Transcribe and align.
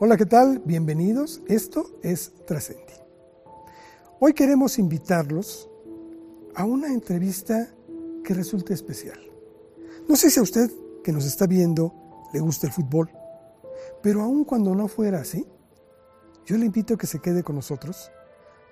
Hola, 0.00 0.16
¿qué 0.16 0.26
tal? 0.26 0.62
Bienvenidos. 0.64 1.42
Esto 1.48 1.90
es 2.04 2.32
Trascendi. 2.46 2.92
Hoy 4.20 4.32
queremos 4.32 4.78
invitarlos 4.78 5.68
a 6.54 6.64
una 6.64 6.86
entrevista 6.86 7.66
que 8.22 8.32
resulte 8.32 8.74
especial. 8.74 9.18
No 10.08 10.14
sé 10.14 10.30
si 10.30 10.38
a 10.38 10.44
usted 10.44 10.70
que 11.02 11.10
nos 11.10 11.26
está 11.26 11.48
viendo 11.48 11.92
le 12.32 12.38
gusta 12.38 12.68
el 12.68 12.72
fútbol, 12.72 13.10
pero 14.00 14.22
aun 14.22 14.44
cuando 14.44 14.72
no 14.72 14.86
fuera 14.86 15.18
así, 15.18 15.44
yo 16.46 16.56
le 16.56 16.66
invito 16.66 16.94
a 16.94 16.96
que 16.96 17.08
se 17.08 17.18
quede 17.18 17.42
con 17.42 17.56
nosotros, 17.56 18.12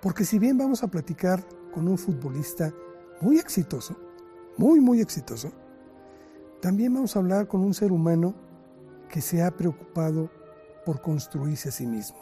porque 0.00 0.24
si 0.24 0.38
bien 0.38 0.56
vamos 0.56 0.84
a 0.84 0.88
platicar 0.88 1.44
con 1.74 1.88
un 1.88 1.98
futbolista 1.98 2.72
muy 3.20 3.40
exitoso, 3.40 3.96
muy, 4.56 4.78
muy 4.78 5.00
exitoso, 5.00 5.50
también 6.62 6.94
vamos 6.94 7.16
a 7.16 7.18
hablar 7.18 7.48
con 7.48 7.62
un 7.62 7.74
ser 7.74 7.90
humano 7.90 8.32
que 9.08 9.20
se 9.20 9.42
ha 9.42 9.50
preocupado 9.50 10.30
por 10.86 11.02
construirse 11.02 11.68
a 11.68 11.72
sí 11.72 11.84
mismo. 11.84 12.16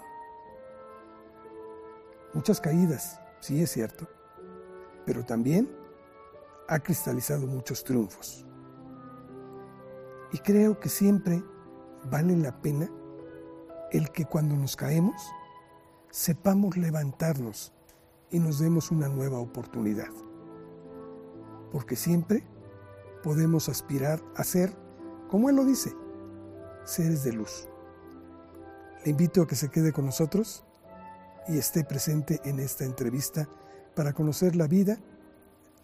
Muchas 2.33 2.61
caídas, 2.61 3.21
sí 3.39 3.63
es 3.63 3.71
cierto, 3.71 4.09
pero 5.05 5.23
también 5.23 5.71
ha 6.67 6.79
cristalizado 6.81 7.47
muchos 7.47 7.85
triunfos. 7.85 8.47
Y 10.33 10.39
creo 10.39 10.81
que 10.81 10.89
siempre 10.89 11.45
vale 12.11 12.35
la 12.37 12.61
pena 12.63 12.91
el 13.93 14.11
que 14.11 14.25
cuando 14.25 14.57
nos 14.57 14.77
caemos 14.77 15.31
sepamos 16.11 16.77
levantarnos 16.79 17.73
y 18.31 18.39
nos 18.39 18.59
demos 18.59 18.91
una 18.91 19.09
nueva 19.09 19.39
oportunidad. 19.39 20.11
Porque 21.71 21.97
siempre 21.97 22.45
podemos 23.23 23.69
aspirar 23.69 24.23
a 24.37 24.43
ser, 24.43 24.75
como 25.29 25.51
Él 25.51 25.57
lo 25.57 25.65
dice, 25.67 25.95
seres 26.85 27.25
de 27.25 27.35
luz. 27.35 27.69
Le 29.05 29.11
invito 29.11 29.43
a 29.43 29.47
que 29.47 29.55
se 29.55 29.69
quede 29.69 29.93
con 29.93 30.07
nosotros 30.07 30.65
y 31.47 31.59
esté 31.59 31.85
presente 31.85 32.41
en 32.47 32.59
esta 32.59 32.85
entrevista 32.85 33.47
para 33.95 34.15
conocer 34.15 34.57
la 34.57 34.67
vida 34.67 34.99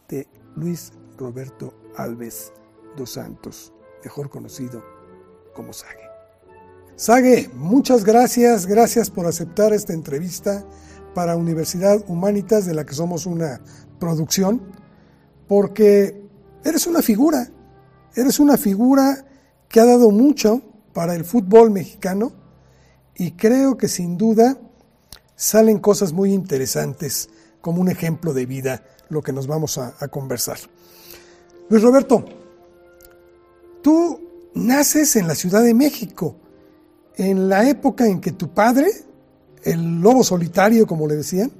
de 0.08 0.26
Luis 0.56 0.92
Roberto 1.18 1.74
Alves 1.96 2.50
dos 2.96 3.10
Santos, 3.10 3.74
mejor 4.02 4.30
conocido 4.30 4.82
como 5.54 5.74
Sage. 5.74 6.08
Sage, 6.96 7.50
muchas 7.54 8.04
gracias, 8.04 8.64
gracias 8.64 9.10
por 9.10 9.26
aceptar 9.26 9.74
esta 9.74 9.92
entrevista 9.92 10.64
para 11.14 11.36
Universidad 11.36 12.02
Humanitas, 12.08 12.64
de 12.64 12.72
la 12.72 12.86
que 12.86 12.94
somos 12.94 13.26
una 13.26 13.60
producción, 13.98 14.62
porque 15.46 16.26
eres 16.64 16.86
una 16.86 17.02
figura, 17.02 17.50
eres 18.16 18.40
una 18.40 18.56
figura 18.56 19.26
que 19.68 19.78
ha 19.78 19.84
dado 19.84 20.10
mucho 20.10 20.62
para 20.94 21.14
el 21.14 21.26
fútbol 21.26 21.70
mexicano 21.70 22.39
y 23.20 23.32
creo 23.32 23.76
que 23.76 23.86
sin 23.86 24.16
duda 24.16 24.56
salen 25.36 25.78
cosas 25.78 26.14
muy 26.14 26.32
interesantes 26.32 27.28
como 27.60 27.82
un 27.82 27.90
ejemplo 27.90 28.32
de 28.32 28.46
vida 28.46 28.82
lo 29.10 29.20
que 29.20 29.30
nos 29.30 29.46
vamos 29.46 29.76
a, 29.76 30.08
conversar. 30.08 30.56
Luis 31.68 31.82
Roberto, 31.82 32.24
tú 33.82 34.22
naces 34.54 35.16
en 35.16 35.28
la 35.28 35.34
Ciudad 35.34 35.62
de 35.62 35.74
México, 35.74 36.34
en 37.14 37.50
la 37.50 37.68
época 37.68 38.06
en 38.06 38.22
que 38.22 38.32
tu 38.32 38.54
padre 38.54 38.90
el 39.64 40.00
lobo 40.00 40.24
solitario, 40.24 40.86
como 40.86 41.06
le 41.06 41.16
decían, 41.16 41.52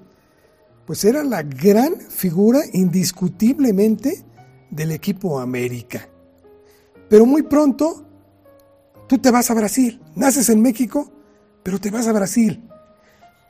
pues 0.87 1.05
era 1.05 1.23
la 1.23 1.43
gran 1.43 1.95
figura 1.95 2.61
indiscutiblemente 2.73 4.25
del 4.71 4.93
equipo 4.93 5.39
América. 5.39 6.09
Pero 7.11 7.27
muy 7.27 7.43
pronto 7.43 8.07
tú 9.07 9.19
te 9.19 9.31
vas 9.31 9.51
a 9.51 9.55
Brasil, 9.55 10.01
naces 10.15 10.49
en 10.49 10.63
México, 10.63 11.13
pero 11.63 11.79
te 11.79 11.91
vas 11.91 12.07
a 12.07 12.13
Brasil. 12.13 12.63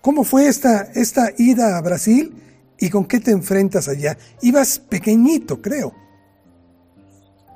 ¿Cómo 0.01 0.25
fue 0.25 0.49
esta, 0.49 0.83
esta 0.95 1.31
ida 1.37 1.77
a 1.77 1.83
Brasil 1.83 2.34
y 2.79 2.89
con 2.89 3.07
qué 3.07 3.21
te 3.21 3.31
enfrentas 3.31 3.89
allá? 3.89 4.17
Ibas 4.41 4.79
pequeñito, 4.79 5.61
creo. 5.61 5.95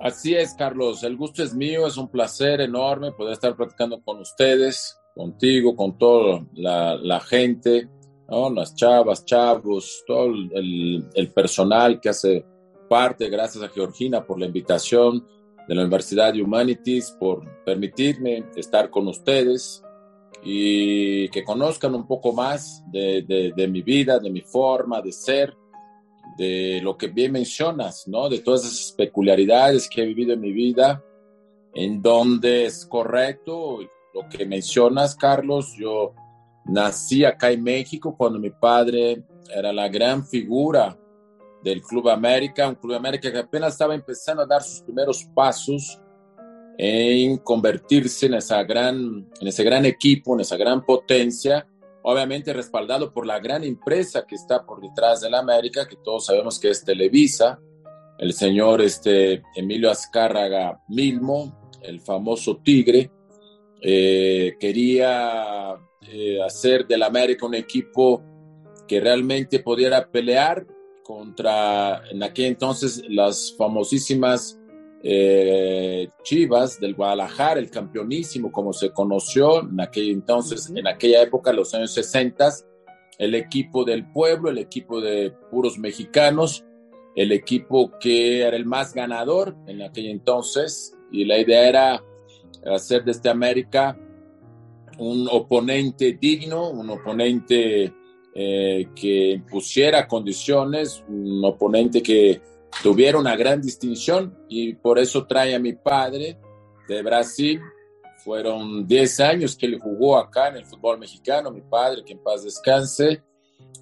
Así 0.01 0.35
es, 0.35 0.53
Carlos. 0.53 1.03
El 1.03 1.17
gusto 1.17 1.43
es 1.43 1.55
mío. 1.55 1.87
Es 1.87 1.97
un 1.97 2.09
placer 2.09 2.61
enorme 2.61 3.13
poder 3.13 3.33
estar 3.33 3.57
platicando 3.57 4.03
con 4.03 4.21
ustedes 4.21 4.99
contigo, 5.15 5.75
con 5.75 5.97
toda 5.97 6.45
la, 6.55 7.21
gente, 7.21 7.89
¿no? 8.29 8.51
las 8.51 8.75
chavas, 8.75 9.25
chavos, 9.25 10.03
todo 10.07 10.27
el, 10.27 11.09
el, 11.15 11.33
personal 11.33 12.01
que 12.01 12.09
hace 12.09 12.45
parte, 12.89 13.31
gracias 13.31 13.65
a 13.65 13.69
Georgina 13.69 14.27
por 14.27 14.39
la 14.39 14.47
invitación 14.47 15.25
de 15.69 15.75
la 15.75 15.83
Universidad 15.83 16.33
de 16.33 16.43
Humanities, 16.43 17.13
por 17.19 17.65
permitirme 17.65 18.45
estar 18.57 18.91
con 18.91 19.07
ustedes 19.09 19.83
y 20.45 21.29
que 21.31 21.43
conozcan 21.43 21.95
un 21.95 22.07
poco 22.07 22.33
más 22.33 22.85
de, 22.91 23.23
de, 23.23 23.53
de 23.57 23.69
mi 23.69 23.81
vida, 23.81 24.19
de 24.19 24.31
mi 24.31 24.43
forma 24.43 25.01
de 25.01 25.11
ser, 25.11 25.57
de 26.37 26.81
lo 26.83 26.99
que 26.99 27.09
bien 27.09 27.33
mencionas, 27.33 28.07
¿no? 28.07 28.29
De 28.29 28.41
todas 28.41 28.65
esas 28.65 28.93
peculiaridades 28.93 29.89
que 29.89 30.03
he 30.03 30.07
vivido 30.07 30.35
en 30.35 30.41
mi 30.41 30.53
vida, 30.53 31.03
en 31.75 32.03
donde 32.03 32.67
es 32.67 32.85
correcto 32.85 33.79
lo 34.13 34.29
que 34.29 34.45
mencionas, 34.45 35.17
Carlos, 35.17 35.75
yo 35.79 36.15
nací 36.67 37.25
acá 37.25 37.51
en 37.51 37.63
México 37.63 38.15
cuando 38.17 38.39
mi 38.39 38.51
padre 38.51 39.25
era 39.53 39.73
la 39.73 39.89
gran 39.89 40.27
figura 40.27 40.99
del 41.63 41.83
Club 41.83 42.11
América, 42.11 42.69
un 42.69 42.75
Club 42.75 42.95
América 42.95 43.33
que 43.33 43.39
apenas 43.39 43.73
estaba 43.73 43.95
empezando 43.95 44.43
a 44.43 44.47
dar 44.47 44.63
sus 44.63 44.83
primeros 44.83 45.25
pasos 45.35 45.99
en 46.77 47.39
convertirse 47.39 48.27
en, 48.27 48.35
esa 48.35 48.63
gran, 48.65 49.29
en 49.41 49.49
ese 49.49 49.63
gran 49.65 49.85
equipo, 49.87 50.35
en 50.35 50.41
esa 50.41 50.57
gran 50.57 50.85
potencia, 50.85 51.67
obviamente 52.03 52.53
respaldado 52.53 53.13
por 53.13 53.27
la 53.27 53.39
gran 53.39 53.65
empresa 53.65 54.27
que 54.27 54.35
está 54.35 54.65
por 54.65 54.81
detrás 54.81 55.21
de 55.21 55.31
la 55.31 55.39
América, 55.39 55.87
que 55.87 55.97
todos 55.97 56.27
sabemos 56.27 56.59
que 56.59 56.71
es 56.71 56.85
Televisa, 56.85 57.61
el 58.19 58.33
señor 58.33 58.83
este, 58.83 59.43
Emilio 59.55 59.91
Azcárraga 59.91 60.81
Milmo, 60.89 61.71
el 61.83 62.01
famoso 62.01 62.59
Tigre, 62.59 63.11
eh, 63.81 64.57
quería 64.59 65.77
eh, 66.11 66.43
hacer 66.43 66.87
del 66.87 67.03
América 67.03 67.47
un 67.47 67.55
equipo 67.55 68.23
que 68.89 69.01
realmente 69.01 69.61
pudiera 69.61 70.11
pelear 70.11 70.67
contra 71.03 72.03
en 72.11 72.23
aquel 72.23 72.47
entonces 72.47 73.03
las 73.09 73.55
famosísimas 73.57 74.59
eh, 75.07 76.09
Chivas 76.23 76.81
del 76.81 76.95
Guadalajara, 76.95 77.61
el 77.61 77.71
campeonísimo 77.71 78.51
como 78.51 78.73
se 78.73 78.91
conoció 78.91 79.61
en 79.61 79.79
aquel 79.79 80.09
entonces, 80.09 80.73
en 80.75 80.87
aquella 80.87 81.23
época, 81.23 81.53
los 81.53 81.75
años 81.75 81.93
60, 81.93 82.51
el 83.19 83.35
equipo 83.35 83.85
del 83.85 84.11
pueblo, 84.11 84.49
el 84.49 84.57
equipo 84.57 85.03
de 85.03 85.31
puros 85.51 85.79
mexicanos, 85.79 86.65
el 87.15 87.33
equipo 87.33 87.93
que 88.01 88.41
era 88.41 88.57
el 88.57 88.65
más 88.65 88.95
ganador 88.95 89.55
en 89.67 89.83
aquel 89.83 90.07
entonces 90.07 90.97
y 91.13 91.27
la 91.27 91.39
idea 91.39 91.69
era 91.69 92.05
hacer 92.75 93.05
de 93.05 93.11
este 93.13 93.29
América 93.29 93.99
un 94.99 95.29
oponente 95.31 96.17
digno, 96.19 96.71
un 96.71 96.89
oponente 96.89 97.93
eh, 98.35 98.89
que 98.97 99.43
pusiera 99.51 100.09
condiciones, 100.09 101.05
un 101.09 101.45
oponente 101.45 102.03
que 102.03 102.41
tuviera 102.83 103.19
una 103.19 103.37
gran 103.37 103.61
distinción 103.61 104.37
y 104.49 104.75
por 104.75 104.99
eso 104.99 105.27
trae 105.27 105.55
a 105.55 105.59
mi 105.59 105.73
padre 105.73 106.39
de 106.89 107.03
Brasil. 107.03 107.61
Fueron 108.25 108.87
10 108.87 109.21
años 109.21 109.57
que 109.57 109.67
él 109.67 109.79
jugó 109.79 110.17
acá 110.17 110.49
en 110.49 110.57
el 110.57 110.65
fútbol 110.65 110.99
mexicano, 110.99 111.51
mi 111.51 111.61
padre, 111.61 112.03
que 112.05 112.13
en 112.13 112.23
paz 112.23 112.45
descanse. 112.45 113.23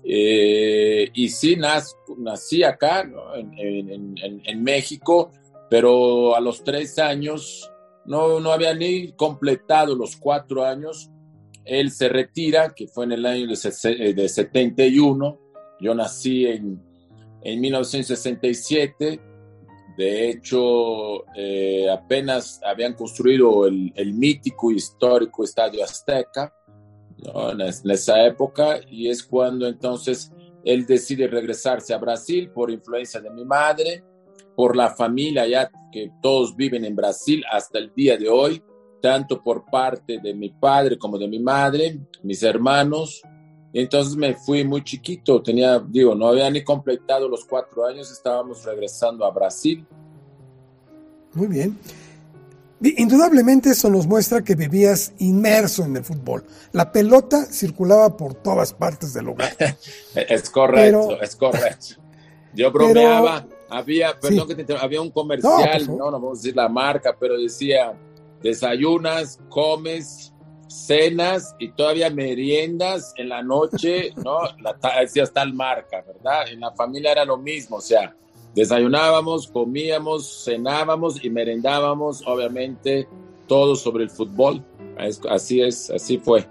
Eh, 0.04 1.10
y 1.14 1.28
sí, 1.28 1.56
nací 1.56 2.64
acá 2.64 3.02
en, 3.36 3.54
en, 3.56 4.42
en, 4.44 4.62
México, 4.64 5.30
pero 5.70 6.34
a 6.34 6.40
los 6.40 6.64
tres 6.64 6.98
años 6.98 7.70
no, 8.04 8.40
no 8.40 8.50
había 8.50 8.74
ni 8.74 9.12
completado 9.12 9.94
los 9.94 10.16
cuatro 10.16 10.64
años. 10.64 11.08
Él 11.64 11.92
se 11.92 12.08
retira, 12.08 12.74
que 12.74 12.88
fue 12.88 13.04
en 13.04 13.12
el 13.12 13.26
año 13.26 13.46
de, 13.46 13.56
71. 13.56 15.28
Eh, 15.28 15.38
Yo 15.80 15.94
nací 15.94 16.46
en, 16.46 16.82
en 17.44 17.60
1967. 17.60 19.20
De 19.96 20.30
hecho, 20.30 21.26
eh, 21.34 21.88
apenas 21.90 22.60
habían 22.64 22.94
construido 22.94 23.66
el, 23.66 23.92
el, 23.94 24.14
mítico 24.14 24.70
histórico 24.70 25.44
Estadio 25.44 25.84
Azteca 25.84 26.52
en, 27.18 27.90
esa 27.90 28.24
época 28.24 28.80
y 28.88 29.08
es 29.08 29.22
cuando 29.22 29.66
entonces 29.66 30.32
él 30.64 30.86
decide 30.86 31.26
regresarse 31.28 31.92
a 31.92 31.98
Brasil 31.98 32.50
por 32.50 32.70
influencia 32.70 33.20
de 33.20 33.30
mi 33.30 33.44
madre 33.44 34.02
por 34.56 34.76
la 34.76 34.90
familia 34.90 35.46
ya 35.46 35.70
que 35.90 36.10
todos 36.20 36.56
viven 36.56 36.84
en 36.84 36.96
Brasil 36.96 37.44
hasta 37.50 37.78
el 37.78 37.92
día 37.94 38.16
de 38.16 38.28
hoy, 38.28 38.62
tanto 39.00 39.42
por 39.42 39.64
parte 39.64 40.18
de 40.22 40.34
mi 40.34 40.50
padre 40.50 40.98
como 40.98 41.18
de 41.18 41.28
mi 41.28 41.38
madre, 41.38 42.00
mis 42.22 42.42
hermanos. 42.42 43.22
Entonces 43.72 44.16
me 44.16 44.34
fui 44.34 44.64
muy 44.64 44.84
chiquito, 44.84 45.42
tenía, 45.42 45.78
digo, 45.78 46.14
no 46.14 46.28
había 46.28 46.50
ni 46.50 46.62
completado 46.62 47.28
los 47.28 47.44
cuatro 47.44 47.86
años, 47.86 48.10
estábamos 48.10 48.64
regresando 48.64 49.24
a 49.24 49.30
Brasil. 49.30 49.86
Muy 51.32 51.46
bien. 51.46 51.78
Indudablemente 52.82 53.70
eso 53.70 53.88
nos 53.88 54.06
muestra 54.06 54.42
que 54.42 54.56
vivías 54.56 55.12
inmerso 55.18 55.84
en 55.84 55.96
el 55.96 56.04
fútbol. 56.04 56.44
La 56.72 56.90
pelota 56.90 57.46
circulaba 57.46 58.16
por 58.16 58.34
todas 58.34 58.74
partes 58.74 59.14
del 59.14 59.26
lugar. 59.26 59.56
es 60.14 60.50
correcto, 60.50 61.20
es 61.22 61.36
correcto. 61.36 62.02
Yo 62.52 62.70
bromeaba, 62.70 63.46
había, 63.70 64.18
perdón 64.18 64.48
que 64.48 64.64
te 64.64 64.76
había 64.76 65.00
un 65.00 65.10
comercial, 65.10 65.86
no, 65.86 66.10
no, 66.10 66.12
vamos 66.12 66.38
a 66.38 66.42
decir 66.42 66.56
la 66.56 66.68
marca, 66.68 67.16
pero 67.18 67.38
decía, 67.38 67.94
desayunas, 68.42 69.38
comes, 69.48 70.31
cenas 70.72 71.54
y 71.58 71.72
todavía 71.72 72.10
meriendas 72.10 73.12
en 73.16 73.28
la 73.28 73.42
noche, 73.42 74.12
¿no? 74.16 74.40
La, 74.60 74.76
decía 75.00 75.26
tal 75.26 75.54
marca, 75.54 76.02
¿verdad? 76.06 76.48
En 76.50 76.60
la 76.60 76.72
familia 76.72 77.12
era 77.12 77.24
lo 77.24 77.36
mismo, 77.36 77.76
o 77.76 77.80
sea, 77.80 78.14
Desayunábamos, 78.54 79.48
comíamos, 79.48 80.44
cenábamos 80.44 81.24
y 81.24 81.30
merendábamos, 81.30 82.22
obviamente, 82.26 83.08
todo 83.46 83.76
sobre 83.76 84.04
el 84.04 84.10
fútbol. 84.10 84.62
Así 85.30 85.62
es, 85.62 85.90
así 85.90 86.18
fue. 86.18 86.46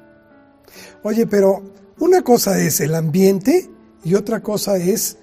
Oye, 1.03 1.27
pero 1.27 1.61
una 1.99 2.23
cosa 2.23 2.59
es 2.59 2.79
el 2.81 2.95
ambiente 2.95 3.69
y 4.03 4.15
otra 4.15 4.41
cosa 4.41 4.77
es 4.77 5.17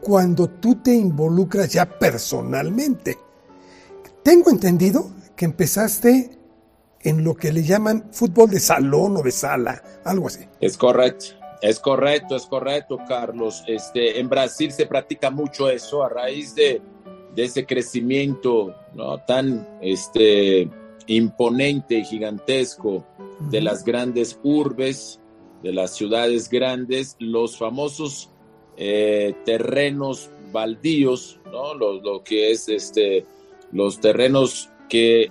cuando 0.00 0.48
tú 0.48 0.76
te 0.76 0.94
involucras 0.94 1.70
ya 1.70 1.86
personalmente. 1.86 3.18
Tengo 4.22 4.50
entendido 4.50 5.10
que 5.36 5.44
empezaste 5.44 6.38
en 7.04 7.22
lo 7.22 7.34
que 7.34 7.52
le 7.52 7.62
llaman 7.62 8.08
fútbol 8.10 8.50
de 8.50 8.58
salón 8.58 9.18
o 9.18 9.22
de 9.22 9.30
sala, 9.30 9.82
algo 10.04 10.26
así. 10.26 10.40
Es 10.60 10.76
correcto. 10.76 11.26
Es 11.60 11.78
correcto, 11.78 12.36
es 12.36 12.46
correcto, 12.46 12.98
Carlos. 13.08 13.62
Este, 13.66 14.18
en 14.18 14.28
Brasil 14.28 14.70
se 14.72 14.86
practica 14.86 15.30
mucho 15.30 15.70
eso 15.70 16.02
a 16.02 16.08
raíz 16.08 16.54
de, 16.54 16.82
ese 17.36 17.64
crecimiento 17.64 18.74
¿no? 18.94 19.18
tan 19.20 19.66
este, 19.80 20.68
imponente 21.06 21.96
y 21.96 22.04
gigantesco 22.04 23.06
de 23.50 23.60
las 23.60 23.84
grandes 23.84 24.38
urbes, 24.42 25.20
de 25.62 25.72
las 25.72 25.92
ciudades 25.92 26.50
grandes, 26.50 27.16
los 27.18 27.56
famosos 27.56 28.30
eh, 28.76 29.34
terrenos 29.44 30.30
baldíos, 30.52 31.40
¿no? 31.46 31.74
Lo, 31.74 32.00
lo, 32.00 32.22
que 32.22 32.50
es 32.50 32.68
este, 32.68 33.24
los 33.72 34.00
terrenos 34.00 34.68
que 34.88 35.30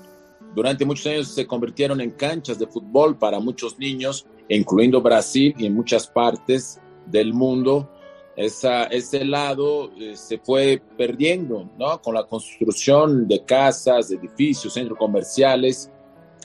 durante 0.55 0.85
muchos 0.85 1.07
años 1.07 1.27
se 1.29 1.47
convirtieron 1.47 1.99
en 2.01 2.11
canchas 2.11 2.59
de 2.59 2.67
fútbol 2.67 3.17
para 3.17 3.39
muchos 3.39 3.77
niños 3.79 4.25
incluyendo 4.49 5.01
Brasil 5.01 5.53
y 5.57 5.65
en 5.65 5.75
muchas 5.75 6.07
partes 6.07 6.79
del 7.05 7.33
mundo, 7.33 7.89
esa, 8.35 8.85
ese 8.85 9.23
lado 9.25 9.91
eh, 9.99 10.15
se 10.15 10.39
fue 10.39 10.81
perdiendo, 10.97 11.69
¿no? 11.77 12.01
Con 12.01 12.15
la 12.15 12.23
construcción 12.23 13.27
de 13.27 13.43
casas, 13.43 14.11
edificios, 14.11 14.73
centros 14.73 14.97
comerciales. 14.97 15.91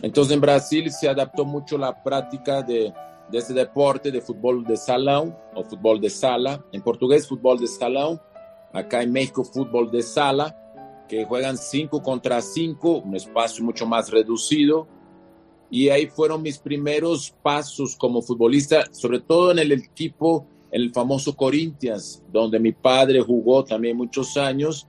Entonces 0.03 0.35
en 0.35 0.41
Brasil 0.41 0.91
se 0.91 1.09
adaptó 1.09 1.45
mucho 1.45 1.79
la 1.79 2.03
práctica 2.03 2.63
de, 2.63 2.93
de 3.31 3.39
ese 3.39 3.55
deporte 3.55 4.11
de 4.11 4.21
fútbol 4.21 4.65
de 4.65 4.77
salón 4.77 5.35
o 5.55 5.65
fútbol 5.65 6.01
de 6.01 6.11
sala. 6.11 6.63
En 6.73 6.83
portugués, 6.83 7.27
fútbol 7.27 7.59
de 7.59 7.67
salón. 7.67 8.21
Acá 8.73 9.03
en 9.03 9.13
México, 9.13 9.43
fútbol 9.45 9.91
de 9.91 10.03
sala, 10.03 10.55
que 11.09 11.25
juegan 11.25 11.57
5 11.57 12.03
contra 12.03 12.41
5, 12.41 12.99
un 12.99 13.17
espacio 13.17 13.65
mucho 13.65 13.87
más 13.87 14.11
reducido 14.11 14.87
y 15.71 15.89
ahí 15.91 16.07
fueron 16.07 16.43
mis 16.43 16.59
primeros 16.59 17.35
pasos 17.43 17.97
como 17.97 18.23
futbolista, 18.23 18.85
sobre 18.93 19.21
todo 19.21 19.51
en 19.51 19.59
el 19.59 19.73
equipo, 19.73 20.47
el 20.71 20.93
famoso 20.93 21.37
Corinthians, 21.37 22.23
donde 22.33 22.59
mi 22.59 22.73
padre 22.73 23.21
jugó 23.21 23.65
también 23.65 23.97
muchos 23.97 24.37
años 24.37 24.89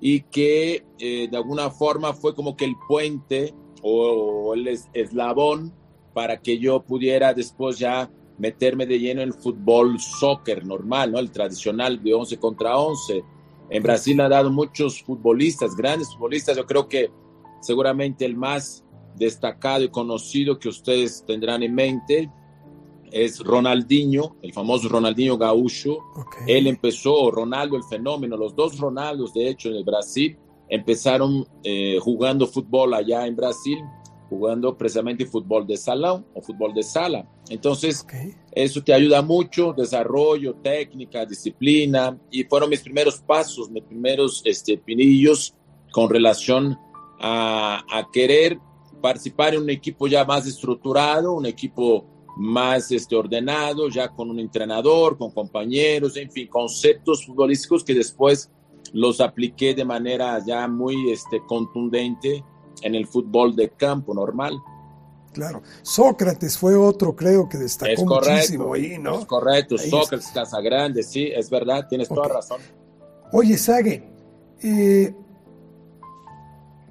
y 0.00 0.20
que 0.22 0.84
eh, 0.98 1.28
de 1.30 1.36
alguna 1.36 1.70
forma 1.70 2.12
fue 2.12 2.34
como 2.34 2.56
que 2.56 2.64
el 2.64 2.74
puente 2.86 3.54
o, 3.82 4.54
el 4.54 4.68
eslabón 4.92 5.72
para 6.12 6.40
que 6.40 6.58
yo 6.58 6.82
pudiera 6.82 7.34
después 7.34 7.78
ya 7.78 8.10
meterme 8.38 8.86
de 8.86 8.98
lleno 8.98 9.22
en 9.22 9.28
el 9.28 9.34
fútbol 9.34 9.98
soccer 10.00 10.64
normal, 10.64 11.12
¿no? 11.12 11.18
El 11.18 11.30
tradicional 11.30 12.02
de 12.02 12.14
11 12.14 12.38
contra 12.38 12.76
11. 12.76 13.24
En 13.70 13.82
Brasil 13.82 14.20
ha 14.20 14.28
dado 14.28 14.50
muchos 14.50 15.02
futbolistas, 15.02 15.74
grandes 15.74 16.08
futbolistas, 16.12 16.56
yo 16.56 16.66
creo 16.66 16.88
que 16.88 17.10
seguramente 17.60 18.24
el 18.24 18.36
más 18.36 18.84
destacado 19.16 19.84
y 19.84 19.88
conocido 19.88 20.58
que 20.58 20.68
ustedes 20.68 21.24
tendrán 21.26 21.62
en 21.62 21.74
mente 21.74 22.30
es 23.10 23.38
Ronaldinho, 23.40 24.36
el 24.42 24.52
famoso 24.52 24.88
Ronaldinho 24.88 25.38
Gaúcho. 25.38 25.98
Él 26.48 26.66
empezó, 26.66 27.30
Ronaldo 27.30 27.76
el 27.76 27.84
fenómeno, 27.84 28.36
los 28.36 28.56
dos 28.56 28.78
Ronaldos, 28.78 29.32
de 29.32 29.48
hecho, 29.48 29.68
en 29.68 29.76
el 29.76 29.84
Brasil, 29.84 30.36
empezaron 30.68 31.46
eh, 31.62 31.98
jugando 32.00 32.46
fútbol 32.46 32.92
allá 32.92 33.26
en 33.26 33.36
Brasil, 33.36 33.78
jugando 34.28 34.76
precisamente 34.76 35.26
fútbol 35.26 35.66
de 35.66 35.76
salón 35.76 36.26
o 36.34 36.40
fútbol 36.40 36.72
de 36.74 36.82
sala. 36.82 37.28
Entonces, 37.48 38.06
eso 38.52 38.82
te 38.82 38.92
ayuda 38.92 39.22
mucho, 39.22 39.72
desarrollo, 39.72 40.54
técnica, 40.56 41.24
disciplina, 41.26 42.18
y 42.30 42.44
fueron 42.44 42.70
mis 42.70 42.80
primeros 42.80 43.20
pasos, 43.20 43.70
mis 43.70 43.84
primeros 43.84 44.42
este, 44.44 44.78
pinillos 44.78 45.54
con 45.92 46.08
relación 46.08 46.76
a, 47.20 47.84
a 47.90 48.08
querer 48.12 48.58
participar 49.00 49.54
en 49.54 49.62
un 49.62 49.70
equipo 49.70 50.06
ya 50.06 50.24
más 50.24 50.46
estructurado, 50.46 51.32
un 51.32 51.46
equipo 51.46 52.06
más 52.36 52.90
este, 52.90 53.14
ordenado, 53.14 53.88
ya 53.88 54.08
con 54.08 54.30
un 54.30 54.40
entrenador, 54.40 55.16
con 55.16 55.30
compañeros, 55.30 56.16
en 56.16 56.30
fin, 56.30 56.48
conceptos 56.48 57.24
futbolísticos 57.24 57.84
que 57.84 57.94
después 57.94 58.50
los 58.92 59.20
apliqué 59.20 59.74
de 59.74 59.84
manera 59.84 60.42
ya 60.44 60.66
muy 60.68 61.10
este, 61.10 61.40
contundente 61.46 62.44
en 62.82 62.94
el 62.94 63.06
fútbol 63.06 63.54
de 63.56 63.70
campo 63.70 64.14
normal. 64.14 64.60
Claro, 65.32 65.62
Sócrates 65.82 66.56
fue 66.56 66.76
otro, 66.76 67.16
creo 67.16 67.48
que 67.48 67.58
destacó 67.58 67.90
es 67.90 68.04
correcto, 68.04 68.30
muchísimo 68.30 68.74
ahí, 68.74 68.98
¿no? 68.98 69.18
Es 69.18 69.26
correcto, 69.26 69.76
Sócrates, 69.76 70.28
Casagrande, 70.28 71.02
sí, 71.02 71.26
es 71.34 71.50
verdad, 71.50 71.86
tienes 71.88 72.08
toda 72.08 72.28
razón. 72.28 72.60
Oye, 73.32 73.58
Sague, 73.58 74.08
eh, 74.62 75.12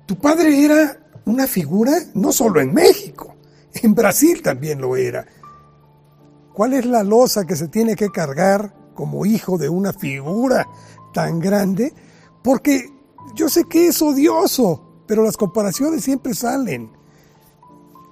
tu 0.05 0.15
padre 0.17 0.65
era 0.65 0.99
una 1.25 1.47
figura 1.47 1.93
no 2.15 2.33
solo 2.33 2.59
en 2.59 2.73
México, 2.73 3.35
en 3.73 3.95
Brasil 3.95 4.41
también 4.41 4.81
lo 4.81 4.97
era. 4.97 5.25
¿Cuál 6.53 6.73
es 6.73 6.85
la 6.85 7.01
losa 7.01 7.45
que 7.45 7.55
se 7.55 7.69
tiene 7.69 7.95
que 7.95 8.09
cargar 8.09 8.75
como 8.93 9.25
hijo 9.25 9.57
de 9.57 9.69
una 9.69 9.93
figura 9.93 10.67
tan 11.13 11.39
grande? 11.39 11.93
Porque 12.43 12.89
yo 13.35 13.49
sé 13.49 13.63
que 13.63 13.87
es 13.87 14.01
odioso, 14.01 14.82
pero 15.07 15.23
las 15.23 15.37
comparaciones 15.37 16.03
siempre 16.03 16.33
salen. 16.33 16.91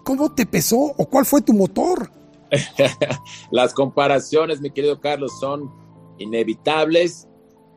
¿Cómo 0.04 0.34
te 0.34 0.46
pesó 0.46 0.94
o 0.98 1.06
cuál 1.06 1.26
fue 1.26 1.42
tu 1.42 1.54
motor? 1.54 2.12
las 3.52 3.74
comparaciones, 3.74 4.62
mi 4.62 4.72
querido 4.72 5.00
Carlos, 5.00 5.32
son 5.40 5.72
inevitables, 6.18 7.28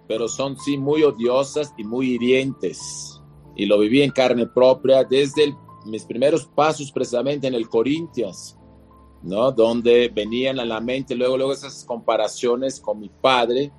pero 0.09 0.29
son 0.29 0.59
sí 0.59 0.79
muy 0.79 1.03
odiosas 1.03 1.73
y 1.77 1.85
muy 1.85 2.13
hirientes 2.13 3.15
y 3.57 3.67
lo 3.67 3.79
viví 3.79 4.03
en 4.03 4.11
carne 4.11 4.47
propia 4.47 5.05
desde 5.05 5.57
mis 5.87 6.05
primeros 6.05 6.47
pasos 6.47 6.91
precisamente 6.91 7.47
en 7.47 7.55
el 7.55 7.69
Corinthians, 7.69 8.57
¿no? 9.23 9.53
Donde 9.53 10.09
venían 10.09 10.59
a 10.59 10.65
la 10.65 10.81
mente 10.81 11.15
luego, 11.15 11.37
luego 11.37 11.53
esas 11.53 11.85
comparaciones 11.85 12.81
con 12.81 13.01
mi 13.01 13.09
padre. 13.09 13.73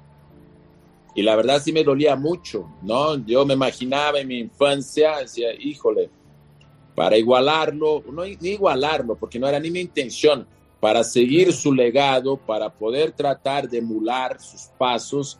Y 1.15 1.21
la 1.21 1.35
verdad 1.35 1.61
sí 1.63 1.71
me 1.71 1.83
dolía 1.83 2.15
mucho, 2.17 2.69
¿no? 2.83 3.15
Yo 3.25 3.45
me 3.45 3.53
imaginaba 3.53 4.19
en 4.19 4.27
mi 4.27 4.39
infancia, 4.39 5.19
decía, 5.19 5.53
híjole, 5.57 6.09
para 6.93 7.17
igualarlo, 7.17 8.03
no 8.11 8.23
ni 8.25 8.49
igualarlo, 8.49 9.15
porque 9.15 9.39
no 9.39 9.47
era 9.47 9.59
ni 9.59 9.71
mi 9.71 9.79
intención, 9.79 10.45
para 10.79 11.03
seguir 11.03 11.53
su 11.53 11.73
legado, 11.73 12.37
para 12.37 12.69
poder 12.69 13.13
tratar 13.13 13.67
de 13.69 13.77
emular 13.77 14.39
sus 14.41 14.63
pasos, 14.77 15.39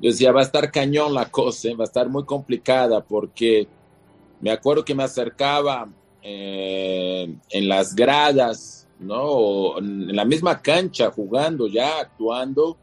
yo 0.00 0.10
decía, 0.10 0.30
va 0.30 0.40
a 0.40 0.44
estar 0.44 0.70
cañón 0.70 1.12
la 1.12 1.28
cosa, 1.28 1.68
¿eh? 1.68 1.74
va 1.74 1.84
a 1.84 1.86
estar 1.86 2.08
muy 2.08 2.24
complicada 2.24 3.00
porque 3.00 3.66
me 4.40 4.52
acuerdo 4.52 4.84
que 4.84 4.94
me 4.94 5.02
acercaba 5.02 5.88
eh, 6.22 7.34
en 7.50 7.68
las 7.68 7.96
gradas, 7.96 8.86
¿no? 9.00 9.78
en 9.78 10.14
la 10.14 10.24
misma 10.24 10.62
cancha 10.62 11.10
jugando 11.10 11.66
ya, 11.66 11.98
actuando, 12.00 12.76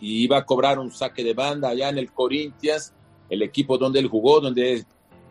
y 0.00 0.24
iba 0.24 0.38
a 0.38 0.46
cobrar 0.46 0.78
un 0.78 0.90
saque 0.90 1.22
de 1.22 1.34
banda 1.34 1.68
allá 1.68 1.88
en 1.88 1.98
el 1.98 2.12
Corinthians, 2.12 2.92
el 3.28 3.42
equipo 3.42 3.76
donde 3.78 4.00
él 4.00 4.08
jugó, 4.08 4.40
donde 4.40 4.84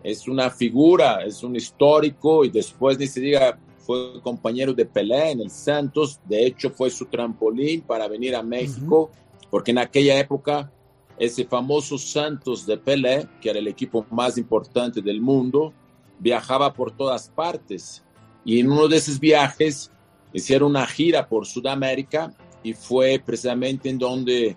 es 0.04 0.28
una 0.28 0.50
figura, 0.50 1.24
es 1.26 1.44
un 1.44 1.56
histórico, 1.56 2.46
y 2.46 2.50
después 2.50 2.98
ni 2.98 3.08
se 3.08 3.20
diga, 3.20 3.60
fue 3.78 4.22
compañero 4.22 4.74
de 4.74 4.86
Pelé 4.86 5.32
en 5.32 5.42
el 5.42 5.50
Santos, 5.50 6.20
de 6.26 6.46
hecho 6.46 6.70
fue 6.70 6.90
su 6.90 7.06
trampolín 7.06 7.82
para 7.82 8.08
venir 8.08 8.36
a 8.36 8.44
México, 8.44 9.10
porque 9.50 9.72
en 9.72 9.80
aquella 9.80 10.20
época 10.20 10.72
ese 11.18 11.44
famoso 11.44 11.98
Santos 11.98 12.66
de 12.66 12.78
Pelé, 12.78 13.28
que 13.42 13.50
era 13.50 13.60
el 13.60 13.68
equipo 13.68 14.06
más 14.10 14.38
importante 14.38 15.02
del 15.02 15.20
mundo, 15.20 15.74
viajaba 16.18 16.74
por 16.74 16.92
todas 16.92 17.30
partes. 17.30 18.04
Y 18.46 18.60
en 18.60 18.72
uno 18.72 18.88
de 18.88 18.98
esos 18.98 19.20
viajes 19.20 19.92
hicieron 20.32 20.70
una 20.70 20.88
gira 20.88 21.28
por 21.28 21.46
Sudamérica 21.46 22.34
y 22.64 22.74
fue 22.74 23.22
precisamente 23.24 23.90
en 23.90 23.98
donde 23.98 24.56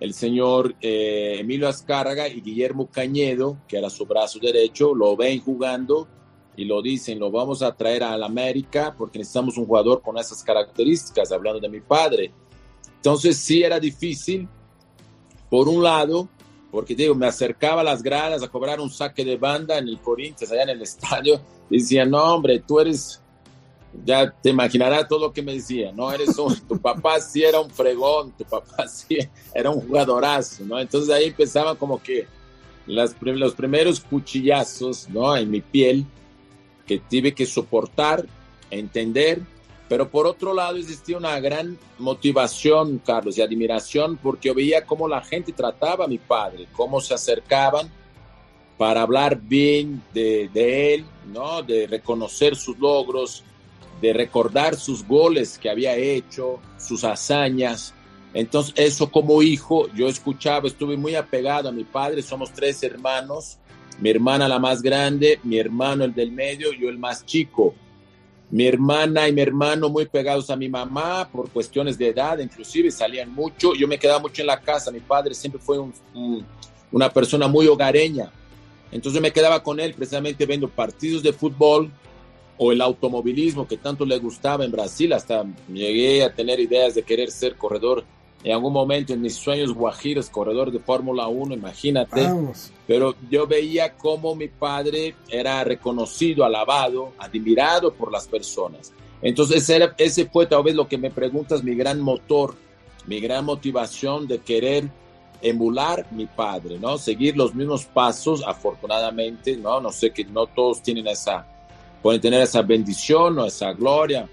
el 0.00 0.12
señor 0.12 0.74
eh, 0.80 1.36
Emilio 1.40 1.68
Azcárraga 1.68 2.28
y 2.28 2.40
Guillermo 2.40 2.88
Cañedo, 2.90 3.58
que 3.68 3.78
era 3.78 3.88
su 3.90 4.06
brazo 4.06 4.38
derecho, 4.38 4.94
lo 4.94 5.16
ven 5.16 5.40
jugando 5.40 6.08
y 6.56 6.64
lo 6.64 6.82
dicen, 6.82 7.18
lo 7.18 7.30
vamos 7.30 7.62
a 7.62 7.74
traer 7.74 8.04
a 8.04 8.16
la 8.16 8.26
América 8.26 8.94
porque 8.96 9.18
necesitamos 9.18 9.56
un 9.56 9.66
jugador 9.66 10.02
con 10.02 10.18
esas 10.18 10.42
características, 10.42 11.32
hablando 11.32 11.60
de 11.60 11.68
mi 11.68 11.80
padre. 11.80 12.32
Entonces 12.96 13.36
sí 13.36 13.62
era 13.62 13.78
difícil, 13.80 14.48
por 15.50 15.68
un 15.68 15.82
lado, 15.82 16.28
porque 16.70 16.94
digo, 16.94 17.14
me 17.14 17.26
acercaba 17.26 17.82
a 17.82 17.84
las 17.84 18.02
gradas 18.02 18.42
a 18.42 18.48
cobrar 18.48 18.80
un 18.80 18.90
saque 18.90 19.24
de 19.24 19.36
banda 19.36 19.78
en 19.78 19.88
el 19.88 20.00
Corinthians, 20.00 20.50
allá 20.50 20.64
en 20.64 20.70
el 20.70 20.82
estadio, 20.82 21.40
y 21.70 21.78
decía, 21.78 22.04
no 22.04 22.22
hombre, 22.22 22.58
tú 22.66 22.80
eres, 22.80 23.22
ya 24.04 24.30
te 24.30 24.50
imaginarás 24.50 25.08
todo 25.08 25.26
lo 25.26 25.32
que 25.32 25.42
me 25.42 25.54
decía, 25.54 25.92
no 25.92 26.10
eres 26.10 26.36
un, 26.38 26.54
tu 26.68 26.78
papá 26.78 27.20
sí 27.20 27.42
era 27.42 27.60
un 27.60 27.70
fregón, 27.70 28.32
tu 28.32 28.44
papá 28.44 28.88
sí 28.88 29.18
era 29.54 29.70
un 29.70 29.80
jugadorazo, 29.80 30.64
¿no? 30.64 30.78
Entonces 30.78 31.14
ahí 31.14 31.26
empezaba 31.26 31.74
como 31.74 32.02
que 32.02 32.26
las, 32.86 33.14
los 33.20 33.54
primeros 33.54 34.00
cuchillazos, 34.00 35.08
¿no? 35.08 35.36
En 35.36 35.50
mi 35.50 35.60
piel, 35.60 36.04
que 36.86 36.98
tuve 36.98 37.34
que 37.34 37.46
soportar, 37.46 38.26
entender, 38.70 39.40
pero 39.88 40.08
por 40.08 40.26
otro 40.26 40.54
lado 40.54 40.76
existía 40.76 41.16
una 41.16 41.38
gran 41.40 41.78
motivación, 41.98 43.00
Carlos, 43.04 43.38
y 43.38 43.42
admiración, 43.42 44.16
porque 44.16 44.48
yo 44.48 44.54
veía 44.54 44.84
cómo 44.84 45.08
la 45.08 45.22
gente 45.22 45.52
trataba 45.52 46.06
a 46.06 46.08
mi 46.08 46.18
padre, 46.18 46.66
cómo 46.72 47.00
se 47.00 47.14
acercaban 47.14 47.90
para 48.76 49.02
hablar 49.02 49.40
bien 49.40 50.02
de, 50.12 50.50
de 50.52 50.94
él, 50.94 51.04
¿no? 51.32 51.62
De 51.62 51.86
reconocer 51.86 52.56
sus 52.56 52.78
logros, 52.78 53.44
de 54.04 54.12
recordar 54.12 54.76
sus 54.76 55.02
goles 55.08 55.58
que 55.58 55.70
había 55.70 55.96
hecho, 55.96 56.60
sus 56.76 57.04
hazañas. 57.04 57.94
Entonces, 58.34 58.74
eso 58.76 59.10
como 59.10 59.40
hijo, 59.40 59.88
yo 59.94 60.08
escuchaba, 60.08 60.68
estuve 60.68 60.98
muy 60.98 61.14
apegado 61.14 61.70
a 61.70 61.72
mi 61.72 61.84
padre, 61.84 62.20
somos 62.20 62.52
tres 62.52 62.82
hermanos, 62.82 63.56
mi 64.02 64.10
hermana 64.10 64.46
la 64.46 64.58
más 64.58 64.82
grande, 64.82 65.40
mi 65.42 65.56
hermano 65.58 66.04
el 66.04 66.12
del 66.12 66.32
medio, 66.32 66.70
yo 66.74 66.90
el 66.90 66.98
más 66.98 67.24
chico. 67.24 67.74
Mi 68.50 68.66
hermana 68.66 69.26
y 69.26 69.32
mi 69.32 69.40
hermano 69.40 69.88
muy 69.88 70.04
pegados 70.04 70.50
a 70.50 70.56
mi 70.56 70.68
mamá 70.68 71.26
por 71.32 71.48
cuestiones 71.48 71.96
de 71.96 72.08
edad, 72.08 72.38
inclusive 72.40 72.90
salían 72.90 73.32
mucho. 73.32 73.74
Yo 73.74 73.88
me 73.88 73.98
quedaba 73.98 74.18
mucho 74.18 74.42
en 74.42 74.48
la 74.48 74.60
casa. 74.60 74.90
Mi 74.90 75.00
padre 75.00 75.32
siempre 75.32 75.58
fue 75.58 75.78
una 76.92 77.10
persona 77.10 77.48
muy 77.48 77.66
hogareña. 77.68 78.30
Entonces 78.92 79.22
me 79.22 79.32
quedaba 79.32 79.62
con 79.62 79.80
él 79.80 79.94
precisamente 79.94 80.44
viendo 80.44 80.68
partidos 80.68 81.22
de 81.22 81.32
fútbol 81.32 81.90
o 82.58 82.72
el 82.72 82.80
automovilismo 82.80 83.66
que 83.66 83.76
tanto 83.76 84.04
le 84.04 84.18
gustaba 84.18 84.64
en 84.64 84.70
Brasil. 84.70 85.12
Hasta 85.12 85.44
llegué 85.72 86.22
a 86.24 86.34
tener 86.34 86.60
ideas 86.60 86.94
de 86.94 87.02
querer 87.02 87.30
ser 87.30 87.56
corredor 87.56 88.04
en 88.44 88.52
algún 88.52 88.74
momento 88.74 89.14
en 89.14 89.22
mis 89.22 89.36
sueños 89.36 89.72
guajiros, 89.72 90.28
corredor 90.28 90.70
de 90.70 90.78
Fórmula 90.78 91.26
1, 91.28 91.54
imagínate. 91.54 92.28
Pero 92.86 93.14
yo 93.30 93.46
veía 93.46 93.94
cómo 93.94 94.34
mi 94.34 94.48
padre 94.48 95.14
era 95.30 95.64
reconocido, 95.64 96.44
alabado, 96.44 97.14
admirado 97.18 97.94
por 97.94 98.12
las 98.12 98.28
personas. 98.28 98.92
Entonces 99.22 99.66
ese, 99.96 100.26
fue 100.26 100.44
tal 100.44 100.62
vez 100.62 100.74
lo 100.74 100.86
que 100.86 100.98
me 100.98 101.10
preguntas, 101.10 101.64
mi 101.64 101.74
gran 101.74 102.00
motor, 102.00 102.54
mi 103.06 103.18
gran 103.18 103.46
motivación 103.46 104.26
de 104.26 104.38
querer 104.40 104.90
emular 105.40 106.06
mi 106.10 106.26
padre, 106.26 106.78
¿no? 106.78 106.98
Seguir 106.98 107.38
los 107.38 107.54
mismos 107.54 107.86
pasos, 107.86 108.42
afortunadamente, 108.46 109.56
¿no? 109.56 109.80
No 109.80 109.90
sé 109.90 110.10
que 110.10 110.26
no 110.26 110.46
todos 110.48 110.82
tienen 110.82 111.06
esa, 111.06 111.46
pueden 112.04 112.20
tener 112.20 112.42
esa 112.42 112.60
bendición 112.60 113.38
o 113.38 113.46
esa 113.46 113.72
gloria, 113.72 114.28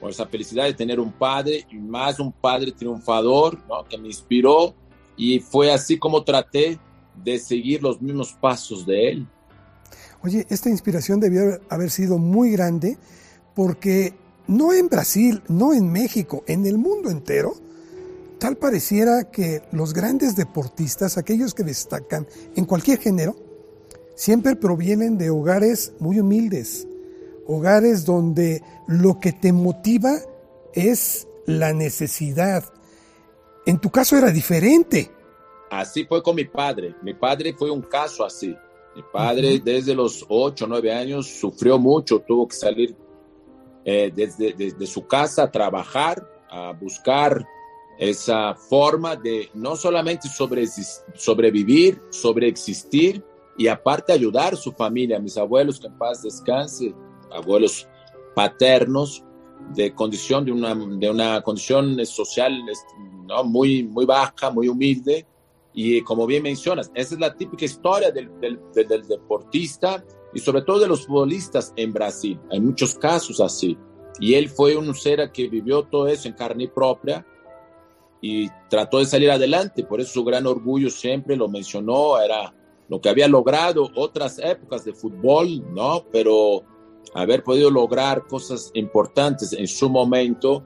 con 0.00 0.10
esa 0.10 0.26
felicidad 0.26 0.64
de 0.64 0.74
tener 0.74 0.98
un 0.98 1.12
padre 1.12 1.64
y 1.70 1.76
más 1.76 2.18
un 2.18 2.32
padre 2.32 2.72
triunfador, 2.72 3.56
¿no? 3.68 3.84
Que 3.84 3.96
me 3.96 4.08
inspiró 4.08 4.74
y 5.16 5.38
fue 5.38 5.72
así 5.72 5.96
como 5.96 6.24
traté 6.24 6.76
de 7.22 7.38
seguir 7.38 7.84
los 7.84 8.02
mismos 8.02 8.32
pasos 8.32 8.84
de 8.84 9.10
él. 9.10 9.28
Oye, 10.24 10.44
esta 10.50 10.70
inspiración 10.70 11.20
debió 11.20 11.60
haber 11.68 11.90
sido 11.90 12.18
muy 12.18 12.50
grande 12.50 12.98
porque 13.54 14.14
no 14.48 14.72
en 14.72 14.88
Brasil, 14.88 15.40
no 15.46 15.72
en 15.72 15.92
México, 15.92 16.42
en 16.48 16.66
el 16.66 16.78
mundo 16.78 17.10
entero, 17.10 17.54
tal 18.40 18.56
pareciera 18.56 19.30
que 19.30 19.62
los 19.70 19.94
grandes 19.94 20.34
deportistas, 20.34 21.16
aquellos 21.16 21.54
que 21.54 21.62
destacan 21.62 22.26
en 22.56 22.64
cualquier 22.64 22.98
género, 22.98 23.36
siempre 24.16 24.56
provienen 24.56 25.16
de 25.16 25.30
hogares 25.30 25.92
muy 26.00 26.18
humildes, 26.18 26.88
hogares 27.46 28.04
donde 28.04 28.62
lo 28.86 29.18
que 29.20 29.32
te 29.32 29.52
motiva 29.52 30.18
es 30.72 31.28
la 31.46 31.72
necesidad. 31.72 32.64
En 33.66 33.80
tu 33.80 33.90
caso 33.90 34.16
era 34.16 34.30
diferente. 34.30 35.10
Así 35.70 36.04
fue 36.04 36.22
con 36.22 36.36
mi 36.36 36.44
padre. 36.44 36.94
Mi 37.02 37.14
padre 37.14 37.54
fue 37.54 37.70
un 37.70 37.82
caso 37.82 38.24
así. 38.24 38.54
Mi 38.94 39.02
padre 39.12 39.58
desde 39.58 39.94
los 39.94 40.24
8 40.28 40.64
o 40.64 40.68
9 40.68 40.92
años 40.92 41.26
sufrió 41.26 41.78
mucho, 41.78 42.20
tuvo 42.20 42.46
que 42.46 42.54
salir 42.54 42.96
eh, 43.84 44.12
desde, 44.14 44.86
su 44.86 45.06
casa 45.06 45.44
a 45.44 45.50
trabajar, 45.50 46.24
a 46.48 46.72
buscar 46.72 47.44
esa 47.98 48.54
forma 48.54 49.16
de 49.16 49.50
no 49.54 49.76
solamente 49.76 50.28
sobre, 50.28 50.66
sobrevivir, 51.14 52.00
sobreexistir 52.10 53.24
y 53.58 53.66
aparte 53.68 54.12
ayudar 54.12 54.54
a 54.54 54.56
su 54.56 54.72
familia, 54.72 55.16
a 55.16 55.20
mis 55.20 55.36
abuelos, 55.36 55.80
que 55.80 55.88
en 55.88 55.98
paz 55.98 56.22
descanse, 56.22 56.94
abuelos 57.34 57.88
paternos 58.34 59.24
de 59.74 59.94
condición, 59.94 60.44
de 60.44 60.52
una, 60.52 60.74
de 60.74 61.10
una 61.10 61.42
condición 61.42 62.04
social 62.06 62.62
¿no? 63.26 63.44
muy, 63.44 63.84
muy 63.84 64.04
baja, 64.04 64.50
muy 64.50 64.68
humilde. 64.68 65.26
Y 65.72 66.02
como 66.02 66.26
bien 66.26 66.42
mencionas, 66.42 66.90
esa 66.94 67.14
es 67.14 67.20
la 67.20 67.34
típica 67.34 67.64
historia 67.64 68.10
del, 68.10 68.30
del, 68.40 69.08
deportista 69.08 70.04
y 70.32 70.38
sobre 70.38 70.62
todo 70.62 70.78
de 70.78 70.88
los 70.88 71.06
futbolistas 71.06 71.72
en 71.76 71.92
Brasil. 71.92 72.38
Hay 72.50 72.60
muchos 72.60 72.94
casos 72.94 73.40
así. 73.40 73.76
Y 74.20 74.34
él 74.34 74.48
fue 74.48 74.76
un 74.76 74.94
ser 74.94 75.32
que 75.32 75.48
vivió 75.48 75.82
todo 75.82 76.06
eso 76.06 76.28
en 76.28 76.34
carne 76.34 76.68
propia 76.68 77.26
y 78.20 78.48
trató 78.70 79.00
de 79.00 79.06
salir 79.06 79.30
adelante. 79.30 79.82
Por 79.82 80.00
eso 80.00 80.12
su 80.12 80.24
gran 80.24 80.46
orgullo 80.46 80.90
siempre 80.90 81.34
lo 81.34 81.48
mencionó, 81.48 82.20
era 82.20 82.54
lo 82.88 83.00
que 83.00 83.08
había 83.08 83.26
logrado 83.26 83.90
otras 83.96 84.38
épocas 84.38 84.84
de 84.84 84.92
fútbol, 84.92 85.74
¿no? 85.74 86.04
Pero 86.12 86.62
haber 87.12 87.42
podido 87.42 87.70
lograr 87.70 88.26
cosas 88.26 88.70
importantes 88.74 89.52
en 89.52 89.66
su 89.68 89.88
momento 89.90 90.64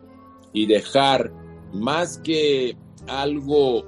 y 0.52 0.66
dejar 0.66 1.32
más 1.72 2.18
que 2.18 2.76
algo 3.06 3.84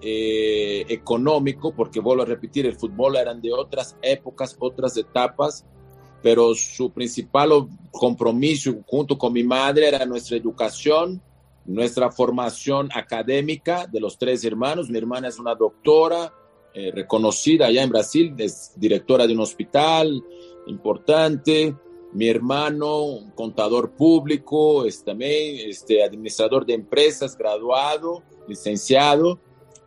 eh, 0.00 0.84
económico, 0.88 1.74
porque 1.74 2.00
vuelvo 2.00 2.22
a 2.22 2.26
repetir, 2.26 2.66
el 2.66 2.76
fútbol 2.76 3.16
eran 3.16 3.40
de 3.40 3.52
otras 3.52 3.96
épocas, 4.00 4.56
otras 4.58 4.96
etapas, 4.96 5.64
pero 6.22 6.54
su 6.54 6.90
principal 6.90 7.50
compromiso 7.90 8.74
junto 8.86 9.18
con 9.18 9.32
mi 9.32 9.42
madre 9.42 9.88
era 9.88 10.04
nuestra 10.06 10.36
educación, 10.36 11.20
nuestra 11.66 12.10
formación 12.10 12.88
académica 12.94 13.86
de 13.86 14.00
los 14.00 14.18
tres 14.18 14.44
hermanos. 14.44 14.88
Mi 14.88 14.98
hermana 14.98 15.28
es 15.28 15.38
una 15.38 15.54
doctora 15.54 16.32
eh, 16.74 16.90
reconocida 16.94 17.66
allá 17.66 17.82
en 17.82 17.90
Brasil, 17.90 18.34
es 18.38 18.72
directora 18.76 19.26
de 19.26 19.34
un 19.34 19.40
hospital 19.40 20.22
importante 20.66 21.74
mi 22.12 22.28
hermano, 22.28 23.32
contador 23.34 23.92
público, 23.92 24.84
es 24.84 25.04
también 25.04 25.68
este, 25.68 26.02
administrador 26.02 26.64
de 26.64 26.74
empresas, 26.74 27.36
graduado, 27.36 28.22
licenciado, 28.46 29.38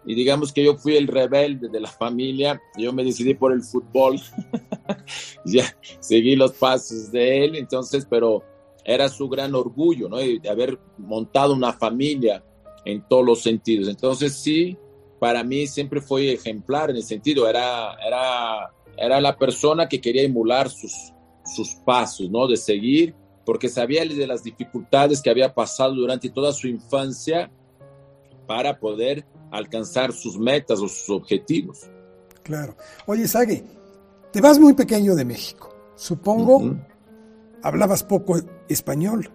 y 0.05 0.15
digamos 0.15 0.51
que 0.51 0.63
yo 0.63 0.75
fui 0.77 0.95
el 0.95 1.07
rebelde 1.07 1.67
de 1.69 1.79
la 1.79 1.89
familia, 1.91 2.61
yo 2.77 2.93
me 2.93 3.03
decidí 3.03 3.33
por 3.33 3.51
el 3.53 3.63
fútbol, 3.63 4.19
ya 5.45 5.75
seguí 5.99 6.35
los 6.35 6.53
pasos 6.53 7.11
de 7.11 7.45
él, 7.45 7.55
entonces, 7.55 8.05
pero 8.09 8.43
era 8.83 9.09
su 9.09 9.29
gran 9.29 9.53
orgullo, 9.53 10.09
¿no? 10.09 10.17
De 10.17 10.49
haber 10.49 10.79
montado 10.97 11.53
una 11.53 11.73
familia 11.73 12.43
en 12.83 13.07
todos 13.07 13.23
los 13.23 13.41
sentidos. 13.41 13.87
Entonces, 13.87 14.33
sí, 14.33 14.75
para 15.19 15.43
mí 15.43 15.67
siempre 15.67 16.01
fue 16.01 16.33
ejemplar 16.33 16.89
en 16.89 16.95
el 16.95 17.03
sentido, 17.03 17.47
era, 17.47 17.95
era, 18.05 18.73
era 18.97 19.21
la 19.21 19.37
persona 19.37 19.87
que 19.87 20.01
quería 20.01 20.23
emular 20.23 20.69
sus, 20.69 21.13
sus 21.45 21.75
pasos, 21.75 22.29
¿no? 22.29 22.47
De 22.47 22.57
seguir, 22.57 23.15
porque 23.45 23.69
sabía 23.69 24.05
de 24.05 24.27
las 24.27 24.43
dificultades 24.43 25.21
que 25.21 25.29
había 25.29 25.53
pasado 25.53 25.93
durante 25.95 26.29
toda 26.29 26.51
su 26.53 26.67
infancia 26.67 27.51
para 28.47 28.79
poder 28.79 29.25
alcanzar 29.51 30.13
sus 30.13 30.37
metas 30.37 30.79
o 30.79 30.87
sus 30.87 31.09
objetivos. 31.09 31.89
Claro. 32.43 32.75
Oye, 33.05 33.27
Sagi, 33.27 33.63
te 34.31 34.41
vas 34.41 34.59
muy 34.59 34.73
pequeño 34.73 35.15
de 35.15 35.25
México. 35.25 35.73
Supongo 35.95 36.75
hablabas 37.63 38.03
poco 38.03 38.39
español. 38.67 39.29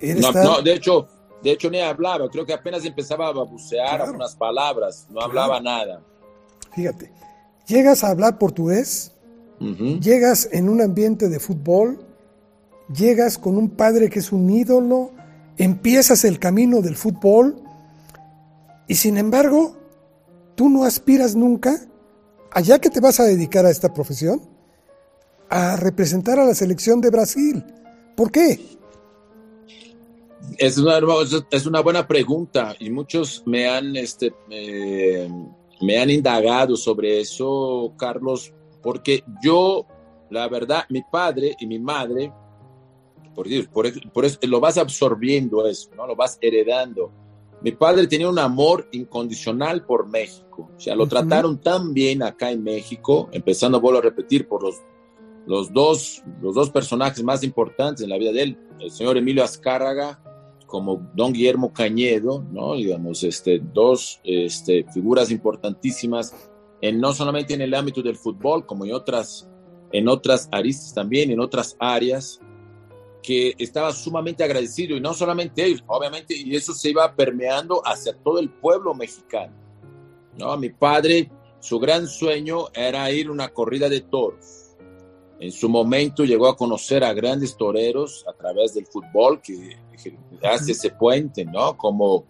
No, 0.00 0.62
de 0.62 0.74
hecho, 0.74 1.08
de 1.42 1.52
hecho 1.52 1.70
ni 1.70 1.80
hablaba. 1.80 2.28
Creo 2.28 2.46
que 2.46 2.52
apenas 2.52 2.84
empezaba 2.84 3.28
a 3.28 3.32
bucear 3.32 4.02
algunas 4.02 4.34
palabras. 4.36 5.06
No 5.10 5.20
hablaba 5.20 5.60
nada. 5.60 6.02
Fíjate, 6.74 7.12
llegas 7.66 8.04
a 8.04 8.10
hablar 8.10 8.38
portugués 8.38 9.12
Llegas 9.60 10.48
en 10.52 10.68
un 10.68 10.80
ambiente 10.80 11.28
de 11.28 11.40
fútbol, 11.40 11.98
llegas 12.94 13.38
con 13.38 13.56
un 13.56 13.70
padre 13.70 14.08
que 14.08 14.20
es 14.20 14.32
un 14.32 14.48
ídolo, 14.48 15.12
empiezas 15.56 16.24
el 16.24 16.38
camino 16.38 16.80
del 16.80 16.96
fútbol 16.96 17.56
y 18.86 18.94
sin 18.94 19.18
embargo, 19.18 19.76
tú 20.54 20.68
no 20.68 20.84
aspiras 20.84 21.34
nunca, 21.34 21.78
allá 22.50 22.78
que 22.78 22.90
te 22.90 23.00
vas 23.00 23.20
a 23.20 23.24
dedicar 23.24 23.66
a 23.66 23.70
esta 23.70 23.92
profesión, 23.92 24.40
a 25.50 25.76
representar 25.76 26.38
a 26.38 26.46
la 26.46 26.54
selección 26.54 27.00
de 27.00 27.10
Brasil. 27.10 27.64
¿Por 28.16 28.30
qué? 28.30 28.60
Es 30.56 30.78
una, 30.78 30.98
es 31.50 31.66
una 31.66 31.80
buena 31.80 32.06
pregunta 32.06 32.74
y 32.78 32.90
muchos 32.90 33.42
me 33.44 33.68
han, 33.68 33.96
este, 33.96 34.32
me 35.80 35.98
han 35.98 36.10
indagado 36.10 36.76
sobre 36.76 37.20
eso, 37.20 37.92
Carlos, 37.98 38.52
porque 38.82 39.24
yo, 39.42 39.86
la 40.30 40.48
verdad, 40.48 40.84
mi 40.88 41.02
padre 41.02 41.56
y 41.58 41.66
mi 41.66 41.78
madre, 41.78 42.32
por, 43.34 43.46
Dios, 43.46 43.66
por, 43.68 43.86
por 44.12 44.24
eso 44.24 44.38
lo 44.42 44.60
vas 44.60 44.78
absorbiendo 44.78 45.66
eso, 45.66 45.90
¿no? 45.96 46.06
Lo 46.06 46.16
vas 46.16 46.38
heredando. 46.40 47.12
Mi 47.60 47.72
padre 47.72 48.06
tenía 48.06 48.28
un 48.28 48.38
amor 48.38 48.88
incondicional 48.92 49.84
por 49.84 50.08
México. 50.08 50.70
O 50.76 50.80
sea, 50.80 50.94
lo 50.94 51.06
trataron 51.06 51.60
tan 51.60 51.92
bien 51.92 52.22
acá 52.22 52.50
en 52.50 52.62
México, 52.62 53.28
empezando, 53.32 53.80
vuelvo 53.80 53.98
a 53.98 54.02
repetir, 54.02 54.46
por 54.46 54.62
los, 54.62 54.76
los, 55.46 55.72
dos, 55.72 56.22
los 56.40 56.54
dos 56.54 56.70
personajes 56.70 57.22
más 57.24 57.42
importantes 57.42 58.04
en 58.04 58.10
la 58.10 58.18
vida 58.18 58.32
de 58.32 58.42
él, 58.42 58.58
el 58.80 58.90
señor 58.90 59.16
Emilio 59.16 59.42
Azcárraga 59.42 60.20
como 60.68 61.10
don 61.14 61.32
Guillermo 61.32 61.72
Cañedo, 61.72 62.44
¿no? 62.52 62.74
Digamos, 62.74 63.24
este, 63.24 63.58
dos 63.58 64.20
este, 64.22 64.84
figuras 64.92 65.32
importantísimas, 65.32 66.47
en, 66.80 67.00
no 67.00 67.12
solamente 67.12 67.54
en 67.54 67.60
el 67.60 67.74
ámbito 67.74 68.02
del 68.02 68.16
fútbol, 68.16 68.66
como 68.66 68.84
en 68.84 68.92
otras, 68.92 69.48
en 69.92 70.08
otras 70.08 70.48
aristas 70.52 70.94
también, 70.94 71.30
en 71.30 71.40
otras 71.40 71.76
áreas, 71.78 72.40
que 73.22 73.54
estaba 73.58 73.92
sumamente 73.92 74.44
agradecido, 74.44 74.96
y 74.96 75.00
no 75.00 75.12
solamente 75.12 75.64
ellos, 75.64 75.84
obviamente, 75.86 76.34
y 76.36 76.54
eso 76.54 76.72
se 76.72 76.90
iba 76.90 77.14
permeando 77.14 77.82
hacia 77.84 78.14
todo 78.14 78.38
el 78.38 78.48
pueblo 78.48 78.94
mexicano. 78.94 79.54
¿no? 80.38 80.56
Mi 80.56 80.70
padre, 80.70 81.30
su 81.58 81.78
gran 81.78 82.06
sueño 82.06 82.68
era 82.72 83.10
ir 83.10 83.26
a 83.26 83.32
una 83.32 83.48
corrida 83.48 83.88
de 83.88 84.00
toros 84.00 84.68
en 85.40 85.52
su 85.52 85.68
momento 85.68 86.24
llegó 86.24 86.48
a 86.48 86.56
conocer 86.56 87.04
a 87.04 87.12
grandes 87.12 87.56
toreros 87.56 88.24
a 88.28 88.32
través 88.32 88.74
del 88.74 88.86
fútbol 88.86 89.40
que, 89.40 89.76
hace 90.42 90.72
ese 90.72 90.90
puente, 90.90 91.44
¿no? 91.44 91.76
Como 91.76 92.24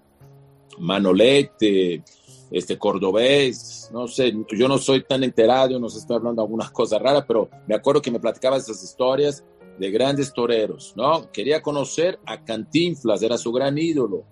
Manolete, 0.79 2.03
este 2.51 2.79
cordobés, 2.79 3.91
no 3.93 4.09
sé, 4.09 4.33
yo 4.57 4.69
no 4.69 4.79
soy 4.79 5.05
tan 5.05 5.23
enterado, 5.23 5.79
no 5.79 5.89
sé, 5.89 5.99
estoy 5.99 6.17
hablando 6.17 6.43
de 6.43 6.47
alguna 6.47 6.69
cosa 6.73 6.99
rara, 6.99 7.27
pero 7.27 7.49
me 7.67 7.75
acuerdo 7.75 8.03
que 8.03 8.11
me 8.11 8.21
platicaba 8.21 8.57
esas 8.57 8.83
historias 8.83 9.45
de 9.79 9.91
grandes 9.91 10.33
toreros, 10.33 10.93
¿no? 10.97 11.31
Quería 11.31 11.63
conocer 11.63 12.19
a 12.27 12.43
Cantinflas, 12.45 13.23
era 13.23 13.39
su 13.39 13.53
gran 13.53 13.79
ídolo, 13.79 14.25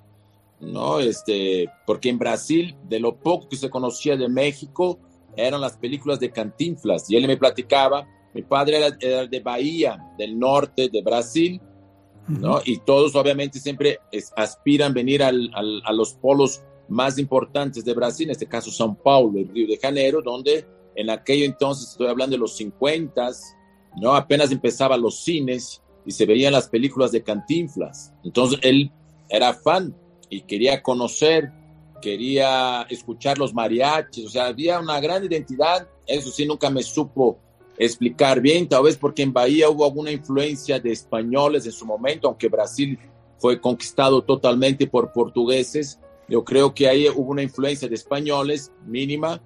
¿no? 0.60 0.98
Este, 0.98 1.68
porque 1.86 2.08
en 2.08 2.18
Brasil, 2.18 2.76
de 2.88 2.98
lo 2.98 3.16
poco 3.16 3.48
que 3.48 3.56
se 3.56 3.70
conocía 3.70 4.16
de 4.16 4.28
México, 4.28 4.98
eran 5.36 5.60
las 5.60 5.76
películas 5.76 6.18
de 6.18 6.30
Cantinflas, 6.30 7.08
y 7.10 7.16
él 7.16 7.26
me 7.26 7.36
platicaba 7.36 8.08
mi 8.36 8.42
padre 8.42 8.94
era, 9.00 9.26
de 9.26 9.40
Bahía, 9.40 10.12
del 10.18 10.38
norte 10.38 10.90
de 10.90 11.00
Brasil, 11.00 11.58
¿no? 12.28 12.60
Y 12.66 12.80
todos 12.80 13.16
obviamente 13.16 13.58
siempre 13.58 13.98
aspiran 14.36 14.92
venir 14.92 15.22
al, 15.22 15.50
a 15.54 15.92
los 15.94 16.12
polos 16.12 16.60
más 16.88 17.18
importantes 17.18 17.84
de 17.84 17.94
Brasil, 17.94 18.26
en 18.26 18.32
este 18.32 18.46
caso 18.46 18.70
São 18.70 18.96
Paulo, 18.96 19.38
el 19.38 19.48
Río 19.48 19.66
de 19.66 19.78
Janeiro, 19.78 20.22
donde 20.22 20.66
en 20.94 21.10
aquello 21.10 21.44
entonces, 21.44 21.90
estoy 21.90 22.08
hablando 22.08 22.34
de 22.34 22.40
los 22.40 22.56
50, 22.56 23.30
¿no? 24.00 24.14
Apenas 24.14 24.50
empezaban 24.50 25.00
los 25.00 25.20
cines 25.20 25.82
y 26.06 26.12
se 26.12 26.24
veían 26.24 26.52
las 26.52 26.68
películas 26.68 27.12
de 27.12 27.22
Cantinflas. 27.22 28.14
Entonces 28.24 28.58
él 28.62 28.90
era 29.28 29.52
fan 29.52 29.94
y 30.30 30.42
quería 30.42 30.82
conocer, 30.82 31.52
quería 32.00 32.82
escuchar 32.88 33.38
los 33.38 33.52
mariachis, 33.52 34.26
o 34.26 34.28
sea, 34.30 34.46
había 34.46 34.80
una 34.80 35.00
gran 35.00 35.24
identidad, 35.24 35.88
eso 36.06 36.30
sí, 36.30 36.46
nunca 36.46 36.70
me 36.70 36.82
supo 36.82 37.38
explicar 37.78 38.40
bien, 38.40 38.68
tal 38.68 38.84
vez 38.84 38.96
porque 38.96 39.22
en 39.22 39.32
Bahía 39.32 39.68
hubo 39.68 39.84
alguna 39.84 40.10
influencia 40.10 40.80
de 40.80 40.92
españoles 40.92 41.66
en 41.66 41.72
su 41.72 41.84
momento, 41.84 42.28
aunque 42.28 42.48
Brasil 42.48 42.98
fue 43.38 43.60
conquistado 43.60 44.22
totalmente 44.22 44.86
por 44.86 45.12
portugueses. 45.12 46.00
Yo 46.28 46.44
creo 46.44 46.74
que 46.74 46.88
ahí 46.88 47.08
hubo 47.08 47.30
una 47.30 47.42
influencia 47.42 47.88
de 47.88 47.94
españoles 47.94 48.72
mínima, 48.84 49.40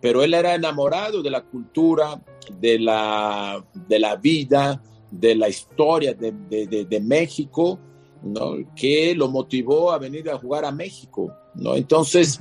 pero 0.00 0.22
él 0.22 0.34
era 0.34 0.54
enamorado 0.54 1.22
de 1.22 1.30
la 1.30 1.42
cultura, 1.42 2.20
de 2.58 2.78
la, 2.78 3.64
de 3.72 3.98
la 3.98 4.16
vida, 4.16 4.82
de 5.10 5.34
la 5.34 5.48
historia 5.48 6.12
de, 6.14 6.32
de, 6.32 6.84
de, 6.84 7.00
México, 7.00 7.78
¿no? 8.22 8.56
que 8.74 9.14
lo 9.14 9.28
motivó 9.28 9.92
a 9.92 9.98
venir 9.98 10.28
a 10.28 10.38
jugar 10.38 10.64
a 10.64 10.72
México. 10.72 11.32
¿no? 11.54 11.76
Entonces, 11.76 12.40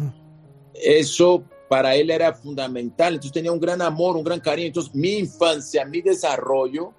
eso 0.74 1.44
para 1.70 1.96
él 1.96 2.10
era 2.10 2.34
fundamental. 2.34 3.14
Entonces 3.14 3.32
tenía 3.32 3.52
un 3.52 3.60
gran 3.60 3.82
amor, 3.82 4.16
un 4.18 4.24
gran 4.24 4.40
cariño. 4.40 4.68
Entonces 4.68 4.94
mi 4.94 5.18
infancia, 5.18 5.86
mi 5.86 6.02
desarrollo, 6.02 6.94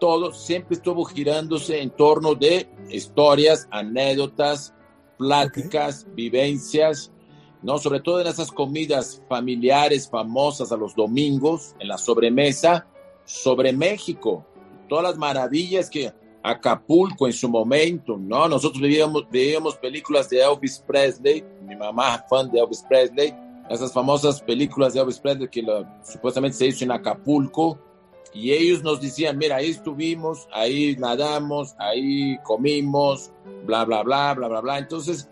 todo 0.00 0.32
siempre 0.32 0.76
estuvo 0.76 1.04
girándose 1.04 1.80
en 1.80 1.90
torno 1.90 2.34
de 2.34 2.68
historias, 2.90 3.68
anécdotas, 3.70 4.74
pláticas, 5.16 6.06
vivencias, 6.14 7.12
¿no? 7.62 7.78
Sobre 7.78 8.00
todo 8.00 8.20
en 8.20 8.26
esas 8.26 8.50
comidas 8.50 9.22
familiares 9.28 10.08
famosas 10.08 10.72
a 10.72 10.76
los 10.76 10.94
domingos, 10.94 11.74
en 11.78 11.88
la 11.88 11.98
sobremesa, 11.98 12.86
sobre 13.24 13.72
México, 13.72 14.44
todas 14.88 15.04
las 15.04 15.18
maravillas 15.18 15.90
que 15.90 16.12
Acapulco 16.42 17.26
en 17.26 17.32
su 17.32 17.48
momento, 17.48 18.16
¿no? 18.16 18.48
Nosotros 18.48 18.80
veíamos, 18.80 19.26
veíamos 19.30 19.74
películas 19.74 20.30
de 20.30 20.40
Elvis 20.40 20.78
Presley, 20.86 21.44
mi 21.66 21.74
mamá 21.74 22.24
fan 22.30 22.48
de 22.52 22.60
Elvis 22.60 22.84
Presley, 22.88 23.34
esas 23.68 23.92
famosas 23.92 24.40
películas 24.40 24.94
de 24.94 25.00
Elvis 25.00 25.18
Presley 25.18 25.48
que 25.48 25.64
supuestamente 26.04 26.56
se 26.56 26.66
hizo 26.68 26.84
en 26.84 26.92
Acapulco, 26.92 27.80
y 28.36 28.52
ellos 28.52 28.82
nos 28.82 29.00
decían, 29.00 29.38
mira, 29.38 29.56
ahí 29.56 29.70
estuvimos, 29.70 30.46
ahí 30.52 30.96
nadamos, 30.98 31.74
ahí 31.78 32.38
comimos, 32.44 33.30
bla, 33.64 33.84
bla, 33.84 34.02
bla, 34.02 34.34
bla, 34.34 34.48
bla, 34.48 34.60
bla. 34.60 34.78
Entonces, 34.78 35.28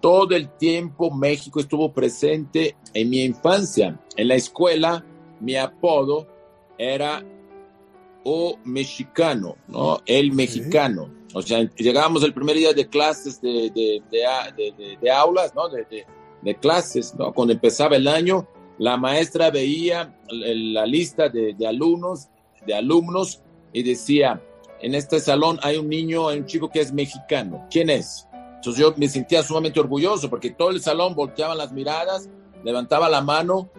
todo 0.00 0.34
el 0.34 0.48
tiempo 0.58 1.10
México 1.10 1.60
estuvo 1.60 1.92
presente 1.92 2.76
en 2.94 3.10
mi 3.10 3.22
infancia. 3.22 3.98
En 4.16 4.28
la 4.28 4.34
escuela, 4.34 5.04
mi 5.40 5.56
apodo 5.56 6.26
era 6.78 7.24
O 8.24 8.58
Mexicano, 8.64 9.56
¿no? 9.68 10.00
El 10.06 10.32
Mexicano. 10.32 11.10
O 11.34 11.42
sea, 11.42 11.68
llegábamos 11.76 12.22
el 12.22 12.34
primer 12.34 12.56
día 12.56 12.72
de 12.72 12.86
clases 12.86 13.40
de, 13.40 13.70
de, 13.74 14.02
de, 14.10 14.98
de 15.00 15.10
aulas, 15.10 15.54
¿no? 15.54 15.68
de 15.68 16.04
de 16.42 16.54
clases, 16.56 17.14
¿no? 17.14 17.32
Cuando 17.32 17.54
empezaba 17.54 17.96
el 17.96 18.08
año, 18.08 18.46
la 18.78 18.96
maestra 18.96 19.50
veía 19.50 20.14
la 20.28 20.86
lista 20.86 21.28
de, 21.28 21.54
alumnos, 21.66 22.28
de 22.66 22.74
alumnos 22.74 23.42
y 23.72 23.82
decía, 23.82 24.42
en 24.80 24.94
este 24.94 25.20
salón 25.20 25.58
hay 25.62 25.76
un 25.76 25.88
niño, 25.88 26.28
hay 26.28 26.38
un 26.38 26.46
chico 26.46 26.70
que 26.70 26.80
es 26.80 26.92
mexicano. 26.92 27.66
¿Quién 27.70 27.90
es? 27.90 28.26
Entonces 28.56 28.80
yo 28.80 28.94
me 28.96 29.08
sentía 29.08 29.42
sumamente 29.42 29.80
orgulloso 29.80 30.30
porque 30.30 30.50
todo 30.50 30.70
el 30.70 30.80
salón 30.80 31.14
volteaban 31.14 31.58
las 31.58 31.72
miradas, 31.72 32.28
levantaba 32.64 33.08
la 33.08 33.20
mano 33.20 33.70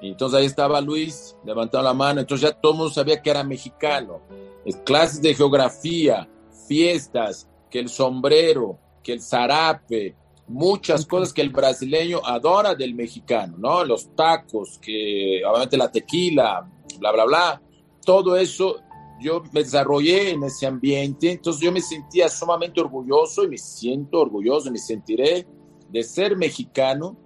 y 0.00 0.08
entonces 0.08 0.40
ahí 0.40 0.46
estaba 0.46 0.80
Luis, 0.80 1.36
levantaba 1.44 1.84
la 1.84 1.94
mano, 1.94 2.20
entonces 2.20 2.50
ya 2.50 2.54
todo 2.54 2.72
el 2.72 2.78
mundo 2.78 2.92
sabía 2.92 3.22
que 3.22 3.30
era 3.30 3.44
mexicano. 3.44 4.20
Es 4.64 4.76
clases 4.76 5.22
de 5.22 5.34
geografía, 5.34 6.28
fiestas, 6.66 7.48
que 7.70 7.78
el 7.78 7.88
sombrero, 7.88 8.78
que 9.02 9.12
el 9.12 9.20
zarape, 9.20 10.14
muchas 10.46 11.06
cosas 11.06 11.32
que 11.32 11.42
el 11.42 11.50
brasileño 11.50 12.20
adora 12.24 12.74
del 12.74 12.94
mexicano, 12.94 13.56
¿no? 13.58 13.84
Los 13.84 14.14
tacos, 14.14 14.78
que 14.78 15.42
obviamente 15.44 15.76
la 15.76 15.90
tequila, 15.90 16.68
bla, 16.98 17.12
bla, 17.12 17.24
bla. 17.24 17.62
Todo 18.04 18.36
eso 18.36 18.80
yo 19.20 19.42
me 19.52 19.62
desarrollé 19.62 20.30
en 20.30 20.42
ese 20.42 20.66
ambiente, 20.66 21.32
entonces 21.32 21.62
yo 21.62 21.72
me 21.72 21.80
sentía 21.80 22.28
sumamente 22.28 22.80
orgulloso 22.80 23.44
y 23.44 23.48
me 23.48 23.58
siento 23.58 24.20
orgulloso, 24.20 24.70
me 24.70 24.78
sentiré 24.78 25.46
de 25.88 26.02
ser 26.02 26.36
mexicano 26.36 27.16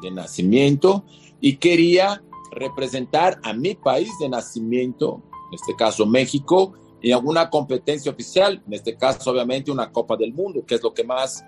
de 0.00 0.10
nacimiento 0.10 1.04
y 1.40 1.56
quería 1.56 2.22
representar 2.52 3.38
a 3.42 3.52
mi 3.52 3.74
país 3.74 4.10
de 4.20 4.28
nacimiento, 4.28 5.22
en 5.50 5.54
este 5.54 5.74
caso 5.74 6.06
México, 6.06 6.74
en 7.02 7.12
alguna 7.12 7.50
competencia 7.50 8.10
oficial, 8.12 8.62
en 8.66 8.72
este 8.72 8.96
caso 8.96 9.30
obviamente 9.30 9.70
una 9.70 9.90
Copa 9.90 10.16
del 10.16 10.32
Mundo, 10.32 10.64
que 10.64 10.76
es 10.76 10.82
lo 10.82 10.94
que 10.94 11.04
más 11.04 11.44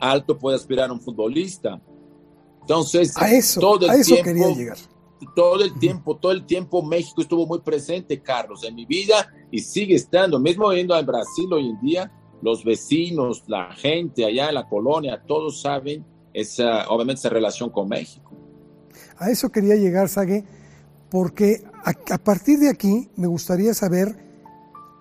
alto 0.00 0.38
puede 0.38 0.56
aspirar 0.56 0.92
un 0.92 1.00
futbolista. 1.00 1.80
Entonces, 2.60 3.16
a 3.16 3.32
eso, 3.32 3.60
todo 3.60 3.90
el 3.90 4.04
tiempo, 4.04 4.24
quería 4.24 4.48
llegar. 4.48 4.78
Todo 5.34 5.62
el 5.62 5.78
tiempo, 5.78 6.16
todo 6.16 6.32
el 6.32 6.46
tiempo 6.46 6.82
México 6.82 7.22
estuvo 7.22 7.46
muy 7.46 7.60
presente, 7.60 8.20
Carlos, 8.20 8.64
en 8.64 8.74
mi 8.74 8.86
vida 8.86 9.28
y 9.50 9.60
sigue 9.60 9.94
estando. 9.94 10.38
Mismo 10.40 10.72
yendo 10.72 10.94
a 10.94 11.02
Brasil 11.02 11.52
hoy 11.52 11.68
en 11.68 11.80
día, 11.80 12.12
los 12.42 12.64
vecinos, 12.64 13.44
la 13.46 13.72
gente 13.74 14.24
allá 14.24 14.48
en 14.48 14.54
la 14.54 14.68
colonia, 14.68 15.22
todos 15.26 15.60
saben 15.60 16.04
esa, 16.32 16.88
obviamente, 16.88 17.20
esa 17.20 17.28
relación 17.28 17.70
con 17.70 17.88
México. 17.88 18.32
A 19.18 19.30
eso 19.30 19.50
quería 19.50 19.76
llegar, 19.76 20.08
Sague, 20.08 20.44
porque 21.10 21.62
a, 21.84 22.14
a 22.14 22.18
partir 22.18 22.58
de 22.58 22.70
aquí 22.70 23.10
me 23.16 23.26
gustaría 23.26 23.74
saber 23.74 24.16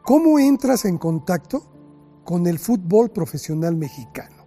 cómo 0.03 0.39
entras 0.39 0.85
en 0.85 0.97
contacto 0.97 1.63
con 2.25 2.45
el 2.45 2.59
fútbol 2.59 3.09
profesional 3.09 3.75
mexicano. 3.75 4.39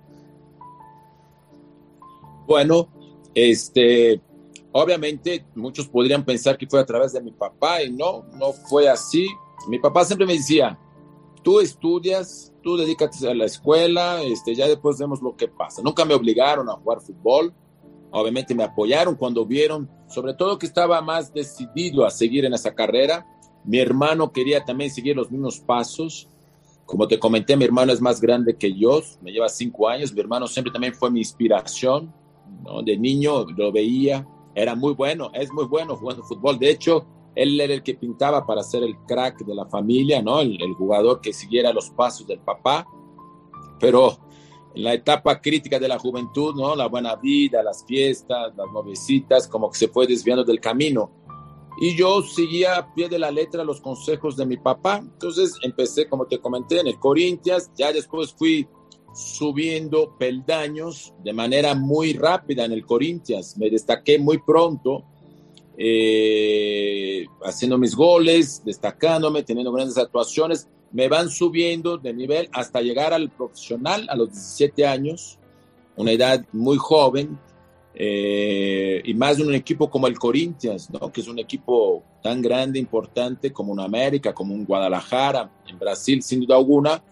Bueno, 2.46 2.88
este, 3.34 4.20
Obviamente, 4.72 5.44
muchos 5.54 5.86
podrían 5.86 6.24
pensar 6.24 6.56
que 6.56 6.66
fue 6.66 6.80
a 6.80 6.86
través 6.86 7.12
de 7.12 7.20
mi 7.20 7.30
papá 7.30 7.82
y 7.82 7.92
no, 7.92 8.24
no 8.38 8.52
fue 8.52 8.88
así. 8.88 9.26
Mi 9.68 9.78
papá 9.78 10.04
siempre 10.04 10.26
me 10.26 10.32
decía, 10.32 10.78
tú 11.42 11.60
estudias, 11.60 12.52
tú 12.62 12.76
dedícate 12.76 13.28
a 13.28 13.34
la 13.34 13.44
escuela, 13.44 14.22
este, 14.22 14.54
ya 14.54 14.66
después 14.66 14.98
vemos 14.98 15.20
lo 15.20 15.36
que 15.36 15.48
pasa. 15.48 15.82
Nunca 15.82 16.04
me 16.04 16.14
obligaron 16.14 16.68
a 16.70 16.74
jugar 16.74 17.00
fútbol, 17.00 17.52
obviamente 18.10 18.54
me 18.54 18.64
apoyaron 18.64 19.14
cuando 19.14 19.44
vieron, 19.44 19.90
sobre 20.08 20.34
todo 20.34 20.58
que 20.58 20.66
estaba 20.66 21.00
más 21.02 21.32
decidido 21.34 22.06
a 22.06 22.10
seguir 22.10 22.44
en 22.46 22.54
esa 22.54 22.74
carrera. 22.74 23.26
Mi 23.64 23.78
hermano 23.78 24.32
quería 24.32 24.64
también 24.64 24.90
seguir 24.90 25.16
los 25.16 25.30
mismos 25.30 25.60
pasos. 25.60 26.28
Como 26.86 27.06
te 27.06 27.18
comenté, 27.18 27.56
mi 27.56 27.64
hermano 27.64 27.92
es 27.92 28.00
más 28.00 28.20
grande 28.20 28.56
que 28.56 28.72
yo, 28.72 29.02
me 29.20 29.32
lleva 29.32 29.48
cinco 29.48 29.88
años. 29.88 30.12
Mi 30.12 30.20
hermano 30.20 30.46
siempre 30.46 30.72
también 30.72 30.94
fue 30.94 31.10
mi 31.10 31.20
inspiración. 31.20 32.12
De 32.84 32.98
niño 32.98 33.46
lo 33.56 33.72
veía, 33.72 34.26
era 34.54 34.74
muy 34.74 34.94
bueno, 34.94 35.30
es 35.34 35.52
muy 35.52 35.64
bueno 35.64 35.96
jugando 35.96 36.22
fútbol. 36.22 36.58
De 36.58 36.70
hecho, 36.70 37.06
él 37.34 37.60
era 37.60 37.72
el 37.72 37.82
que 37.82 37.94
pintaba 37.94 38.46
para 38.46 38.62
ser 38.62 38.82
el 38.82 38.96
crack 39.06 39.44
de 39.44 39.54
la 39.54 39.66
familia, 39.66 40.22
¿no? 40.22 40.40
El, 40.40 40.60
el, 40.62 40.74
jugador 40.74 41.20
que 41.20 41.32
siguiera 41.32 41.72
los 41.72 41.90
pasos 41.90 42.26
del 42.26 42.40
papá. 42.40 42.86
Pero 43.80 44.18
en 44.74 44.84
la 44.84 44.94
etapa 44.94 45.40
crítica 45.40 45.78
de 45.78 45.88
la 45.88 45.98
juventud, 45.98 46.54
¿no? 46.54 46.76
La 46.76 46.86
buena 46.86 47.16
vida, 47.16 47.62
las 47.62 47.84
fiestas, 47.86 48.54
las 48.56 48.70
novecitas, 48.72 49.48
como 49.48 49.70
que 49.70 49.78
se 49.78 49.88
fue 49.88 50.06
desviando 50.06 50.44
del 50.44 50.60
camino. 50.60 51.10
Y 51.80 51.96
yo 51.96 52.22
seguía 52.22 52.76
a 52.76 52.94
pie 52.94 53.08
de 53.08 53.18
la 53.18 53.30
letra 53.30 53.64
los 53.64 53.80
consejos 53.80 54.36
de 54.36 54.46
mi 54.46 54.58
papá. 54.58 54.98
Entonces 54.98 55.56
empecé, 55.62 56.08
como 56.08 56.26
te 56.26 56.38
comenté, 56.38 56.80
en 56.80 56.86
el 56.86 56.98
Corinthians. 56.98 57.70
Ya 57.76 57.92
después 57.92 58.32
fui 58.32 58.68
subiendo 59.14 60.16
peldaños 60.18 61.12
de 61.22 61.32
manera 61.32 61.74
muy 61.74 62.14
rápida 62.14 62.64
en 62.64 62.72
el 62.72 62.84
Corinthians. 62.84 63.56
Me 63.56 63.70
destaqué 63.70 64.18
muy 64.18 64.38
pronto, 64.38 65.04
eh, 65.76 67.26
haciendo 67.44 67.78
mis 67.78 67.94
goles, 67.94 68.62
destacándome, 68.64 69.42
teniendo 69.42 69.72
grandes 69.72 69.98
actuaciones. 69.98 70.68
Me 70.92 71.08
van 71.08 71.30
subiendo 71.30 71.98
de 71.98 72.12
nivel 72.12 72.48
hasta 72.52 72.80
llegar 72.80 73.12
al 73.12 73.30
profesional 73.30 74.06
a 74.08 74.16
los 74.16 74.30
17 74.30 74.86
años, 74.86 75.38
una 75.96 76.12
edad 76.12 76.44
muy 76.52 76.76
joven, 76.78 77.38
eh, 77.94 79.02
y 79.04 79.14
más 79.14 79.36
de 79.36 79.44
un 79.44 79.54
equipo 79.54 79.90
como 79.90 80.06
el 80.06 80.18
Corinthians, 80.18 80.88
¿no? 80.90 81.12
que 81.12 81.20
es 81.20 81.28
un 81.28 81.38
equipo 81.38 82.02
tan 82.22 82.40
grande, 82.40 82.78
importante 82.78 83.52
como 83.52 83.72
un 83.72 83.80
América, 83.80 84.32
como 84.32 84.54
un 84.54 84.64
Guadalajara, 84.64 85.50
en 85.66 85.78
Brasil, 85.78 86.22
sin 86.22 86.40
duda 86.40 86.56
alguna 86.56 87.02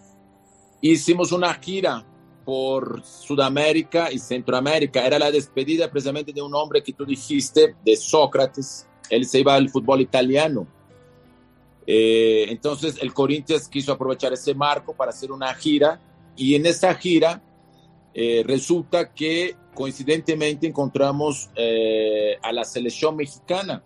hicimos 0.81 1.31
una 1.31 1.53
gira 1.55 2.05
por 2.43 3.03
Sudamérica 3.05 4.11
y 4.11 4.19
Centroamérica. 4.19 5.05
Era 5.05 5.19
la 5.19 5.31
despedida 5.31 5.89
precisamente 5.89 6.33
de 6.33 6.41
un 6.41 6.53
hombre 6.55 6.81
que 6.83 6.93
tú 6.93 7.05
dijiste, 7.05 7.75
de 7.85 7.95
Sócrates. 7.95 8.87
Él 9.09 9.25
se 9.25 9.39
iba 9.39 9.55
al 9.55 9.69
fútbol 9.69 10.01
italiano. 10.01 10.67
Eh, 11.85 12.45
entonces 12.49 12.97
el 13.01 13.13
Corinthians 13.13 13.67
quiso 13.67 13.91
aprovechar 13.91 14.33
ese 14.33 14.53
marco 14.53 14.93
para 14.93 15.11
hacer 15.11 15.31
una 15.31 15.53
gira 15.55 15.99
y 16.35 16.55
en 16.55 16.65
esa 16.67 16.93
gira 16.93 17.41
eh, 18.13 18.43
resulta 18.45 19.11
que 19.11 19.55
coincidentemente 19.73 20.67
encontramos 20.67 21.49
eh, 21.55 22.37
a 22.43 22.51
la 22.51 22.65
selección 22.65 23.15
mexicana 23.15 23.83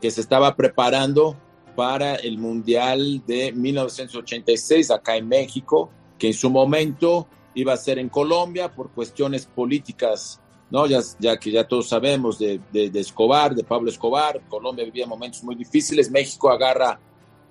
que 0.00 0.10
se 0.10 0.20
estaba 0.20 0.54
preparando 0.54 1.36
para 1.76 2.16
el 2.16 2.36
Mundial 2.36 3.22
de 3.26 3.52
1986 3.52 4.90
acá 4.90 5.16
en 5.16 5.28
México 5.28 5.90
que 6.20 6.28
en 6.28 6.34
su 6.34 6.50
momento 6.50 7.26
iba 7.54 7.72
a 7.72 7.76
ser 7.76 7.98
en 7.98 8.10
Colombia 8.10 8.72
por 8.72 8.90
cuestiones 8.90 9.46
políticas, 9.46 10.38
¿no? 10.70 10.86
Ya, 10.86 11.00
que 11.38 11.50
ya 11.50 11.66
todos 11.66 11.88
sabemos 11.88 12.38
de, 12.38 12.60
Escobar, 12.94 13.54
de 13.54 13.64
Pablo 13.64 13.90
Escobar, 13.90 14.40
Colombia 14.48 14.84
vivía 14.84 15.06
momentos 15.06 15.42
muy 15.42 15.54
difíciles, 15.54 16.10
México 16.10 16.50
agarra 16.50 17.00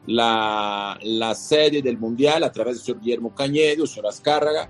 la, 0.05 0.97
la 1.01 1.35
sede 1.35 1.81
del 1.81 1.97
Mundial 1.97 2.43
a 2.43 2.51
través 2.51 2.77
de 2.77 2.85
señor 2.85 3.01
Guillermo 3.01 3.33
Cañedo, 3.33 3.87
señor 3.87 4.07
Azcárraga, 4.07 4.69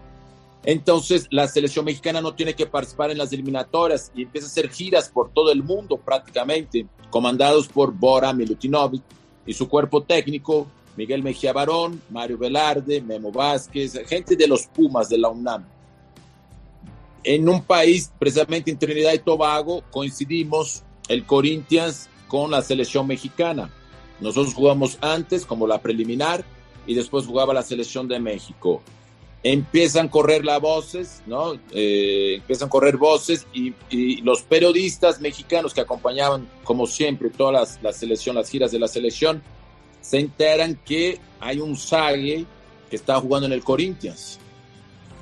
entonces 0.64 1.28
la 1.30 1.48
selección 1.48 1.84
mexicana 1.84 2.22
no 2.22 2.34
tiene 2.34 2.54
que 2.54 2.66
participar 2.68 3.12
en 3.12 3.18
las 3.18 3.34
eliminatorias 3.34 4.12
y 4.16 4.24
empieza 4.24 4.48
a 4.48 4.50
hacer 4.50 4.70
giras 4.70 5.10
por 5.10 5.32
todo 5.32 5.52
el 5.52 5.62
mundo 5.62 5.98
prácticamente, 5.98 6.88
comandados 7.10 7.68
por 7.68 7.94
Bora 7.94 8.32
Milutinovic 8.34 9.04
y 9.46 9.54
su 9.54 9.68
cuerpo 9.68 10.04
técnico, 10.04 10.68
Miguel 10.96 11.24
Mejía 11.24 11.54
Barón, 11.54 12.02
Mario 12.10 12.38
Velarde, 12.38 13.02
Memo 13.02 13.32
Vázquez, 13.32 14.00
gente 14.08 14.36
de 14.36 14.48
los 14.48 14.68
Pumas 14.68 15.10
de 15.10 15.18
la 15.18 15.30
UNAM. 15.30 15.66
En 17.24 17.48
un 17.50 17.64
país, 17.64 18.12
precisamente 18.18 18.72
en 18.72 18.80
Trinidad 18.80 19.14
y 19.14 19.20
Tobago, 19.20 19.84
coincidimos 19.92 20.84
el 21.08 21.26
Corinthians 21.26 22.10
con 22.28 22.52
la 22.52 22.62
selección 22.62 23.08
mexicana. 23.08 23.70
Nosotros 24.20 24.54
jugamos 24.54 24.98
antes 25.02 25.46
como 25.46 25.68
la 25.68 25.82
preliminar 25.82 26.46
y 26.86 26.94
después 26.94 27.26
jugaba 27.26 27.54
la 27.54 27.64
selección 27.64 28.08
de 28.08 28.20
México. 28.20 28.82
Empiezan 29.42 30.08
a 30.08 30.12
correr 30.12 30.44
las 30.44 30.60
voces, 30.60 31.22
¿no? 31.26 31.54
Eh, 31.72 32.36
empiezan 32.36 32.68
a 32.68 32.70
correr 32.70 32.98
voces 32.98 33.48
y, 33.54 33.74
los 34.22 34.42
periodistas 34.42 35.22
mexicanos 35.22 35.74
que 35.74 35.82
acompañaban, 35.82 36.50
como 36.64 36.88
siempre, 36.88 37.30
todas 37.30 37.54
las, 37.54 37.84
la 37.84 37.94
selección, 37.94 38.36
las 38.36 38.50
giras 38.50 38.72
de 38.72 38.80
la 38.80 38.88
selección, 38.88 39.42
se 40.02 40.20
enteran 40.20 40.80
que 40.86 41.20
hay 41.40 41.60
un 41.60 41.76
Sague 41.76 42.46
que 42.90 42.96
está 42.96 43.20
jugando 43.20 43.48
en 43.48 43.54
el 43.54 43.64
Corinthians. 43.64 44.40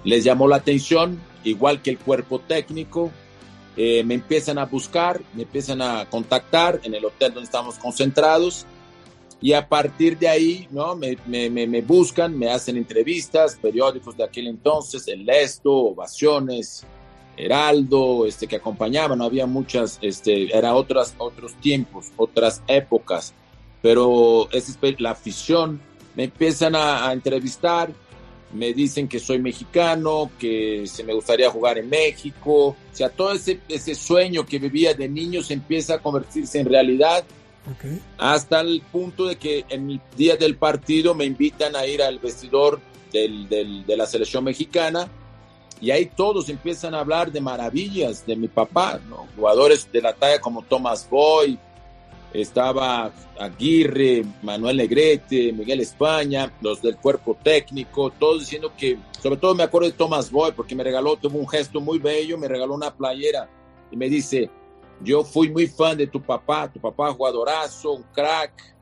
Les 0.04 0.24
llamó 0.24 0.48
la 0.48 0.58
atención, 0.58 1.20
igual 1.44 1.82
que 1.82 1.92
el 1.92 2.00
cuerpo 2.00 2.40
técnico. 2.40 3.12
Eh, 3.76 4.04
me 4.04 4.16
empiezan 4.16 4.58
a 4.58 4.66
buscar, 4.66 5.22
me 5.34 5.44
empiezan 5.44 5.82
a 5.82 6.10
contactar 6.10 6.80
en 6.84 6.96
el 6.96 7.06
hotel 7.06 7.34
donde 7.34 7.46
estamos 7.46 7.76
concentrados. 7.76 8.66
Y 9.40 9.54
a 9.54 9.68
partir 9.68 10.18
de 10.18 10.28
ahí, 10.28 10.68
¿no? 10.72 10.96
Me, 10.96 11.16
me, 11.28 11.50
me 11.50 11.82
buscan, 11.82 12.38
me 12.38 12.50
hacen 12.50 12.76
entrevistas, 12.76 13.56
periódicos 13.62 14.18
de 14.18 14.24
aquel 14.24 14.48
entonces, 14.48 15.08
El 15.08 15.30
Esto, 15.30 15.72
Ovaciones, 15.72 16.88
Heraldo, 17.36 18.26
este, 18.26 18.48
que 18.48 18.56
acompañaban, 18.56 19.20
no 19.20 19.26
había 19.26 19.46
muchas, 19.46 20.00
este, 20.02 20.58
era 20.58 20.74
otras, 20.74 21.14
otros 21.20 21.54
tiempos, 21.56 22.08
otras 22.18 22.64
épocas 22.68 23.36
pero 23.82 24.50
es 24.52 24.78
la 25.00 25.12
afición, 25.12 25.80
me 26.16 26.26
empiezan 26.26 26.76
a, 26.76 27.08
a, 27.08 27.14
entrevistar, 27.14 27.92
me 28.54 28.74
dicen 28.74 29.08
que 29.08 29.20
soy 29.20 29.40
mexicano, 29.40 30.32
que 30.40 30.86
se 30.88 31.04
me 31.04 31.14
gustaría 31.14 31.50
jugar 31.50 31.78
en 31.78 31.90
México, 31.90 32.68
o 32.70 32.76
sea, 32.92 33.10
todo 33.10 33.34
ese, 33.34 33.60
ese 33.68 33.94
sueño 33.94 34.46
que 34.46 34.60
vivía 34.60 34.94
de 34.94 35.08
niño 35.08 35.44
se 35.44 35.54
empieza 35.54 35.96
a 35.96 36.00
convertirse 36.00 36.60
en 36.60 36.68
realidad, 36.68 37.24
okay. 37.76 38.02
hasta 38.18 38.62
el 38.62 38.82
punto 38.92 39.28
de 39.28 39.36
que 39.36 39.66
en 39.70 39.92
el 39.92 40.02
día 40.16 40.38
del 40.38 40.56
partido 40.56 41.14
me 41.14 41.26
invitan 41.26 41.76
a 41.76 41.86
ir 41.86 42.02
al 42.02 42.20
vestidor 42.20 42.80
del, 43.12 43.48
del, 43.48 43.86
de 43.86 43.98
la 43.98 44.06
selección 44.06 44.44
mexicana, 44.44 45.10
y 45.80 45.92
ahí 45.92 46.08
todos 46.08 46.50
empiezan 46.50 46.96
a 46.96 47.02
hablar 47.02 47.32
de 47.32 47.40
maravillas 47.40 48.26
de 48.26 48.36
mi 48.36 48.48
papá, 48.48 49.00
¿no? 49.08 49.28
jugadores 49.36 49.88
de 49.92 50.02
la 50.02 50.14
talla 50.14 50.42
como 50.42 50.64
Thomas 50.64 51.08
Boy, 51.10 51.60
estaba 52.34 53.12
Aguirre, 53.40 54.24
Manuel 54.42 54.78
Negrete, 54.78 55.52
Miguel 55.54 55.82
España, 55.82 56.52
los 56.62 56.82
del 56.82 56.98
cuerpo 56.98 57.38
técnico, 57.42 58.12
todos 58.12 58.42
diciendo 58.42 58.72
que, 58.78 58.98
sobre 59.22 59.38
todo 59.38 59.56
me 59.56 59.64
acuerdo 59.64 59.88
de 59.88 59.94
Thomas 59.94 60.30
Boy, 60.30 60.52
porque 60.52 60.76
me 60.76 60.84
regaló, 60.84 61.16
tuvo 61.16 61.38
un 61.40 61.48
gesto 61.48 61.80
muy 61.80 62.00
bello, 62.00 62.38
me 62.38 62.48
regaló 62.48 62.74
una 62.76 62.94
playera 62.96 63.50
y 63.92 63.98
me 63.98 64.10
dice, 64.10 64.50
yo 65.02 65.24
fui 65.24 65.50
muy 65.50 65.68
fan 65.68 65.98
de 65.98 66.08
tu 66.08 66.22
papá, 66.22 66.72
tu 66.72 66.80
papá 66.80 67.14
jugadorazo, 67.14 67.94
un 67.94 68.04
crack, 68.14 68.76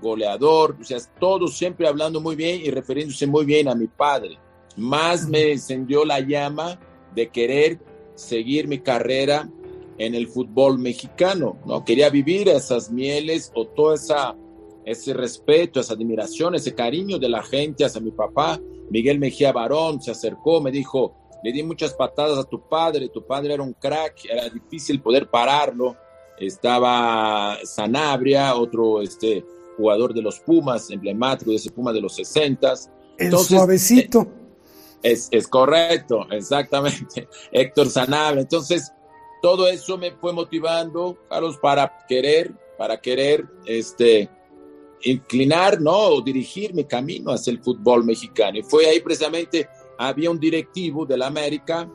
goleador, 0.00 0.76
o 0.80 0.84
sea, 0.84 0.98
todos 1.18 1.56
siempre 1.56 1.88
hablando 1.88 2.20
muy 2.20 2.36
bien 2.36 2.60
y 2.62 2.70
refiriéndose 2.70 3.26
muy 3.26 3.44
bien 3.44 3.68
a 3.68 3.74
mi 3.74 3.86
padre. 3.86 4.38
Más 4.76 5.26
me 5.26 5.52
encendió 5.52 6.04
la 6.04 6.20
llama 6.20 6.78
de 7.14 7.28
querer 7.28 7.78
seguir 8.14 8.68
mi 8.68 8.78
carrera 8.78 9.48
en 9.98 10.14
el 10.14 10.28
fútbol 10.28 10.78
mexicano, 10.78 11.58
¿no? 11.66 11.84
Quería 11.84 12.10
vivir 12.10 12.48
esas 12.48 12.90
mieles 12.90 13.50
o 13.54 13.66
todo 13.66 13.94
esa, 13.94 14.36
ese 14.84 15.14
respeto, 15.14 15.80
esa 15.80 15.94
admiración, 15.94 16.54
ese 16.54 16.74
cariño 16.74 17.18
de 17.18 17.28
la 17.28 17.42
gente 17.42 17.84
hacia 17.84 18.00
mi 18.00 18.10
papá. 18.10 18.60
Miguel 18.90 19.18
Mejía 19.18 19.52
Barón 19.52 20.00
se 20.00 20.10
acercó, 20.10 20.60
me 20.60 20.70
dijo, 20.70 21.14
le 21.42 21.52
di 21.52 21.62
muchas 21.62 21.94
patadas 21.94 22.38
a 22.38 22.44
tu 22.44 22.68
padre, 22.68 23.08
tu 23.08 23.26
padre 23.26 23.54
era 23.54 23.62
un 23.62 23.72
crack, 23.72 24.24
era 24.30 24.48
difícil 24.48 25.00
poder 25.00 25.28
pararlo. 25.28 25.96
Estaba 26.38 27.56
Sanabria, 27.64 28.54
otro 28.54 29.00
este, 29.00 29.44
jugador 29.76 30.12
de 30.12 30.22
los 30.22 30.40
Pumas, 30.40 30.90
emblemático 30.90 31.50
de 31.50 31.56
ese 31.56 31.70
Puma 31.70 31.92
de 31.92 32.00
los 32.00 32.14
60. 32.16 32.74
El 33.18 33.36
suavecito. 33.38 34.22
Eh, 35.02 35.12
es, 35.12 35.28
es 35.30 35.48
correcto, 35.48 36.26
exactamente. 36.30 37.28
Héctor 37.52 37.88
Sanabria. 37.88 38.42
Entonces, 38.42 38.92
todo 39.46 39.68
eso 39.68 39.96
me 39.96 40.10
fue 40.10 40.32
motivando, 40.32 41.16
Carlos, 41.30 41.56
para 41.58 42.04
querer, 42.08 42.52
para 42.76 43.00
querer, 43.00 43.46
este, 43.64 44.28
inclinar, 45.02 45.80
¿no? 45.80 45.96
O 45.96 46.20
dirigir 46.20 46.74
mi 46.74 46.82
camino 46.82 47.30
hacia 47.30 47.52
el 47.52 47.62
fútbol 47.62 48.02
mexicano. 48.04 48.58
Y 48.58 48.64
fue 48.64 48.86
ahí 48.86 48.98
precisamente, 48.98 49.68
había 49.98 50.32
un 50.32 50.40
directivo 50.40 51.06
de 51.06 51.16
la 51.16 51.28
América 51.28 51.88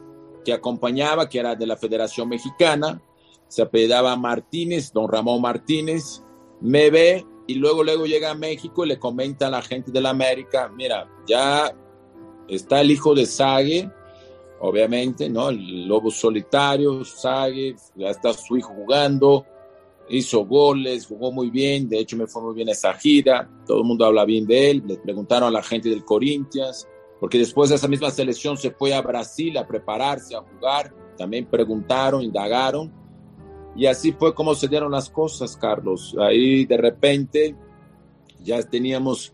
que 0.46 0.54
acompañaba, 0.54 1.28
que 1.28 1.40
era 1.40 1.54
de 1.54 1.68
la 1.68 1.76
Federación 1.76 2.30
Mexicana, 2.30 3.02
se 3.50 3.64
apellidaba 3.64 4.16
Martínez, 4.16 4.94
don 4.94 5.12
Ramón 5.12 5.42
Martínez, 5.42 6.24
me 6.62 6.90
ve 6.90 7.26
y 7.48 7.56
luego, 7.56 7.84
luego 7.84 8.06
llega 8.06 8.32
a 8.32 8.34
México 8.34 8.86
y 8.86 8.88
le 8.88 8.98
comenta 8.98 9.48
a 9.48 9.52
la 9.52 9.62
gente 9.62 9.92
de 9.92 10.00
la 10.00 10.12
América, 10.12 10.72
mira, 10.74 11.06
ya 11.28 11.76
está 12.48 12.80
el 12.80 12.92
hijo 12.92 13.14
de 13.14 13.26
Sague, 13.26 13.92
obviamente, 14.62 15.30
¿no? 15.30 15.50
El 15.50 15.88
lobo 15.88 16.12
solitario, 16.12 17.04
Sague, 17.04 17.76
ya 17.96 18.10
está 18.10 18.32
su 18.34 18.58
hijo 18.58 18.74
jugando, 18.74 19.46
hizo 20.10 20.46
goles, 20.46 21.08
jugó 21.08 21.32
muy 21.32 21.50
bien, 21.50 21.90
de 21.90 22.00
hecho 22.00 22.16
me 22.16 22.28
fue 22.28 22.42
muy 22.42 22.56
bien 22.56 22.70
esa 22.70 22.94
gira, 22.94 23.50
todo 23.66 23.80
el 23.80 23.86
mundo 23.86 24.06
habla 24.06 24.24
bien 24.24 24.46
de 24.46 24.72
él, 24.72 24.84
le 24.86 24.98
preguntaron 24.98 25.50
a 25.50 25.52
la 25.52 25.64
gente 25.64 25.90
del 25.90 26.06
Corinthians, 26.06 26.88
porque 27.20 27.38
después 27.38 27.70
de 27.70 27.78
esa 27.78 27.88
misma 27.88 28.12
selección 28.12 28.58
se 28.58 28.72
fue 28.72 28.94
a 28.94 29.02
Brasil 29.02 29.58
a 29.58 29.68
prepararse, 29.68 30.36
a 30.36 30.42
jugar, 30.42 30.94
también 31.18 31.46
preguntaron, 31.46 32.22
indagaron, 32.22 32.92
y 33.76 33.86
así 33.86 34.12
fue 34.12 34.34
como 34.36 34.54
se 34.54 34.68
dieron 34.68 34.92
las 34.92 35.10
cosas, 35.10 35.56
Carlos. 35.56 36.16
Ahí 36.20 36.66
de 36.66 36.78
repente 36.78 37.56
ya 38.44 38.62
teníamos 38.64 39.34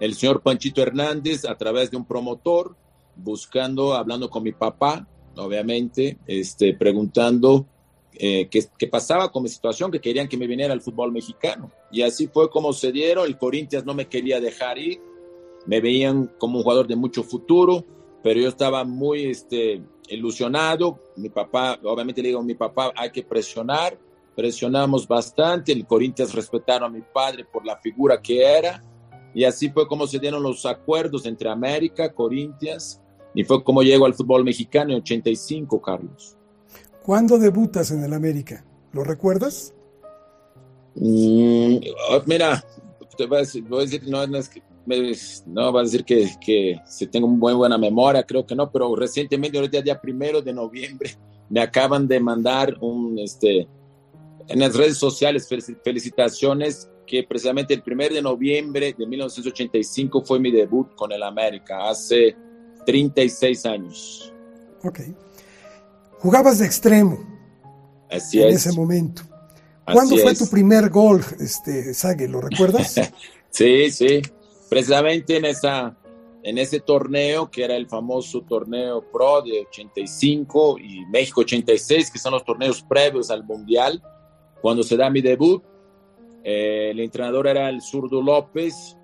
el 0.00 0.14
señor 0.14 0.42
Panchito 0.42 0.82
Hernández 0.82 1.44
a 1.44 1.56
través 1.56 1.90
de 1.90 1.96
un 1.96 2.04
promotor, 2.04 2.76
buscando, 3.16 3.94
hablando 3.94 4.30
con 4.30 4.42
mi 4.42 4.52
papá, 4.52 5.06
obviamente, 5.36 6.18
este, 6.26 6.74
preguntando 6.74 7.66
eh, 8.14 8.48
qué, 8.50 8.64
qué, 8.78 8.86
pasaba 8.86 9.30
con 9.30 9.42
mi 9.42 9.48
situación, 9.48 9.90
que 9.90 10.00
querían 10.00 10.28
que 10.28 10.36
me 10.36 10.46
viniera 10.46 10.72
al 10.72 10.80
fútbol 10.80 11.12
mexicano. 11.12 11.70
Y 11.90 12.02
así 12.02 12.28
fue 12.28 12.50
como 12.50 12.72
se 12.72 12.92
dieron. 12.92 13.26
El 13.26 13.36
Corinthians 13.36 13.84
no 13.84 13.94
me 13.94 14.08
quería 14.08 14.40
dejar 14.40 14.78
ir, 14.78 15.00
me 15.66 15.80
veían 15.80 16.32
como 16.38 16.58
un 16.58 16.62
jugador 16.62 16.86
de 16.86 16.96
mucho 16.96 17.22
futuro, 17.22 17.84
pero 18.22 18.40
yo 18.40 18.48
estaba 18.48 18.84
muy 18.84 19.26
este, 19.26 19.82
ilusionado. 20.08 20.98
Mi 21.16 21.28
papá, 21.28 21.78
obviamente 21.82 22.22
le 22.22 22.28
digo 22.28 22.40
a 22.40 22.44
mi 22.44 22.54
papá, 22.54 22.92
hay 22.96 23.10
que 23.10 23.22
presionar. 23.22 23.98
Presionamos 24.34 25.06
bastante. 25.06 25.72
El 25.72 25.86
Corinthians 25.86 26.34
respetaron 26.34 26.90
a 26.90 26.96
mi 26.96 27.02
padre 27.02 27.44
por 27.44 27.64
la 27.64 27.76
figura 27.78 28.20
que 28.20 28.42
era. 28.42 28.82
Y 29.34 29.44
así 29.44 29.70
fue 29.70 29.86
como 29.86 30.06
se 30.06 30.18
dieron 30.18 30.42
los 30.42 30.64
acuerdos 30.64 31.26
entre 31.26 31.50
América, 31.50 32.12
Corinthians, 32.12 33.02
y 33.36 33.44
fue 33.44 33.62
como 33.62 33.82
llegó 33.82 34.06
al 34.06 34.14
fútbol 34.14 34.44
mexicano 34.44 34.92
en 34.92 35.00
85, 35.00 35.80
Carlos. 35.82 36.36
¿Cuándo 37.04 37.38
debutas 37.38 37.90
en 37.90 38.02
el 38.02 38.14
América? 38.14 38.64
¿Lo 38.92 39.04
recuerdas? 39.04 39.74
Mm, 40.94 41.76
mira, 42.24 42.64
te 43.16 43.26
voy 43.26 43.36
a 43.36 43.40
decir, 43.40 43.62
voy 43.64 43.80
a 43.80 43.82
decir 43.82 44.08
no, 44.08 44.26
no, 44.26 44.38
es 44.38 44.48
que, 44.48 44.62
no 45.46 45.70
va 45.70 45.80
a 45.80 45.84
decir 45.84 46.02
que, 46.04 46.30
que 46.40 46.80
si 46.86 47.06
tengo 47.08 47.28
muy 47.28 47.52
buena 47.52 47.76
memoria, 47.76 48.24
creo 48.24 48.46
que 48.46 48.54
no, 48.54 48.72
pero 48.72 48.96
recientemente, 48.96 49.58
ahorita 49.58 49.82
día 49.82 50.00
primero 50.00 50.40
de 50.40 50.54
noviembre, 50.54 51.10
me 51.50 51.60
acaban 51.60 52.08
de 52.08 52.18
mandar 52.18 52.74
un, 52.80 53.18
este, 53.18 53.68
en 54.48 54.60
las 54.60 54.74
redes 54.74 54.96
sociales, 54.96 55.46
felicitaciones, 55.84 56.90
que 57.06 57.22
precisamente 57.22 57.74
el 57.74 57.82
primer 57.82 58.14
de 58.14 58.22
noviembre 58.22 58.94
de 58.96 59.06
1985 59.06 60.22
fue 60.24 60.40
mi 60.40 60.50
debut 60.50 60.94
con 60.94 61.12
el 61.12 61.22
América, 61.22 61.90
hace 61.90 62.34
36 62.86 63.66
años. 63.66 64.32
Ok. 64.82 65.00
Jugabas 66.18 66.58
de 66.58 66.66
extremo. 66.66 67.18
Así 68.10 68.40
en 68.40 68.48
es. 68.48 68.66
ese 68.66 68.76
momento. 68.76 69.22
¿Cuándo 69.84 70.14
Así 70.14 70.22
fue 70.22 70.32
es. 70.32 70.38
tu 70.38 70.48
primer 70.48 70.88
gol, 70.90 71.24
este, 71.38 71.94
Sague? 71.94 72.28
¿Lo 72.28 72.40
recuerdas? 72.40 72.94
Sí, 73.48 73.90
sí, 73.90 74.20
precisamente 74.68 75.38
en, 75.38 75.46
esa, 75.46 75.96
en 76.42 76.58
ese 76.58 76.78
torneo, 76.80 77.50
que 77.50 77.64
era 77.64 77.74
el 77.74 77.88
famoso 77.88 78.42
torneo 78.42 79.02
Pro 79.10 79.40
de 79.40 79.60
85 79.70 80.78
y 80.78 81.06
México 81.06 81.40
86, 81.40 82.10
que 82.10 82.18
son 82.18 82.32
los 82.32 82.44
torneos 82.44 82.82
previos 82.82 83.30
al 83.30 83.44
Mundial, 83.44 84.02
cuando 84.60 84.82
se 84.82 84.98
da 84.98 85.08
mi 85.08 85.22
debut, 85.22 85.64
eh, 86.44 86.90
el 86.90 87.00
entrenador 87.00 87.46
era 87.46 87.70
el 87.70 87.80
zurdo 87.80 88.20
López 88.20 88.98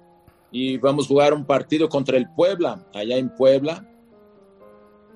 y 0.53 0.77
vamos 0.77 1.07
a 1.07 1.09
jugar 1.09 1.33
un 1.33 1.47
partido 1.47 1.89
contra 1.89 2.19
el 2.19 2.29
Puebla, 2.29 2.87
allá 2.93 3.17
en 3.17 3.35
Puebla. 3.35 3.89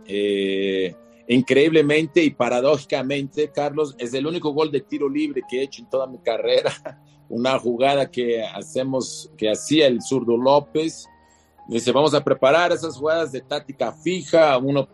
Eh, 0.07 0.95
increíblemente 1.29 2.25
y 2.25 2.31
paradójicamente, 2.31 3.51
Carlos, 3.53 3.95
es 3.99 4.15
el 4.15 4.27
único 4.27 4.51
gol 4.53 4.73
de 4.73 4.81
tiro 4.81 5.09
libre 5.09 5.43
que 5.49 5.61
he 5.61 5.65
hecho 5.65 5.83
en 5.83 5.91
toda 5.91 6.07
mi 6.07 6.19
carrera. 6.19 6.73
Una 7.29 7.59
jugada 7.59 8.11
que 8.11 8.43
hacemos, 8.43 9.31
que 9.37 9.51
hacía 9.51 9.89
el 9.89 10.01
zurdo 10.01 10.39
López. 10.39 11.07
Dice, 11.69 11.93
vamos 11.93 12.15
a 12.15 12.25
preparar 12.25 12.73
esas 12.73 12.97
jugadas 12.97 13.31
de 13.31 13.43
táctica 13.43 13.93
fija. 13.93 14.57
Uno, 14.57 14.89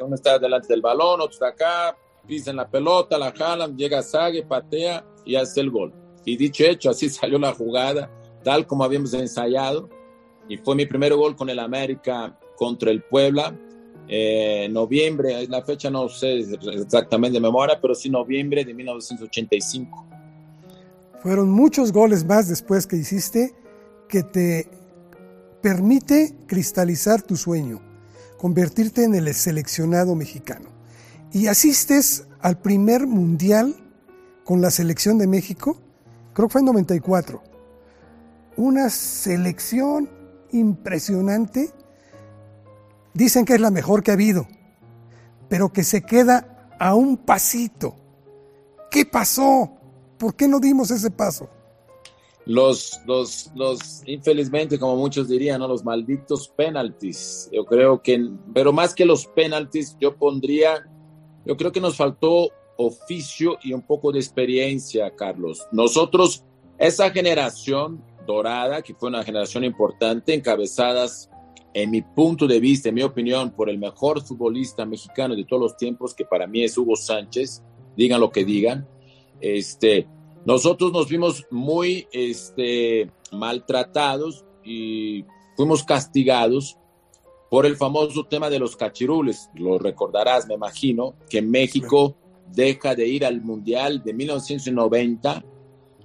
uno 0.00 0.14
está 0.14 0.38
delante 0.38 0.68
del 0.68 0.82
balón, 0.82 1.22
otro 1.22 1.32
está 1.32 1.48
acá, 1.48 1.96
pisan 2.24 2.56
la 2.56 2.70
pelota, 2.70 3.18
la 3.18 3.32
jalan, 3.32 3.76
llega 3.76 4.02
Sague, 4.02 4.44
patea 4.44 5.04
y 5.24 5.34
hace 5.34 5.60
el 5.60 5.70
gol. 5.70 5.92
Y 6.24 6.36
dicho 6.36 6.62
hecho, 6.62 6.90
así 6.90 7.08
salió 7.08 7.38
la 7.38 7.52
jugada, 7.52 8.10
tal 8.48 8.66
como 8.66 8.82
habíamos 8.82 9.12
ensayado. 9.12 9.90
Y 10.48 10.56
fue 10.56 10.74
mi 10.74 10.86
primer 10.86 11.12
gol 11.14 11.36
con 11.36 11.50
el 11.50 11.58
América 11.58 12.34
contra 12.56 12.90
el 12.90 13.02
Puebla 13.02 13.54
eh, 14.08 14.70
noviembre, 14.70 15.46
la 15.48 15.62
fecha 15.62 15.90
no 15.90 16.08
sé 16.08 16.38
exactamente 16.72 17.34
de 17.34 17.40
memoria, 17.42 17.78
pero 17.78 17.94
sí 17.94 18.08
noviembre 18.08 18.64
de 18.64 18.72
1985. 18.72 20.06
Fueron 21.22 21.50
muchos 21.50 21.92
goles 21.92 22.24
más 22.24 22.48
después 22.48 22.86
que 22.86 22.96
hiciste 22.96 23.54
que 24.08 24.22
te 24.22 24.66
permite 25.60 26.34
cristalizar 26.46 27.20
tu 27.20 27.36
sueño, 27.36 27.82
convertirte 28.38 29.04
en 29.04 29.14
el 29.14 29.34
seleccionado 29.34 30.14
mexicano. 30.14 30.70
Y 31.30 31.48
asistes 31.48 32.26
al 32.40 32.62
primer 32.62 33.06
mundial 33.06 33.76
con 34.42 34.62
la 34.62 34.70
selección 34.70 35.18
de 35.18 35.26
México, 35.26 35.76
creo 36.32 36.48
que 36.48 36.52
fue 36.52 36.60
en 36.62 36.66
94. 36.68 37.47
Una 38.58 38.90
selección 38.90 40.10
impresionante 40.50 41.70
dicen 43.14 43.44
que 43.44 43.54
es 43.54 43.60
la 43.60 43.70
mejor 43.70 44.02
que 44.02 44.10
ha 44.10 44.14
habido, 44.14 44.48
pero 45.48 45.72
que 45.72 45.84
se 45.84 46.02
queda 46.02 46.68
a 46.80 46.96
un 46.96 47.18
pasito. 47.18 47.94
¿Qué 48.90 49.06
pasó? 49.06 49.70
¿Por 50.18 50.34
qué 50.34 50.48
no 50.48 50.58
dimos 50.58 50.90
ese 50.90 51.08
paso? 51.08 51.48
Los, 52.46 53.00
los, 53.06 53.52
los, 53.54 54.02
infelizmente, 54.06 54.76
como 54.76 54.96
muchos 54.96 55.28
dirían, 55.28 55.60
¿no? 55.60 55.68
los 55.68 55.84
malditos 55.84 56.48
penaltis. 56.48 57.48
Yo 57.52 57.64
creo 57.64 58.02
que, 58.02 58.28
pero 58.52 58.72
más 58.72 58.92
que 58.92 59.04
los 59.04 59.26
penaltis, 59.26 59.96
yo 60.00 60.16
pondría, 60.16 60.84
yo 61.46 61.56
creo 61.56 61.70
que 61.70 61.80
nos 61.80 61.96
faltó 61.96 62.48
oficio 62.76 63.56
y 63.62 63.72
un 63.72 63.82
poco 63.82 64.10
de 64.10 64.18
experiencia, 64.18 65.14
Carlos. 65.14 65.64
Nosotros, 65.70 66.42
esa 66.76 67.12
generación 67.12 68.02
dorada, 68.28 68.82
que 68.82 68.94
fue 68.94 69.08
una 69.08 69.24
generación 69.24 69.64
importante, 69.64 70.34
encabezadas 70.34 71.30
en 71.72 71.90
mi 71.90 72.02
punto 72.02 72.46
de 72.46 72.60
vista, 72.60 72.90
en 72.90 72.94
mi 72.96 73.02
opinión, 73.02 73.50
por 73.50 73.70
el 73.70 73.78
mejor 73.78 74.22
futbolista 74.22 74.84
mexicano 74.84 75.34
de 75.34 75.44
todos 75.44 75.62
los 75.62 75.76
tiempos, 75.76 76.14
que 76.14 76.24
para 76.24 76.46
mí 76.46 76.62
es 76.62 76.76
Hugo 76.76 76.94
Sánchez, 76.94 77.62
digan 77.96 78.20
lo 78.20 78.30
que 78.30 78.44
digan, 78.44 78.86
este, 79.40 80.06
nosotros 80.44 80.92
nos 80.92 81.08
vimos 81.08 81.46
muy 81.50 82.06
este, 82.12 83.10
maltratados 83.32 84.44
y 84.62 85.24
fuimos 85.56 85.82
castigados 85.82 86.76
por 87.50 87.64
el 87.64 87.76
famoso 87.76 88.24
tema 88.24 88.50
de 88.50 88.58
los 88.58 88.76
cachirules. 88.76 89.48
Lo 89.54 89.78
recordarás, 89.78 90.46
me 90.46 90.54
imagino, 90.54 91.14
que 91.30 91.40
México 91.40 92.16
deja 92.52 92.94
de 92.94 93.06
ir 93.06 93.24
al 93.24 93.40
Mundial 93.40 94.02
de 94.04 94.12
1990, 94.14 95.44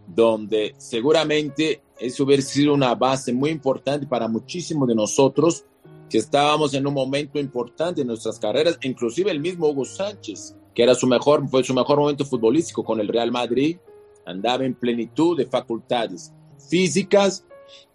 donde 0.08 0.74
seguramente 0.78 1.82
eso 2.04 2.24
hubiera 2.26 2.42
sido 2.42 2.74
una 2.74 2.94
base 2.96 3.32
muy 3.32 3.50
importante 3.50 4.06
para 4.06 4.28
muchísimos 4.28 4.88
de 4.88 4.96
nosotros 4.96 5.66
que 6.10 6.18
estábamos 6.18 6.74
en 6.74 6.86
un 6.86 6.94
momento 6.94 7.40
importante 7.40 8.02
en 8.02 8.08
nuestras 8.08 8.38
carreras, 8.38 8.78
inclusive 8.84 9.32
el 9.32 9.40
mismo 9.40 9.70
Hugo 9.70 9.86
Sánchez, 9.86 10.56
que 10.76 10.84
era 10.84 10.96
su 10.96 11.08
mejor, 11.08 11.48
fue 11.48 11.64
su 11.64 11.74
mejor 11.74 11.98
momento 11.98 12.26
futbolístico 12.26 12.84
con 12.84 13.00
el 13.00 13.08
Real 13.08 13.32
Madrid, 13.32 13.78
andaba 14.26 14.66
en 14.66 14.76
plenitud 14.76 15.38
de 15.38 15.46
facultades 15.46 16.34
físicas, 16.70 17.46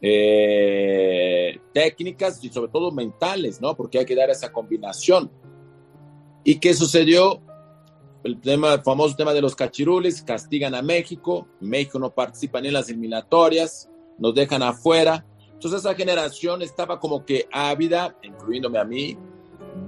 eh, 0.01 1.61
técnicas 1.73 2.43
y 2.43 2.49
sobre 2.49 2.73
todo 2.73 2.91
mentales, 2.91 3.61
¿no? 3.61 3.77
Porque 3.77 3.99
hay 3.99 4.07
que 4.07 4.17
dar 4.17 4.31
esa 4.31 4.51
combinación. 4.51 5.31
¿Y 6.45 6.59
qué 6.59 6.73
sucedió? 6.73 7.43
El, 8.25 8.41
tema, 8.41 8.75
el 8.75 8.83
famoso 8.83 9.15
tema 9.17 9.33
de 9.33 9.43
los 9.43 9.55
cachirules, 9.55 10.23
castigan 10.23 10.75
a 10.75 10.83
México, 10.83 11.47
México 11.61 11.99
no 11.99 12.11
participa 12.11 12.61
ni 12.61 12.69
en 12.69 12.75
las 12.75 12.89
eliminatorias, 12.89 13.89
nos 14.19 14.35
dejan 14.35 14.63
afuera. 14.63 15.25
Entonces 15.53 15.81
esa 15.81 15.95
generación 15.95 16.63
estaba 16.63 17.01
como 17.01 17.25
que 17.25 17.49
ávida, 17.53 18.17
incluyéndome 18.23 18.79
a 18.79 18.85
mí, 18.85 19.17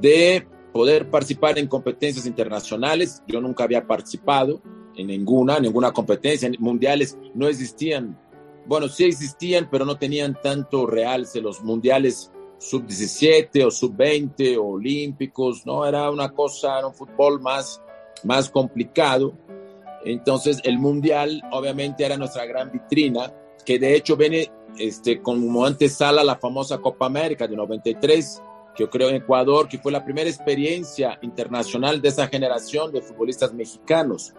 de 0.00 0.46
poder 0.72 1.10
participar 1.10 1.58
en 1.58 1.66
competencias 1.66 2.26
internacionales. 2.26 3.22
Yo 3.26 3.40
nunca 3.40 3.64
había 3.64 3.86
participado 3.86 4.60
en 4.96 5.08
ninguna, 5.08 5.58
ninguna 5.60 5.92
competencia. 5.92 6.46
En 6.46 6.56
mundiales 6.58 7.16
no 7.34 7.48
existían, 7.48 8.18
bueno, 8.66 8.88
sí 8.88 9.04
existían, 9.04 9.68
pero 9.70 9.84
no 9.84 9.96
tenían 9.96 10.38
tanto 10.42 10.86
realce 10.86 11.40
los 11.40 11.62
mundiales 11.62 12.32
sub-17 12.58 13.64
o 13.64 13.70
sub-20 13.70 14.58
o 14.58 14.66
olímpicos, 14.72 15.64
¿no? 15.64 15.86
Era 15.86 16.10
una 16.10 16.30
cosa, 16.30 16.78
era 16.78 16.86
un 16.88 16.94
fútbol 16.94 17.40
más, 17.40 17.80
más 18.22 18.50
complicado. 18.50 19.32
Entonces, 20.04 20.60
el 20.64 20.78
Mundial 20.78 21.42
obviamente 21.52 22.04
era 22.04 22.16
nuestra 22.16 22.44
gran 22.46 22.70
vitrina, 22.70 23.32
que 23.64 23.78
de 23.78 23.94
hecho 23.94 24.16
viene 24.16 24.50
este, 24.78 25.20
como 25.20 25.64
antesala 25.64 26.24
la 26.24 26.36
famosa 26.36 26.78
Copa 26.78 27.06
América 27.06 27.46
de 27.46 27.56
93, 27.56 28.42
que 28.74 28.84
yo 28.84 28.90
creo 28.90 29.08
en 29.08 29.16
Ecuador, 29.16 29.68
que 29.68 29.78
fue 29.78 29.92
la 29.92 30.04
primera 30.04 30.28
experiencia 30.30 31.18
internacional 31.22 32.00
de 32.00 32.08
esa 32.08 32.28
generación 32.28 32.92
de 32.92 33.02
futbolistas 33.02 33.52
mexicanos, 33.52 34.32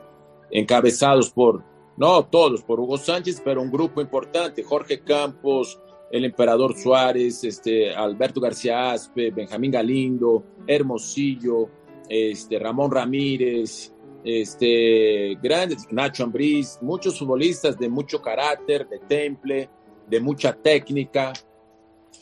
encabezados 0.49 1.31
por, 1.31 1.63
no 1.97 2.25
todos, 2.25 2.63
por 2.63 2.79
Hugo 2.79 2.97
Sánchez, 2.97 3.41
pero 3.43 3.61
un 3.61 3.71
grupo 3.71 4.01
importante, 4.01 4.63
Jorge 4.63 5.01
Campos, 5.01 5.79
el 6.11 6.25
emperador 6.25 6.77
Suárez, 6.77 7.43
este, 7.43 7.93
Alberto 7.93 8.41
García 8.41 8.91
Aspe, 8.91 9.31
Benjamín 9.31 9.71
Galindo, 9.71 10.43
Hermosillo, 10.67 11.69
este, 12.09 12.59
Ramón 12.59 12.91
Ramírez, 12.91 13.90
este, 14.23 15.35
grandes, 15.41 15.87
Nacho 15.91 16.23
Ambriz, 16.23 16.77
muchos 16.81 17.17
futbolistas 17.17 17.77
de 17.77 17.89
mucho 17.89 18.21
carácter, 18.21 18.87
de 18.87 18.99
temple, 18.99 19.69
de 20.07 20.19
mucha 20.19 20.53
técnica. 20.53 21.33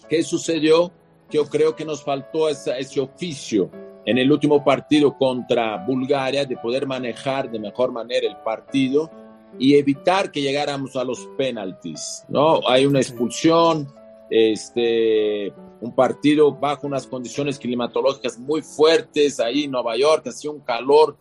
¿Qué 0.07 0.23
sucedió? 0.23 0.91
Yo 1.29 1.45
creo 1.45 1.75
que 1.75 1.85
nos 1.85 2.03
faltó 2.03 2.49
ese 2.49 2.99
oficio 2.99 3.69
en 4.05 4.17
el 4.17 4.31
último 4.31 4.63
partido 4.63 5.15
contra 5.17 5.77
Bulgaria 5.85 6.45
de 6.45 6.57
poder 6.57 6.88
manejar 6.88 7.51
de 7.51 7.59
mejor 7.59 7.91
manera 7.91 8.27
el 8.27 8.38
partido 8.38 9.12
y 9.57 9.75
evitar 9.75 10.31
que 10.31 10.41
llegáramos 10.41 10.95
a 10.95 11.03
los 11.03 11.27
penaltis, 11.38 12.23
¿no? 12.27 12.67
Hay 12.67 12.85
una 12.85 12.99
expulsión, 12.99 13.88
este, 14.29 15.53
un 15.81 15.93
partido 15.93 16.51
bajo 16.51 16.88
unas 16.88 17.07
condiciones 17.07 17.57
climatológicas 17.59 18.38
muy 18.38 18.62
fuertes, 18.62 19.39
ahí 19.39 19.63
en 19.65 19.71
Nueva 19.71 19.97
York, 19.97 20.27
hacía 20.27 20.51
un 20.51 20.62
calor, 20.62 21.17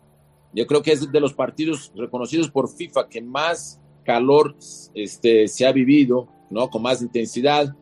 yo 0.53 0.65
creo 0.67 0.81
que 0.81 0.91
es 0.91 1.11
de 1.11 1.19
los 1.19 1.33
partidos 1.33 1.91
reconocidos 1.95 2.49
por 2.49 2.69
FIFA 2.69 3.07
que 3.07 3.21
más 3.21 3.79
calor 4.03 4.55
este, 4.93 5.47
se 5.47 5.67
ha 5.67 5.71
vivido, 5.71 6.27
¿no? 6.49 6.69
Con 6.69 6.81
más 6.81 7.01
intensidad. 7.01 7.75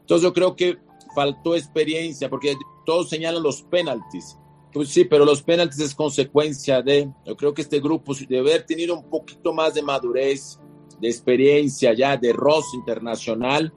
Entonces 0.00 0.22
yo 0.22 0.32
creo 0.32 0.56
que 0.56 0.78
faltó 1.14 1.54
experiencia, 1.54 2.28
porque 2.28 2.56
todos 2.84 3.08
señalan 3.08 3.42
los 3.42 3.62
penaltis, 3.62 4.38
pues 4.72 4.90
sí, 4.90 5.04
pero 5.04 5.24
los 5.24 5.42
penaltis 5.42 5.80
es 5.80 5.94
consecuencia 5.94 6.82
de, 6.82 7.10
yo 7.24 7.36
creo 7.36 7.54
que 7.54 7.62
este 7.62 7.80
grupo 7.80 8.14
debe 8.14 8.50
haber 8.50 8.66
tenido 8.66 8.94
un 8.94 9.08
poquito 9.08 9.52
más 9.52 9.74
de 9.74 9.82
madurez, 9.82 10.58
de 11.00 11.08
experiencia 11.08 11.94
ya, 11.94 12.16
de 12.16 12.32
roce 12.32 12.76
internacional. 12.76 13.72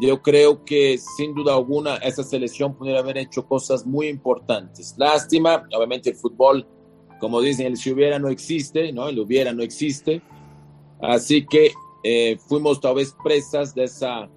Yo 0.00 0.20
creo 0.20 0.64
que 0.64 0.98
sin 0.98 1.34
duda 1.34 1.54
alguna 1.54 1.96
esa 1.96 2.22
selección 2.22 2.74
podría 2.74 2.98
haber 2.98 3.18
hecho 3.18 3.46
cosas 3.46 3.86
muy 3.86 4.08
importantes. 4.08 4.94
Lástima, 4.98 5.66
obviamente 5.74 6.10
el 6.10 6.16
fútbol, 6.16 6.66
como 7.24 7.40
dicen, 7.40 7.68
el 7.68 7.78
si 7.78 7.90
hubiera 7.90 8.18
no 8.18 8.28
existe, 8.28 8.92
¿no? 8.92 9.08
El 9.08 9.18
hubiera 9.18 9.50
no 9.54 9.62
existe. 9.62 10.20
Así 11.00 11.46
que 11.46 11.72
eh, 12.02 12.36
fuimos 12.48 12.82
tal 12.82 12.96
vez 12.96 13.16
presas 13.24 13.74
de 13.74 13.84
esa, 13.84 14.28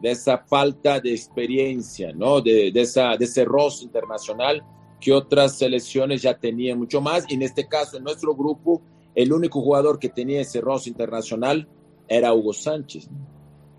de 0.00 0.12
esa 0.12 0.38
falta 0.38 0.98
de 0.98 1.12
experiencia, 1.12 2.10
¿no? 2.14 2.40
De, 2.40 2.72
de, 2.72 2.80
esa, 2.80 3.18
de 3.18 3.26
ese 3.26 3.44
roce 3.44 3.84
internacional 3.84 4.64
que 4.98 5.12
otras 5.12 5.58
selecciones 5.58 6.22
ya 6.22 6.38
tenían 6.38 6.78
mucho 6.78 7.02
más. 7.02 7.26
Y 7.28 7.34
en 7.34 7.42
este 7.42 7.68
caso, 7.68 7.98
en 7.98 8.04
nuestro 8.04 8.34
grupo, 8.34 8.80
el 9.14 9.30
único 9.30 9.60
jugador 9.60 9.98
que 9.98 10.08
tenía 10.08 10.40
ese 10.40 10.62
roce 10.62 10.88
internacional 10.88 11.68
era 12.08 12.32
Hugo 12.32 12.54
Sánchez. 12.54 13.10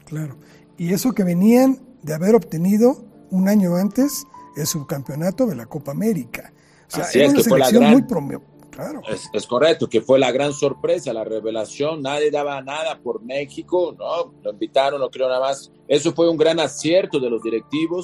Claro. 0.06 0.38
Y 0.78 0.94
eso 0.94 1.12
que 1.13 1.24
venían 1.24 1.80
de 2.04 2.13
haber 2.13 2.36
obtenido 2.36 3.04
un 3.32 3.50
año 3.50 3.78
antes 3.78 4.28
el 4.56 4.68
subcampeonato 4.68 5.48
de 5.48 5.56
la 5.56 5.66
Copa 5.66 5.89
América. 5.89 6.53
Sea, 6.94 7.04
Así 7.04 7.22
es, 7.22 7.30
una 7.34 7.42
que 7.44 7.50
fue 7.50 7.60
la 7.60 7.72
gran- 7.72 7.92
muy 7.92 8.02
promo- 8.04 8.42
Claro. 8.72 9.02
Es, 9.08 9.30
es 9.34 9.46
correcto, 9.46 9.88
que 9.88 10.02
fue 10.02 10.18
la 10.18 10.32
gran 10.32 10.52
sorpresa, 10.52 11.14
la 11.14 11.24
revelación. 11.24 12.02
Nadie 12.02 12.32
daba 12.32 12.60
nada 12.64 13.00
por 13.04 13.22
México, 13.22 13.96
¿no? 13.98 14.34
Lo 14.42 14.52
invitaron, 14.52 15.00
no 15.00 15.10
creo 15.12 15.28
nada 15.28 15.40
más. 15.42 15.72
Eso 15.88 16.12
fue 16.14 16.28
un 16.28 16.38
gran 16.38 16.60
acierto 16.60 17.20
de 17.20 17.30
los 17.30 17.44
directivos. 17.44 18.04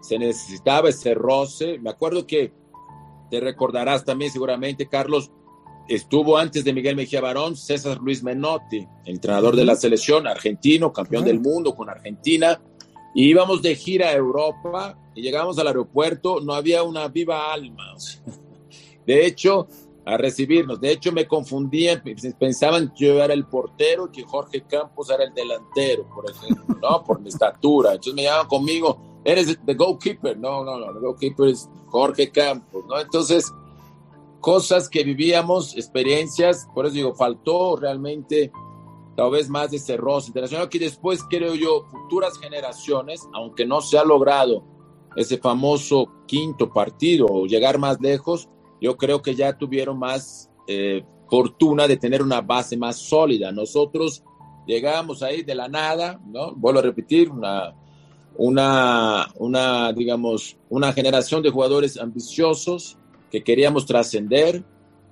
Se 0.00 0.18
necesitaba 0.18 0.88
ese 0.88 1.14
roce. 1.14 1.78
Me 1.78 1.90
acuerdo 1.90 2.26
que 2.26 2.52
te 3.30 3.38
recordarás 3.38 4.04
también, 4.04 4.32
seguramente, 4.32 4.88
Carlos, 4.88 5.30
estuvo 5.88 6.36
antes 6.36 6.64
de 6.64 6.72
Miguel 6.72 6.96
Mejía 6.96 7.20
Barón, 7.20 7.54
César 7.56 7.98
Luis 7.98 8.22
Menotti, 8.24 8.86
entrenador 9.04 9.54
de 9.54 9.64
la 9.64 9.76
selección 9.76 10.26
argentino, 10.26 10.92
campeón 10.92 11.22
Claro. 11.22 11.38
del 11.38 11.40
mundo 11.52 11.74
con 11.76 11.88
Argentina. 11.90 12.60
Y 13.14 13.30
íbamos 13.30 13.62
de 13.62 13.74
gira 13.74 14.08
a 14.08 14.14
Europa 14.14 14.98
y 15.14 15.22
llegamos 15.22 15.58
al 15.58 15.66
aeropuerto, 15.66 16.40
no 16.40 16.54
había 16.54 16.82
una 16.82 17.08
viva 17.08 17.52
alma. 17.52 17.94
de 19.06 19.26
hecho, 19.26 19.66
a 20.08 20.16
recibirnos. 20.16 20.80
De 20.80 20.90
hecho, 20.90 21.12
me 21.12 21.28
confundían, 21.28 22.02
pensaban 22.38 22.94
que 22.94 23.04
yo 23.04 23.22
era 23.22 23.34
el 23.34 23.44
portero 23.44 24.06
y 24.06 24.10
que 24.10 24.22
Jorge 24.22 24.62
Campos 24.62 25.10
era 25.10 25.24
el 25.24 25.34
delantero, 25.34 26.08
por 26.08 26.30
ejemplo, 26.30 26.78
¿no? 26.80 27.04
Por 27.06 27.20
mi 27.20 27.28
estatura. 27.28 27.90
Entonces 27.90 28.14
me 28.14 28.22
llamaban 28.22 28.48
conmigo, 28.48 29.20
eres 29.22 29.58
the 29.66 29.74
goalkeeper. 29.74 30.38
No, 30.38 30.64
no, 30.64 30.78
no, 30.78 30.92
el 30.92 30.98
goalkeeper 30.98 31.48
es 31.48 31.68
Jorge 31.88 32.30
Campos, 32.30 32.86
¿no? 32.88 32.98
Entonces, 32.98 33.52
cosas 34.40 34.88
que 34.88 35.04
vivíamos, 35.04 35.76
experiencias, 35.76 36.66
por 36.74 36.86
eso 36.86 36.94
digo, 36.94 37.14
faltó 37.14 37.76
realmente 37.76 38.50
tal 39.18 39.32
vez 39.32 39.48
más 39.50 39.72
de 39.72 39.78
ese 39.78 39.96
roce 39.96 40.28
internacional 40.28 40.68
que 40.68 40.78
después 40.78 41.24
creo 41.28 41.56
yo 41.56 41.88
futuras 41.90 42.38
generaciones, 42.38 43.28
aunque 43.32 43.66
no 43.66 43.80
se 43.80 43.98
ha 43.98 44.04
logrado 44.04 44.62
ese 45.16 45.38
famoso 45.38 46.08
quinto 46.28 46.72
partido 46.72 47.26
o 47.28 47.44
llegar 47.44 47.78
más 47.78 48.00
lejos, 48.00 48.48
yo 48.80 48.96
creo 48.96 49.20
que 49.20 49.34
ya 49.34 49.58
tuvieron 49.58 49.98
más 49.98 50.48
eh, 50.68 51.04
fortuna 51.28 51.88
de 51.88 51.96
tener 51.96 52.22
una 52.22 52.42
base 52.42 52.76
más 52.76 52.94
sólida. 52.94 53.50
Nosotros 53.50 54.22
llegamos 54.68 55.20
ahí 55.24 55.42
de 55.42 55.56
la 55.56 55.66
nada, 55.66 56.20
¿no? 56.24 56.54
Vuelvo 56.54 56.78
a 56.78 56.82
repetir, 56.82 57.28
una, 57.28 57.74
una, 58.36 59.26
una, 59.34 59.92
digamos, 59.94 60.56
una 60.68 60.92
generación 60.92 61.42
de 61.42 61.50
jugadores 61.50 61.98
ambiciosos 61.98 62.96
que 63.32 63.42
queríamos 63.42 63.84
trascender, 63.84 64.64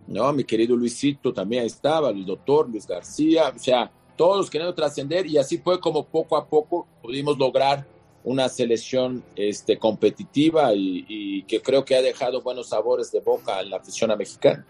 ¿no? 0.07 0.33
Mi 0.33 0.45
querido 0.45 0.77
Luisito 0.77 1.33
también 1.33 1.65
estaba, 1.65 2.11
el 2.11 2.25
doctor 2.25 2.69
Luis 2.69 2.87
García, 2.87 3.53
o 3.55 3.59
sea, 3.59 3.91
todos 4.17 4.51
queriendo 4.51 4.75
trascender 4.75 5.27
y 5.27 5.39
así 5.39 5.59
fue 5.59 5.81
como 5.81 6.05
poco 6.05 6.37
a 6.37 6.47
poco 6.47 6.87
pudimos 7.03 7.39
lograr 7.39 7.87
una 8.25 8.49
selección 8.49 9.23
este, 9.37 9.79
competitiva 9.79 10.73
y, 10.75 11.45
que 11.45 11.63
creo 11.63 11.85
que 11.85 11.95
ha 11.95 12.03
dejado 12.03 12.43
buenos 12.43 12.71
sabores 12.71 13.13
de 13.13 13.21
boca 13.21 13.61
en 13.61 13.71
la 13.71 13.77
afición 13.77 14.17
mexicana. 14.19 14.67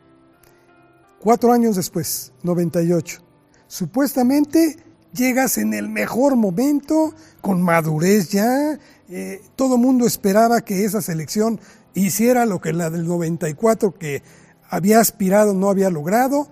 Cuatro 1.20 1.53
años 1.53 1.77
después, 1.77 2.35
98. 2.42 3.22
Supuestamente 3.66 4.77
llegas 5.14 5.57
en 5.57 5.72
el 5.72 5.88
mejor 5.88 6.37
momento, 6.37 7.14
con 7.40 7.62
madurez 7.62 8.29
ya. 8.29 8.79
eh, 9.09 9.40
todo 9.57 9.79
mundo 9.79 10.07
esperaba 10.07 10.61
que 10.61 10.85
esa 10.85 11.01
selección 11.01 11.59
hiciera 11.94 12.44
lo 12.44 12.61
que 12.61 12.75
la 12.75 12.90
del 12.90 13.07
94 13.07 13.94
que 13.94 14.22
había 14.70 15.00
aspirado 15.00 15.55
no 15.55 15.68
había 15.68 15.90
logrado. 15.90 16.48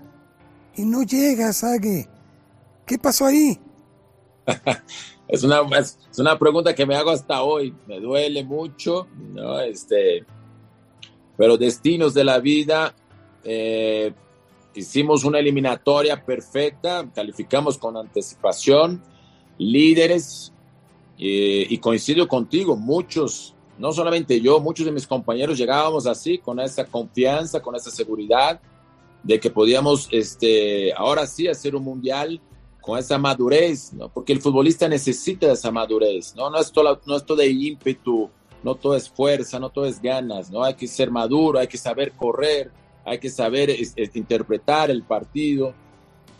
Y 0.77 0.85
no 0.85 1.03
llegas, 1.03 1.62
Ague. 1.62 2.09
¿Qué 2.87 2.98
pasó 2.98 3.27
ahí? 3.27 3.59
Es 5.27 5.42
una, 5.42 5.62
es, 5.79 5.98
es 6.12 6.18
una 6.18 6.38
pregunta 6.38 6.74
que 6.74 6.85
me 6.85 6.94
hago 6.94 7.11
hasta 7.11 7.42
hoy. 7.42 7.74
Me 7.88 7.98
duele 7.98 8.44
mucho, 8.44 9.09
¿no? 9.33 9.59
Este, 9.59 10.22
pero 11.37 11.57
destinos 11.57 12.12
de 12.12 12.24
la 12.24 12.38
vida. 12.40 12.94
eh, 13.42 14.12
hicimos 14.74 15.24
una 15.24 15.38
eliminatoria 15.38 16.24
perfecta, 16.24 17.09
calificamos 17.14 17.79
con 17.79 17.96
anticipación, 17.96 19.03
líderes, 19.59 20.53
eh, 21.18 21.66
y 21.68 21.79
coincido 21.79 22.27
contigo, 22.27 22.77
muchos, 22.77 23.54
no 23.78 23.92
solamente 23.92 24.40
yo, 24.40 24.60
muchos 24.60 24.87
de 24.87 24.92
mis 24.92 25.06
compañeros 25.06 25.58
llegábamos 25.58 26.06
así, 26.06 26.38
con 26.38 26.60
esa 26.60 26.84
confianza, 26.84 27.60
con 27.60 27.75
esa 27.75 27.90
seguridad 27.90 28.60
de 29.22 29.40
que 29.40 29.50
podíamos, 29.50 30.08
este, 30.10 30.92
ahora 30.92 31.27
sí, 31.27 31.48
hacer 31.48 31.75
un 31.75 31.83
mundial 31.83 32.40
con 32.81 32.98
esa 32.98 33.18
madurez. 33.18 33.92
Porque 34.12 34.33
el 34.33 34.40
futbolista 34.40 34.87
necesita 34.88 35.50
esa 35.50 35.70
madurez, 35.70 36.35
¿no? 36.37 36.50
No 36.50 36.58
es 36.58 36.70
todo, 36.70 37.00
no 37.06 37.16
es 37.16 37.25
todo 37.25 37.38
de 37.38 37.48
ímpetu, 37.48 38.31
no 38.62 38.75
todo 38.77 38.94
es 38.94 39.08
fuerza, 39.08 39.58
no 39.58 39.70
todo 39.70 39.87
es 39.87 40.00
ganas, 40.00 40.50
¿no? 40.50 40.62
Hay 40.62 40.75
que 40.75 40.87
ser 40.87 41.10
maduro, 41.10 41.58
hay 41.58 41.66
que 41.66 41.79
saber 41.79 42.12
correr, 42.12 42.70
hay 43.04 43.18
que 43.18 43.31
saber 43.31 43.75
interpretar 44.14 44.90
el 44.90 45.02
partido. 45.02 45.75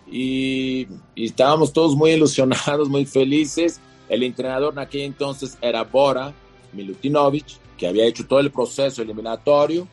Y, 0.07 0.87
y, 1.15 1.25
estábamos 1.25 1.73
todos 1.73 1.97
muy 1.97 2.11
ilusionados, 2.11 2.89
muy 2.89 3.07
felices. 3.07 3.81
El 4.09 4.23
entrenador 4.23 4.75
en 4.75 4.81
aquel 4.81 5.01
entonces 5.01 5.57
era 5.63 5.83
Bora 5.83 6.35
Milutinovic, 6.75 7.47
que 7.77 7.87
había 7.87 8.07
hecho 8.07 8.27
todo 8.27 8.41
el 8.41 8.51
proceso 8.51 9.03
eliminatorio. 9.03 9.89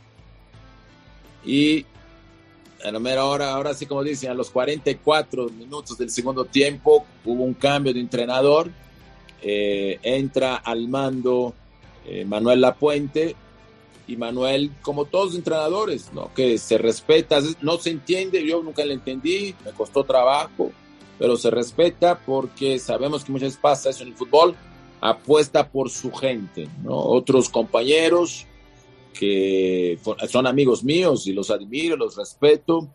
Y 1.46 1.86
a 2.84 2.92
la 2.92 3.00
mera 3.00 3.26
hora, 3.26 3.54
ahora 3.54 3.74
sí 3.74 3.86
como 3.86 4.04
dicen, 4.04 4.32
a 4.32 4.34
los 4.34 4.50
44 4.50 5.50
minutos 5.50 5.98
del 5.98 6.10
segundo 6.10 6.46
tiempo 6.46 7.06
hubo 7.26 7.44
un 7.44 7.54
cambio 7.54 7.94
de 7.94 8.00
entrenador. 8.00 8.70
Eh, 9.42 10.00
entra 10.04 10.56
al 10.56 10.88
mando 10.88 11.54
eh, 12.06 12.26
Manuel 12.26 12.62
Lapuente 12.62 13.36
y 14.08 14.18
Manuel, 14.18 14.72
como 14.82 15.06
todos 15.06 15.28
los 15.28 15.36
entrenadores, 15.36 16.12
¿no? 16.14 16.34
Que 16.34 16.58
se 16.58 16.78
respeta, 16.78 17.40
no 17.62 17.78
se 17.78 17.92
entiende, 17.92 18.46
yo 18.46 18.62
nunca 18.62 18.84
le 18.84 18.94
entendí, 18.94 19.56
me 19.64 19.72
costó 19.72 20.04
trabajo, 20.04 20.72
pero 21.18 21.38
se 21.38 21.50
respeta 21.50 22.20
porque 22.20 22.78
sabemos 22.80 23.24
que 23.24 23.32
muchas 23.32 23.50
veces 23.50 23.62
pasa 23.62 23.90
eso 23.90 24.04
en 24.04 24.10
el 24.10 24.16
fútbol, 24.16 24.56
apuesta 25.02 25.68
por 25.68 25.90
su 25.90 26.12
gente, 26.14 26.68
¿no? 26.84 26.96
Otros 26.96 27.50
compañeros 27.50 28.46
que 29.14 30.00
son 30.30 30.48
amigos 30.48 30.84
míos 30.84 31.28
y 31.28 31.34
los 31.34 31.52
admiro, 31.52 31.98
los 31.98 32.16
respeto, 32.16 32.88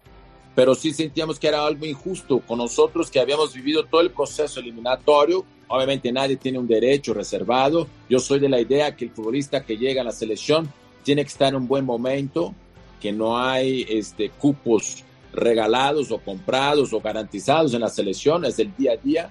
pero 0.54 0.74
sí 0.74 0.92
sentíamos 0.92 1.38
que 1.38 1.48
era 1.48 1.66
algo 1.66 1.84
injusto 1.84 2.40
con 2.40 2.58
nosotros 2.58 3.10
que 3.10 3.20
habíamos 3.20 3.52
vivido 3.52 3.84
todo 3.84 4.00
el 4.00 4.10
proceso 4.10 4.60
eliminatorio. 4.60 5.44
Obviamente 5.68 6.10
nadie 6.12 6.36
tiene 6.36 6.58
un 6.58 6.66
derecho 6.66 7.12
reservado. 7.12 7.86
Yo 8.08 8.18
soy 8.20 8.38
de 8.38 8.48
la 8.48 8.60
idea 8.60 8.96
que 8.96 9.04
el 9.04 9.10
futbolista 9.10 9.64
que 9.64 9.76
llega 9.76 10.00
a 10.00 10.04
la 10.04 10.12
selección 10.12 10.72
tiene 11.02 11.22
que 11.22 11.28
estar 11.28 11.48
en 11.48 11.56
un 11.56 11.68
buen 11.68 11.84
momento, 11.84 12.54
que 13.00 13.12
no 13.12 13.38
hay 13.38 13.84
este, 13.88 14.30
cupos 14.30 15.04
regalados 15.32 16.10
o 16.10 16.18
comprados 16.18 16.92
o 16.92 17.00
garantizados 17.00 17.74
en 17.74 17.82
la 17.82 17.90
selección, 17.90 18.44
es 18.44 18.58
el 18.58 18.74
día 18.74 18.92
a 18.92 18.96
día. 18.96 19.30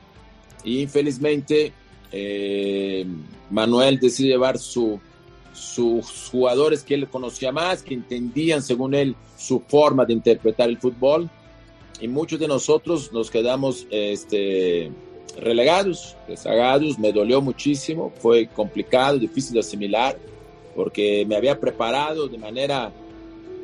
Y 0.64 0.82
infelizmente 0.82 1.74
eh, 2.18 3.06
Manuel 3.50 4.00
decide 4.00 4.30
llevar 4.30 4.58
su, 4.58 5.02
sus 5.52 6.30
jugadores 6.32 6.82
que 6.82 6.94
él 6.94 7.10
conocía 7.10 7.52
más, 7.52 7.84
que 7.84 7.94
entendían 7.94 8.64
según 8.64 8.94
él 8.94 9.16
su 9.38 9.60
forma 9.60 10.06
de 10.06 10.14
interpretar 10.14 10.70
el 10.70 10.78
fútbol. 10.78 11.30
Y 12.00 12.08
muchos 12.08 12.40
de 12.40 12.48
nosotros 12.48 13.12
nos 13.12 13.30
quedamos 13.30 13.86
este, 13.90 14.92
relegados, 15.38 16.16
rezagados, 16.26 16.98
me 16.98 17.12
dolió 17.12 17.42
muchísimo, 17.42 18.14
fue 18.18 18.48
complicado, 18.48 19.18
difícil 19.20 19.56
de 19.56 19.60
asimilar, 19.60 20.18
porque 20.74 21.26
me 21.28 21.36
había 21.36 21.60
preparado 21.60 22.30
de 22.30 22.38
manera 22.38 22.94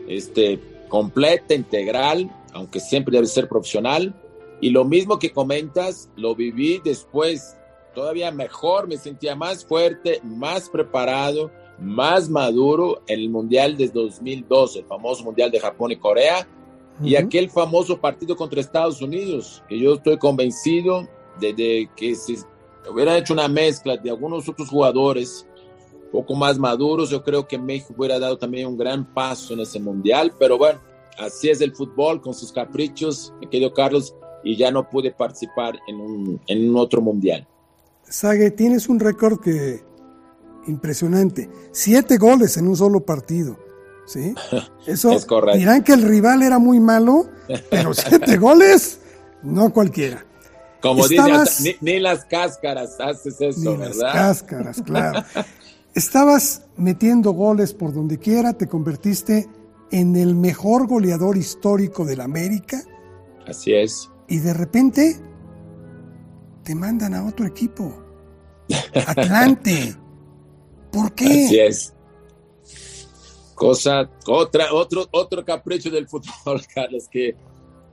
este, 0.10 0.60
completa, 0.90 1.54
integral, 1.54 2.30
aunque 2.52 2.82
siempre 2.82 3.16
debe 3.16 3.28
ser 3.28 3.48
profesional, 3.48 4.14
y 4.60 4.72
lo 4.72 4.84
mismo 4.84 5.20
que 5.20 5.32
comentas, 5.32 6.10
lo 6.18 6.36
viví 6.36 6.82
después, 6.84 7.56
todavía 7.94 8.32
mejor, 8.32 8.88
me 8.88 8.98
sentía 8.98 9.36
más 9.36 9.66
fuerte, 9.66 10.22
más 10.24 10.70
preparado, 10.70 11.52
más 11.80 12.30
maduro 12.30 13.02
en 13.08 13.20
el 13.20 13.30
Mundial 13.30 13.76
de 13.78 13.88
2012, 13.88 14.80
el 14.80 14.86
famoso 14.86 15.24
Mundial 15.24 15.52
de 15.52 15.60
Japón 15.60 15.92
y 15.92 15.96
Corea, 15.98 16.48
y 17.04 17.16
aquel 17.16 17.50
famoso 17.50 18.00
partido 18.00 18.36
contra 18.36 18.62
Estados 18.62 19.02
Unidos, 19.02 19.64
que 19.68 19.80
yo 19.80 19.96
estoy 19.96 20.18
convencido 20.18 21.08
de, 21.40 21.90
que 21.96 22.16
si 22.16 22.38
hubieran 22.90 23.18
hecho 23.18 23.34
una 23.34 23.48
mezcla 23.48 23.98
de 23.98 24.10
algunos 24.10 24.48
otros 24.48 24.70
jugadores 24.70 25.48
poco 26.12 26.36
más 26.36 26.60
maduros, 26.60 27.10
yo 27.10 27.24
creo 27.24 27.48
que 27.48 27.58
México 27.58 27.96
hubiera 27.98 28.20
dado 28.20 28.38
también 28.38 28.68
un 28.68 28.78
gran 28.78 29.06
paso 29.14 29.54
en 29.54 29.62
ese 29.62 29.80
Mundial, 29.80 30.34
pero 30.38 30.58
bueno, 30.58 30.80
así 31.18 31.50
es 31.50 31.62
el 31.62 31.74
fútbol 31.74 32.22
con 32.22 32.34
sus 32.34 32.52
caprichos, 32.52 33.34
me 33.40 33.50
querido 33.50 33.74
Carlos, 33.74 34.14
y 34.44 34.56
ya 34.56 34.72
no 34.72 34.88
pude 34.88 35.12
participar 35.12 35.80
en 35.88 36.00
un, 36.00 36.42
en 36.48 36.70
un 36.70 36.76
otro 36.76 37.02
Mundial. 37.02 37.48
Sague, 38.12 38.52
tienes 38.52 38.90
un 38.90 39.00
récord 39.00 39.40
que 39.40 39.84
impresionante. 40.68 41.50
Siete 41.72 42.18
goles 42.18 42.58
en 42.58 42.68
un 42.68 42.76
solo 42.76 43.06
partido. 43.06 43.58
¿sí? 44.06 44.36
Eso 44.86 45.12
es 45.14 45.26
correcto. 45.26 45.58
dirán 45.58 45.84
que 45.84 45.94
el 45.94 46.02
rival 46.02 46.44
era 46.44 46.60
muy 46.60 46.80
malo, 46.80 47.30
pero 47.70 47.94
siete 47.94 48.38
goles, 48.38 49.00
no 49.44 49.72
cualquiera. 49.72 50.26
Como 50.82 51.08
dice, 51.08 51.78
ni, 51.80 52.00
las 52.00 52.26
cáscaras 52.26 53.00
haces 53.00 53.40
eso, 53.40 53.78
ni 53.78 53.78
Las 53.78 54.00
cáscaras, 54.00 54.82
claro. 54.86 55.24
Estabas 55.94 56.64
metiendo 56.76 57.32
goles 57.32 57.74
por 57.74 57.94
donde 57.94 58.18
quiera, 58.18 58.54
te 58.54 58.68
convertiste 58.68 59.48
en 59.92 60.16
el 60.16 60.34
mejor 60.34 60.88
goleador 60.88 61.38
histórico 61.38 62.04
de 62.04 62.16
la 62.16 62.24
América. 62.24 62.82
Así 63.46 63.76
es. 63.76 64.10
Y 64.28 64.40
de 64.40 64.56
repente 64.56 65.20
te 66.64 66.76
mandan 66.76 67.14
a 67.14 67.26
otro 67.26 67.46
equipo. 67.46 68.04
Atlante. 69.08 69.96
¿Por 70.92 71.14
qué? 71.14 71.46
Así 71.46 71.60
es. 71.60 71.94
Cosa, 73.56 74.10
otra, 74.26 74.74
otro, 74.74 75.08
otro 75.12 75.46
capricho 75.46 75.90
del 75.90 76.08
fútbol, 76.08 76.62
Carlos, 76.74 77.08
que 77.08 77.36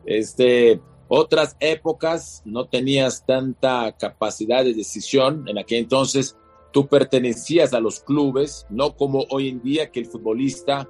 este, 0.07 0.81
otras 1.09 1.57
épocas 1.61 2.43
no 2.45 2.67
tenías 2.67 3.25
tanta 3.27 3.95
capacidad 3.99 4.65
de 4.65 4.75
decisión. 4.75 5.49
En 5.49 5.59
aquel 5.59 5.81
entonces 5.81 6.37
tú 6.73 6.87
pertenecías 6.87 7.73
a 7.75 7.81
los 7.81 8.01
clubes, 8.01 8.67
no 8.71 8.95
como 8.97 9.25
hoy 9.31 9.49
en 9.49 9.63
día 9.63 9.91
que 9.91 10.01
el 10.01 10.07
futbolista, 10.07 10.89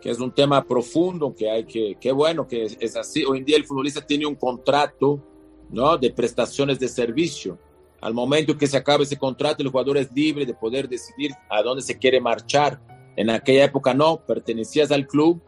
que 0.00 0.10
es 0.10 0.20
un 0.20 0.32
tema 0.32 0.64
profundo, 0.64 1.34
que 1.34 1.50
hay 1.50 1.64
que, 1.64 1.96
qué 2.00 2.12
bueno 2.12 2.46
que 2.46 2.64
es, 2.78 2.96
así. 2.96 3.24
Hoy 3.24 3.38
en 3.38 3.44
día 3.44 3.56
el 3.56 3.64
futbolista 3.64 4.06
tiene 4.06 4.26
un 4.26 4.34
contrato, 4.34 5.22
¿no? 5.70 5.96
De 5.96 6.10
prestaciones 6.10 6.78
de 6.78 6.88
servicio. 6.88 7.58
Al 8.00 8.14
momento 8.14 8.56
que 8.56 8.66
se 8.66 8.76
acabe 8.76 9.04
ese 9.04 9.16
contrato, 9.16 9.62
el 9.62 9.70
jugador 9.70 9.96
es 9.96 10.12
libre 10.12 10.46
de 10.46 10.54
poder 10.54 10.88
decidir 10.88 11.32
a 11.48 11.62
dónde 11.62 11.82
se 11.82 11.98
quiere 11.98 12.20
marchar. 12.20 12.80
En 13.16 13.30
aquella 13.30 13.64
época 13.64 13.94
no, 13.94 14.24
pertenecías 14.24 14.90
al 14.90 15.06
club 15.06 15.42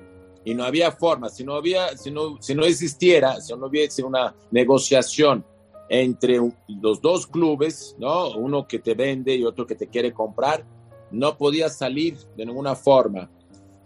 y 0.44 0.54
no 0.54 0.64
había 0.64 0.90
forma. 0.92 1.28
Si 1.28 1.44
no, 1.44 1.54
había, 1.54 1.96
si 1.96 2.10
no, 2.10 2.40
si 2.40 2.54
no 2.54 2.64
existiera, 2.64 3.40
si 3.40 3.54
no 3.54 3.66
hubiese 3.66 4.02
una 4.02 4.34
negociación 4.50 5.44
entre 5.90 6.38
los 6.68 7.00
dos 7.00 7.26
clubes, 7.26 7.94
¿no? 7.98 8.30
uno 8.30 8.66
que 8.66 8.78
te 8.78 8.94
vende 8.94 9.34
y 9.34 9.44
otro 9.44 9.66
que 9.66 9.74
te 9.74 9.88
quiere 9.88 10.12
comprar, 10.12 10.64
no 11.10 11.36
podías 11.36 11.76
salir 11.76 12.16
de 12.36 12.46
ninguna 12.46 12.74
forma. 12.74 13.30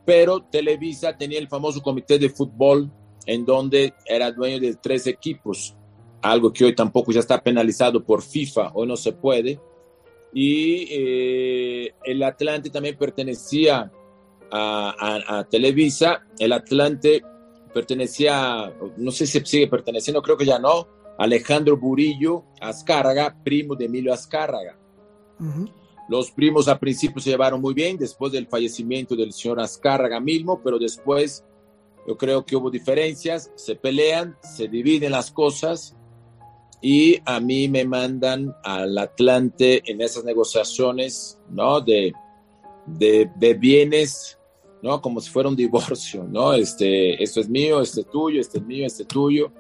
Pero 0.05 0.43
Televisa 0.43 1.17
tenía 1.17 1.39
el 1.39 1.49
famoso 1.49 1.81
comité 1.81 2.19
de 2.19 2.29
fútbol 2.29 2.91
en 3.27 3.45
donde 3.45 3.95
era 4.07 4.33
dueño 4.33 4.59
de 4.59 4.75
tres 4.75 5.07
equipos 5.07 5.77
algo 6.23 6.53
que 6.53 6.65
hoy 6.65 6.75
tampoco 6.75 7.13
ya 7.13 7.21
está 7.21 7.43
penalizado 7.43 8.03
por 8.03 8.23
FIFA, 8.23 8.71
hoy 8.75 8.87
no 8.87 8.97
se 8.97 9.13
puede. 9.13 9.61
Y 10.33 10.87
eh, 10.91 11.95
el 12.05 12.23
Atlante 12.23 12.71
también 12.71 12.97
pertenecía 12.97 13.93
a, 14.51 15.47
Televisa, 15.51 16.27
el 16.39 16.53
Atlante 16.53 17.23
pertenecía, 17.73 18.73
no 18.99 19.11
sé 19.11 19.27
si 19.27 19.41
sigue 19.41 19.67
perteneciendo, 19.67 20.21
creo 20.21 20.37
que 20.37 20.45
ya 20.45 20.59
no, 20.59 20.87
Alejandro 21.19 21.77
Burillo 21.79 22.45
Azcárraga, 22.61 23.35
primo 23.43 23.75
de 23.75 23.87
Emilio 23.87 24.13
Azcárraga. 24.13 24.79
Los 26.09 26.31
primos 26.31 26.69
al 26.69 26.79
principio 26.79 27.21
se 27.21 27.31
llevaron 27.31 27.61
muy 27.61 27.73
bien 27.73 27.97
después 27.97 28.31
del 28.33 28.47
fallecimiento 28.47 29.17
del 29.17 29.33
señor 29.33 29.59
Azcárraga 29.61 30.21
mismo, 30.21 30.61
pero 30.63 30.79
después 30.79 31.45
yo 32.07 32.17
creo 32.17 32.45
que 32.45 32.57
hubo 32.57 32.71
diferencias, 32.71 33.51
se 33.55 33.75
pelean, 33.75 34.37
se 34.43 34.69
dividen 34.69 35.13
las 35.13 35.31
cosas 35.31 35.97
y 36.83 37.21
a 37.25 37.39
mí 37.39 37.69
me 37.69 37.85
mandan 37.85 38.57
al 38.65 38.99
Atlante 38.99 39.83
en 39.87 40.01
esas 40.01 40.25
negociaciones, 40.25 41.39
¿no? 41.49 41.81
De, 41.81 42.13
de, 42.87 43.55
bienes, 43.55 44.37
¿no? 44.83 45.01
Como 45.01 45.21
si 45.21 45.31
fuera 45.31 45.49
un 45.49 45.55
divorcio, 45.55 46.25
¿no? 46.25 46.53
Este, 46.55 47.23
esto 47.23 47.41
es 47.41 47.49
mío, 47.49 47.81
este 47.81 48.01
es 48.01 48.11
tuyo, 48.11 48.41
este 48.41 48.59
es 48.59 48.65
mío, 48.65 48.85
este 48.85 49.05
es 49.05 49.09
tuyo. 49.09 49.53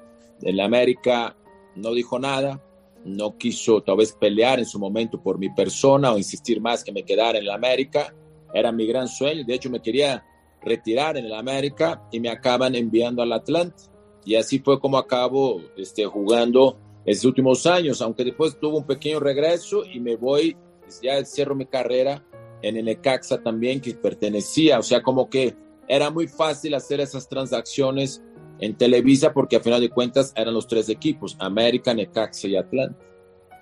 En 0.42 0.56
la 0.56 0.64
América 0.64 1.36
no 1.76 1.94
dijo 1.94 2.18
nada, 2.18 2.60
no 3.04 3.38
quiso 3.38 3.82
tal 3.82 3.98
vez 3.98 4.12
pelear 4.12 4.58
en 4.58 4.66
su 4.66 4.80
momento 4.80 5.22
por 5.22 5.38
mi 5.38 5.48
persona 5.48 6.12
o 6.12 6.18
insistir 6.18 6.60
más 6.60 6.82
que 6.82 6.90
me 6.90 7.04
quedara 7.04 7.38
en 7.38 7.46
la 7.46 7.54
América. 7.54 8.12
Era 8.52 8.72
mi 8.72 8.84
gran 8.84 9.06
sueño, 9.06 9.44
de 9.46 9.54
hecho 9.54 9.70
me 9.70 9.80
quería 9.80 10.26
retirar 10.60 11.16
en 11.16 11.26
el 11.26 11.34
América 11.34 12.02
y 12.10 12.18
me 12.18 12.30
acaban 12.30 12.74
enviando 12.74 13.22
al 13.22 13.32
Atlante. 13.32 13.84
Y 14.24 14.34
así 14.34 14.58
fue 14.58 14.80
como 14.80 14.98
acabo 14.98 15.60
este, 15.76 16.04
jugando 16.04 16.78
estos 17.04 17.24
últimos 17.24 17.66
años, 17.66 18.00
aunque 18.00 18.24
después 18.24 18.58
tuvo 18.58 18.78
un 18.78 18.86
pequeño 18.86 19.20
regreso 19.20 19.84
y 19.84 20.00
me 20.00 20.16
voy, 20.16 20.56
pues, 20.80 21.00
ya 21.00 21.24
cierro 21.24 21.54
mi 21.54 21.66
carrera 21.66 22.24
en 22.62 22.76
el 22.76 22.84
Necaxa 22.84 23.42
también, 23.42 23.80
que 23.80 23.94
pertenecía, 23.94 24.78
o 24.78 24.82
sea, 24.82 25.02
como 25.02 25.28
que 25.28 25.56
era 25.88 26.10
muy 26.10 26.28
fácil 26.28 26.74
hacer 26.74 27.00
esas 27.00 27.28
transacciones 27.28 28.22
en 28.60 28.76
Televisa 28.76 29.32
porque 29.32 29.56
a 29.56 29.60
final 29.60 29.80
de 29.80 29.90
cuentas 29.90 30.32
eran 30.36 30.54
los 30.54 30.68
tres 30.68 30.88
equipos, 30.88 31.36
América, 31.40 31.92
Necaxa 31.92 32.46
y 32.46 32.56
Atlanta. 32.56 32.98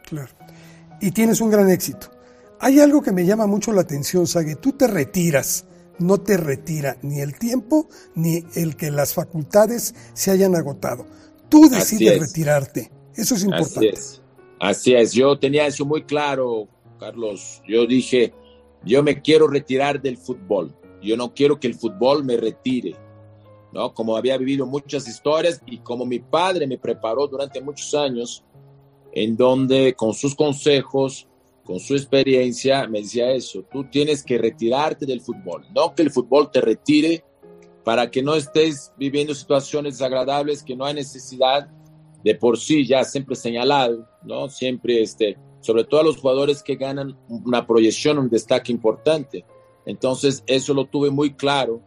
Claro. 0.04 0.28
Y 1.00 1.10
tienes 1.12 1.40
un 1.40 1.50
gran 1.50 1.70
éxito. 1.70 2.10
Hay 2.60 2.78
algo 2.78 3.00
que 3.00 3.12
me 3.12 3.24
llama 3.24 3.46
mucho 3.46 3.72
la 3.72 3.80
atención, 3.80 4.26
Sague. 4.26 4.56
Tú 4.56 4.72
te 4.72 4.86
retiras, 4.86 5.64
no 5.98 6.18
te 6.18 6.36
retira 6.36 6.98
ni 7.00 7.20
el 7.20 7.38
tiempo 7.38 7.88
ni 8.14 8.44
el 8.54 8.76
que 8.76 8.90
las 8.90 9.14
facultades 9.14 9.94
se 10.12 10.30
hayan 10.30 10.54
agotado. 10.54 11.06
Tú 11.48 11.70
decides 11.70 12.20
retirarte. 12.20 12.90
Eso 13.20 13.34
es 13.34 13.44
importante. 13.44 13.78
Así 13.78 13.86
es. 13.88 14.22
Así 14.58 14.94
es. 14.94 15.12
Yo 15.12 15.38
tenía 15.38 15.66
eso 15.66 15.84
muy 15.84 16.02
claro, 16.04 16.68
Carlos. 16.98 17.62
Yo 17.66 17.86
dije, 17.86 18.32
yo 18.84 19.02
me 19.02 19.20
quiero 19.20 19.46
retirar 19.46 20.00
del 20.00 20.16
fútbol. 20.16 20.74
Yo 21.02 21.16
no 21.16 21.34
quiero 21.34 21.58
que 21.60 21.66
el 21.66 21.74
fútbol 21.74 22.24
me 22.24 22.36
retire. 22.36 22.94
¿no? 23.72 23.94
Como 23.94 24.16
había 24.16 24.36
vivido 24.36 24.66
muchas 24.66 25.06
historias 25.06 25.60
y 25.66 25.78
como 25.78 26.04
mi 26.04 26.18
padre 26.18 26.66
me 26.66 26.78
preparó 26.78 27.26
durante 27.26 27.60
muchos 27.60 27.94
años, 27.94 28.44
en 29.12 29.36
donde 29.36 29.94
con 29.94 30.14
sus 30.14 30.34
consejos, 30.34 31.26
con 31.64 31.78
su 31.78 31.94
experiencia, 31.94 32.86
me 32.88 33.00
decía 33.00 33.30
eso, 33.30 33.64
tú 33.70 33.84
tienes 33.84 34.22
que 34.22 34.38
retirarte 34.38 35.06
del 35.06 35.20
fútbol, 35.20 35.66
no 35.74 35.94
que 35.94 36.02
el 36.02 36.10
fútbol 36.10 36.50
te 36.50 36.60
retire 36.60 37.24
para 37.84 38.10
que 38.10 38.22
no 38.22 38.34
estés 38.34 38.92
viviendo 38.96 39.34
situaciones 39.34 39.94
desagradables 39.98 40.62
que 40.62 40.76
no 40.76 40.84
hay 40.84 40.94
necesidad 40.94 41.68
de 42.24 42.34
por 42.34 42.58
sí 42.58 42.86
ya 42.86 43.04
siempre 43.04 43.36
señalado, 43.36 44.08
¿no? 44.22 44.48
Siempre, 44.48 45.02
este, 45.02 45.36
sobre 45.60 45.84
todo 45.84 46.00
a 46.00 46.04
los 46.04 46.18
jugadores 46.18 46.62
que 46.62 46.76
ganan 46.76 47.16
una 47.28 47.66
proyección, 47.66 48.18
un 48.18 48.28
destaque 48.28 48.72
importante. 48.72 49.44
Entonces, 49.86 50.42
eso 50.46 50.74
lo 50.74 50.86
tuve 50.86 51.10
muy 51.10 51.34
claro 51.34 51.80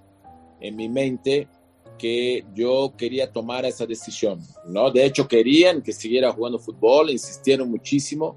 en 0.59 0.75
mi 0.75 0.89
mente 0.89 1.47
que 1.97 2.43
yo 2.53 2.93
quería 2.97 3.31
tomar 3.31 3.65
esa 3.65 3.85
decisión, 3.85 4.41
¿no? 4.67 4.91
De 4.91 5.05
hecho, 5.05 5.27
querían 5.27 5.81
que 5.81 5.93
siguiera 5.93 6.31
jugando 6.31 6.59
fútbol, 6.59 7.11
insistieron 7.11 7.69
muchísimo, 7.69 8.35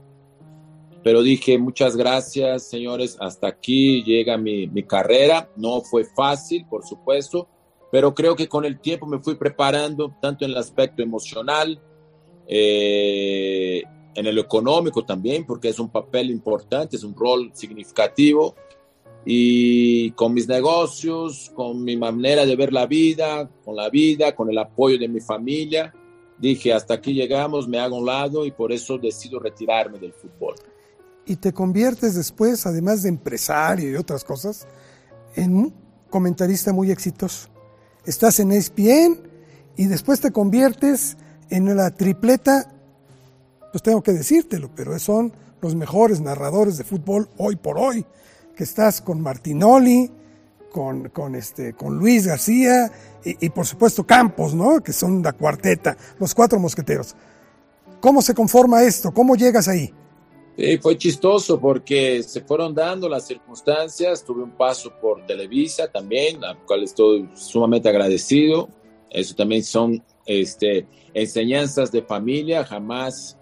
pero 1.02 1.22
dije, 1.22 1.56
muchas 1.56 1.96
gracias, 1.96 2.64
señores, 2.64 3.16
hasta 3.20 3.46
aquí 3.46 4.02
llega 4.02 4.36
mi, 4.36 4.66
mi 4.66 4.82
carrera. 4.82 5.48
No 5.56 5.80
fue 5.80 6.04
fácil, 6.04 6.66
por 6.68 6.84
supuesto, 6.84 7.48
pero 7.90 8.14
creo 8.14 8.34
que 8.36 8.48
con 8.48 8.64
el 8.64 8.80
tiempo 8.80 9.06
me 9.06 9.20
fui 9.20 9.36
preparando, 9.36 10.14
tanto 10.20 10.44
en 10.44 10.52
el 10.52 10.56
aspecto 10.56 11.02
emocional, 11.02 11.80
eh, 12.46 13.82
en 14.14 14.26
el 14.26 14.38
económico 14.38 15.04
también, 15.04 15.44
porque 15.44 15.68
es 15.68 15.78
un 15.78 15.90
papel 15.90 16.30
importante, 16.30 16.96
es 16.96 17.04
un 17.04 17.14
rol 17.14 17.50
significativo, 17.54 18.54
y 19.28 20.12
con 20.12 20.32
mis 20.32 20.46
negocios, 20.46 21.50
con 21.54 21.82
mi 21.82 21.96
manera 21.96 22.46
de 22.46 22.54
ver 22.54 22.72
la 22.72 22.86
vida, 22.86 23.50
con 23.64 23.74
la 23.74 23.90
vida, 23.90 24.34
con 24.36 24.48
el 24.48 24.56
apoyo 24.56 24.98
de 24.98 25.08
mi 25.08 25.20
familia, 25.20 25.92
dije, 26.38 26.72
hasta 26.72 26.94
aquí 26.94 27.12
llegamos, 27.12 27.66
me 27.66 27.80
hago 27.80 27.96
un 27.96 28.06
lado 28.06 28.46
y 28.46 28.52
por 28.52 28.72
eso 28.72 28.98
decido 28.98 29.40
retirarme 29.40 29.98
del 29.98 30.12
fútbol. 30.12 30.54
Y 31.26 31.36
te 31.36 31.52
conviertes 31.52 32.14
después, 32.14 32.66
además 32.66 33.02
de 33.02 33.08
empresario 33.08 33.90
y 33.90 33.96
otras 33.96 34.22
cosas, 34.22 34.68
en 35.34 35.56
un 35.56 35.74
comentarista 36.08 36.72
muy 36.72 36.92
exitoso. 36.92 37.48
Estás 38.06 38.38
en 38.38 38.52
ESPN 38.52 39.18
y 39.76 39.86
después 39.86 40.20
te 40.20 40.30
conviertes 40.30 41.16
en 41.50 41.76
la 41.76 41.90
tripleta, 41.90 42.72
pues 43.72 43.82
tengo 43.82 44.02
que 44.02 44.12
decírtelo, 44.12 44.70
pero 44.74 44.96
son 45.00 45.32
los 45.60 45.74
mejores 45.74 46.20
narradores 46.20 46.78
de 46.78 46.84
fútbol 46.84 47.28
hoy 47.36 47.56
por 47.56 47.78
hoy 47.78 48.06
que 48.54 48.62
estás 48.62 49.00
con 49.00 49.20
Martinoli, 49.20 50.10
con, 50.70 51.08
con, 51.08 51.34
este, 51.34 51.72
con 51.74 51.98
Luis 51.98 52.26
García 52.26 52.90
y, 53.24 53.50
por 53.50 53.66
supuesto 53.66 54.06
Campos, 54.06 54.54
¿no? 54.54 54.80
Que 54.80 54.92
son 54.92 55.22
la 55.22 55.32
cuarteta, 55.32 55.96
los 56.20 56.32
cuatro 56.32 56.60
mosqueteros. 56.60 57.16
¿Cómo 58.00 58.22
se 58.22 58.34
conforma 58.34 58.84
esto? 58.84 59.12
¿Cómo 59.12 59.34
llegas 59.34 59.66
ahí? 59.66 59.92
Sí, 60.56 60.78
fue 60.78 60.96
chistoso 60.96 61.60
porque 61.60 62.22
se 62.22 62.40
fueron 62.40 62.74
dando 62.74 63.08
las 63.08 63.26
circunstancias. 63.26 64.24
Tuve 64.24 64.42
un 64.42 64.52
paso 64.52 64.90
por 65.00 65.26
Televisa 65.26 65.88
también, 65.88 66.42
al 66.42 66.58
cual 66.64 66.84
estoy 66.84 67.28
sumamente 67.34 67.88
agradecido. 67.88 68.68
Eso 69.10 69.34
también 69.34 69.62
son 69.62 70.02
este, 70.24 70.86
enseñanzas 71.12 71.92
de 71.92 72.02
familia. 72.02 72.64
Jamás 72.64 73.36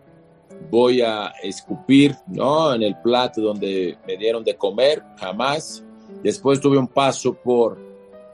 voy 0.70 1.02
a 1.02 1.32
escupir 1.42 2.16
¿no? 2.26 2.74
en 2.74 2.82
el 2.82 2.96
plato 3.00 3.40
donde 3.40 3.96
me 4.06 4.16
dieron 4.16 4.42
de 4.42 4.56
comer, 4.56 5.02
jamás. 5.16 5.84
Después 6.22 6.60
tuve 6.60 6.78
un 6.78 6.88
paso 6.88 7.34
por, 7.34 7.78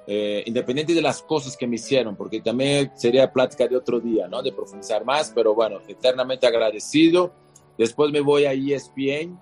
eh, 0.07 0.43
independiente 0.47 0.95
de 0.95 1.03
las 1.03 1.23
cosas 1.23 1.57
que 1.57 1.67
me 1.67 1.77
hicieron, 1.77 2.17
porque 2.17 2.41
también 2.41 2.93
sería 2.95 3.31
plática 3.31 3.67
de 3.69 3.77
otro 3.77 4.01
día, 4.01 4.27
¿no? 4.27 4.43
de 4.43 4.53
profundizar 4.53 5.05
más, 5.05 5.33
pero 5.35 5.55
bueno, 5.55 5.81
eternamente 5.87 6.47
agradecido. 6.47 7.33
Después 7.81 8.13
me 8.13 8.21
voy 8.21 8.45
a 8.45 8.53
ESPN, 8.53 9.41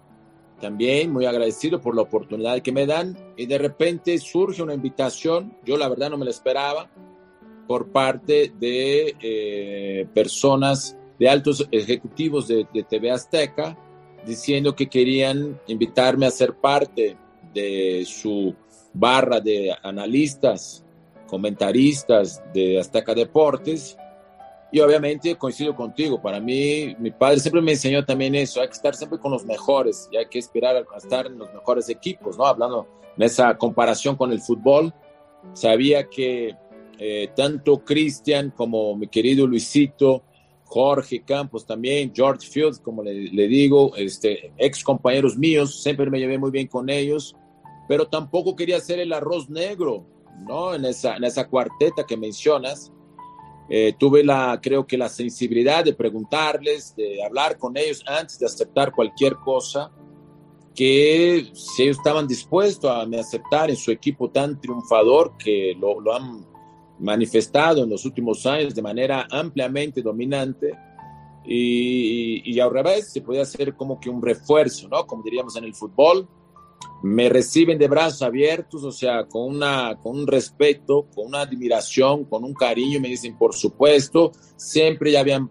también 0.60 1.12
muy 1.12 1.26
agradecido 1.26 1.80
por 1.80 1.96
la 1.96 2.02
oportunidad 2.02 2.62
que 2.62 2.70
me 2.70 2.86
dan 2.86 3.18
y 3.36 3.46
de 3.46 3.58
repente 3.58 4.16
surge 4.18 4.62
una 4.62 4.74
invitación, 4.74 5.58
yo 5.64 5.76
la 5.76 5.88
verdad 5.88 6.08
no 6.08 6.18
me 6.18 6.24
la 6.24 6.30
esperaba, 6.30 6.88
por 7.66 7.88
parte 7.90 8.52
de 8.60 9.16
eh, 9.20 10.06
personas 10.14 10.96
de 11.18 11.28
altos 11.28 11.66
ejecutivos 11.72 12.46
de, 12.46 12.64
TV 12.88 13.10
Azteca 13.10 13.76
diciendo 14.24 14.76
que 14.76 14.88
querían 14.88 15.60
invitarme 15.66 16.26
a 16.26 16.30
ser 16.30 16.54
parte 16.54 17.16
de 17.52 18.04
su 18.06 18.54
barra 18.94 19.40
de 19.40 19.74
analistas, 19.82 20.84
comentaristas 21.26 22.40
de 22.54 22.78
Azteca 22.78 23.14
Deportes. 23.14 23.98
Y 24.70 24.80
obviamente 24.80 25.34
coincido 25.36 25.74
contigo, 25.74 26.20
para 26.20 26.40
mí, 26.40 26.94
mi 26.98 27.10
padre 27.10 27.40
siempre 27.40 27.62
me 27.62 27.72
enseñó 27.72 28.04
también 28.04 28.34
eso, 28.34 28.60
hay 28.60 28.68
que 28.68 28.74
estar 28.74 28.94
siempre 28.94 29.18
con 29.18 29.32
los 29.32 29.44
mejores 29.46 30.08
y 30.12 30.18
hay 30.18 30.26
que 30.26 30.38
esperar 30.38 30.76
a 30.76 30.98
estar 30.98 31.26
en 31.26 31.38
los 31.38 31.52
mejores 31.54 31.88
equipos, 31.88 32.36
¿no? 32.36 32.44
Hablando 32.44 32.86
en 33.16 33.22
esa 33.22 33.56
comparación 33.56 34.14
con 34.14 34.30
el 34.30 34.40
fútbol, 34.40 34.92
sabía 35.54 36.08
que 36.08 36.54
eh, 36.98 37.30
tanto 37.34 37.84
Cristian 37.84 38.50
como 38.50 38.94
mi 38.94 39.06
querido 39.08 39.46
Luisito, 39.46 40.22
Jorge 40.64 41.22
Campos 41.22 41.64
también, 41.64 42.12
George 42.14 42.46
Fields, 42.46 42.78
como 42.78 43.02
le, 43.02 43.48
digo, 43.48 43.96
este, 43.96 44.52
ex 44.58 44.84
compañeros 44.84 45.38
míos, 45.38 45.82
siempre 45.82 46.10
me 46.10 46.18
llevé 46.18 46.36
muy 46.36 46.50
bien 46.50 46.66
con 46.66 46.90
ellos, 46.90 47.34
pero 47.88 48.06
tampoco 48.06 48.54
quería 48.54 48.76
hacer 48.76 48.98
el 48.98 49.14
arroz 49.14 49.48
negro, 49.48 50.04
¿no? 50.46 50.74
En 50.74 50.84
esa, 50.84 51.16
en 51.16 51.24
esa 51.24 51.48
cuarteta 51.48 52.04
que 52.06 52.18
mencionas. 52.18 52.92
Eh, 53.70 53.94
tuve 53.98 54.24
la, 54.24 54.58
creo 54.62 54.86
que 54.86 54.96
la 54.96 55.08
sensibilidad 55.08 55.84
de 55.84 55.92
preguntarles, 55.92 56.96
de 56.96 57.22
hablar 57.22 57.58
con 57.58 57.76
ellos 57.76 58.02
antes 58.06 58.38
de 58.38 58.46
aceptar 58.46 58.92
cualquier 58.92 59.36
cosa, 59.36 59.90
que 60.74 61.50
si 61.52 61.82
ellos 61.82 61.98
estaban 61.98 62.26
dispuestos 62.26 62.90
a 62.90 63.04
me 63.04 63.18
aceptar 63.18 63.68
en 63.68 63.76
su 63.76 63.90
equipo 63.90 64.30
tan 64.30 64.60
triunfador 64.60 65.36
que 65.36 65.76
lo, 65.78 66.00
lo 66.00 66.14
han 66.14 66.46
manifestado 66.98 67.84
en 67.84 67.90
los 67.90 68.04
últimos 68.04 68.46
años 68.46 68.74
de 68.74 68.82
manera 68.82 69.26
ampliamente 69.30 70.02
dominante 70.02 70.72
y, 71.44 72.42
y, 72.44 72.60
al 72.60 72.70
revés, 72.70 73.10
se 73.10 73.22
puede 73.22 73.40
hacer 73.40 73.74
como 73.74 73.98
que 73.98 74.10
un 74.10 74.20
refuerzo, 74.20 74.86
¿no? 74.88 75.06
Como 75.06 75.22
diríamos 75.22 75.56
en 75.56 75.64
el 75.64 75.74
fútbol, 75.74 76.28
me 77.02 77.28
reciben 77.28 77.78
de 77.78 77.88
brazos 77.88 78.22
abiertos, 78.22 78.82
o 78.82 78.90
sea, 78.90 79.24
con, 79.24 79.56
una, 79.56 79.96
con 80.02 80.18
un 80.18 80.26
respeto, 80.26 81.06
con 81.14 81.26
una 81.26 81.42
admiración, 81.42 82.24
con 82.24 82.44
un 82.44 82.54
cariño, 82.54 83.00
me 83.00 83.08
dicen, 83.08 83.36
por 83.36 83.54
supuesto, 83.54 84.32
siempre 84.56 85.12
ya 85.12 85.20
habían 85.20 85.50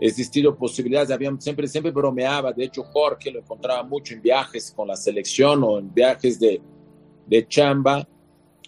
existido 0.00 0.56
posibilidades, 0.56 1.10
habían, 1.10 1.40
siempre, 1.40 1.68
siempre 1.68 1.92
bromeaba, 1.92 2.52
de 2.52 2.64
hecho 2.64 2.82
Jorge 2.84 3.30
lo 3.30 3.40
encontraba 3.40 3.82
mucho 3.82 4.14
en 4.14 4.22
viajes 4.22 4.72
con 4.74 4.88
la 4.88 4.96
selección 4.96 5.62
o 5.64 5.78
en 5.78 5.92
viajes 5.92 6.38
de, 6.38 6.60
de 7.26 7.48
chamba, 7.48 8.06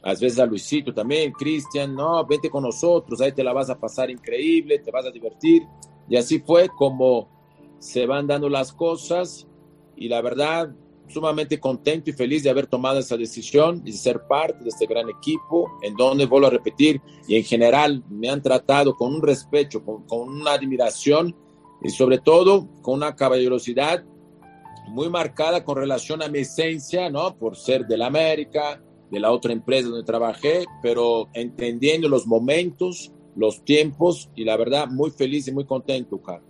a 0.02 0.10
veces 0.10 0.38
a 0.38 0.46
Luisito 0.46 0.94
también, 0.94 1.32
Cristian, 1.32 1.94
no, 1.94 2.24
vente 2.24 2.50
con 2.50 2.62
nosotros, 2.62 3.20
ahí 3.20 3.32
te 3.32 3.42
la 3.42 3.52
vas 3.52 3.68
a 3.70 3.78
pasar 3.78 4.10
increíble, 4.10 4.78
te 4.78 4.90
vas 4.90 5.06
a 5.06 5.10
divertir. 5.10 5.64
Y 6.08 6.16
así 6.16 6.38
fue 6.38 6.68
como 6.68 7.28
se 7.78 8.06
van 8.06 8.26
dando 8.26 8.48
las 8.48 8.72
cosas 8.72 9.46
y 9.96 10.08
la 10.08 10.22
verdad, 10.22 10.70
sumamente 11.08 11.58
contento 11.58 12.10
y 12.10 12.12
feliz 12.12 12.42
de 12.42 12.50
haber 12.50 12.66
tomado 12.66 12.98
esa 12.98 13.16
decisión 13.16 13.82
y 13.84 13.92
de 13.92 13.96
ser 13.96 14.20
parte 14.28 14.62
de 14.62 14.70
este 14.70 14.86
gran 14.86 15.08
equipo, 15.08 15.78
en 15.82 15.94
donde, 15.94 16.26
vuelvo 16.26 16.46
a 16.48 16.50
repetir, 16.50 17.00
y 17.26 17.36
en 17.36 17.44
general 17.44 18.04
me 18.08 18.28
han 18.28 18.42
tratado 18.42 18.94
con 18.94 19.14
un 19.14 19.22
respeto, 19.22 19.84
con, 19.84 20.04
con 20.06 20.28
una 20.28 20.52
admiración 20.52 21.34
y 21.82 21.90
sobre 21.90 22.18
todo 22.18 22.68
con 22.82 22.94
una 22.94 23.14
caballerosidad 23.14 24.04
muy 24.88 25.08
marcada 25.08 25.64
con 25.64 25.76
relación 25.76 26.22
a 26.22 26.28
mi 26.28 26.40
esencia, 26.40 27.10
¿no? 27.10 27.36
Por 27.36 27.56
ser 27.56 27.86
del 27.86 28.02
América, 28.02 28.82
de 29.10 29.20
la 29.20 29.30
otra 29.30 29.52
empresa 29.52 29.88
donde 29.88 30.04
trabajé, 30.04 30.64
pero 30.82 31.28
entendiendo 31.34 32.08
los 32.08 32.26
momentos, 32.26 33.12
los 33.36 33.64
tiempos 33.64 34.30
y 34.34 34.44
la 34.44 34.56
verdad 34.56 34.88
muy 34.88 35.10
feliz 35.10 35.48
y 35.48 35.52
muy 35.52 35.64
contento, 35.64 36.20
Carlos. 36.20 36.48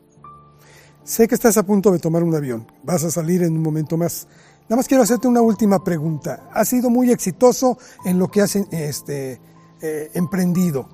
Sé 1.05 1.27
que 1.27 1.35
estás 1.35 1.57
a 1.57 1.65
punto 1.65 1.91
de 1.91 1.99
tomar 1.99 2.23
un 2.23 2.35
avión, 2.35 2.67
vas 2.83 3.05
a 3.05 3.11
salir 3.11 3.43
en 3.43 3.53
un 3.53 3.63
momento 3.63 3.97
más. 3.97 4.29
Nada 4.69 4.77
más 4.77 4.89
quiero 4.89 5.03
hacerte 5.03 5.27
una 5.27 5.41
última 5.41 5.83
pregunta. 5.83 6.51
Has 6.53 6.69
sido 6.69 6.91
muy 6.91 7.11
exitoso 7.11 7.79
en 8.05 8.19
lo 8.19 8.29
que 8.29 8.43
has 8.43 8.55
este, 8.55 9.41
eh, 9.81 10.11
emprendido. 10.13 10.87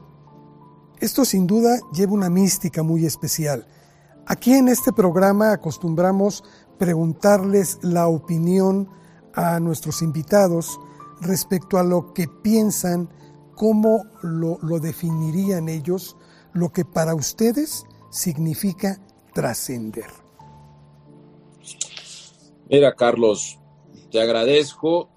Esto 1.01 1.25
sin 1.25 1.49
duda 1.49 1.81
lleva 1.93 2.13
una 2.13 2.31
mística 2.31 2.85
muy 2.85 3.05
especial. 3.05 3.67
Aquí 4.27 4.55
en 4.55 4.69
este 4.69 4.93
programa 4.93 5.53
acostumbramos 5.53 6.45
preguntarles 6.79 7.81
la 7.83 8.07
opinión 8.07 8.89
a 9.35 9.59
nuestros 9.59 10.03
invitados 10.03 10.79
respecto 11.21 11.77
a 11.77 11.83
lo 11.83 12.13
que 12.15 12.29
piensan, 12.29 13.09
cómo 13.57 14.05
lo, 14.23 14.59
definirían 14.79 15.69
ellos, 15.69 16.17
lo 16.53 16.73
que 16.73 16.85
para 16.85 17.17
ustedes 17.17 17.85
significa 18.11 19.01
trascender. 19.33 20.11
Mira, 22.71 22.95
Carlos, 22.95 23.59
te 24.15 24.21
agradezco 24.21 25.09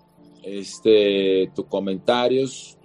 este, 0.41 1.52
tus 1.54 1.66
comentarios, 1.66 2.80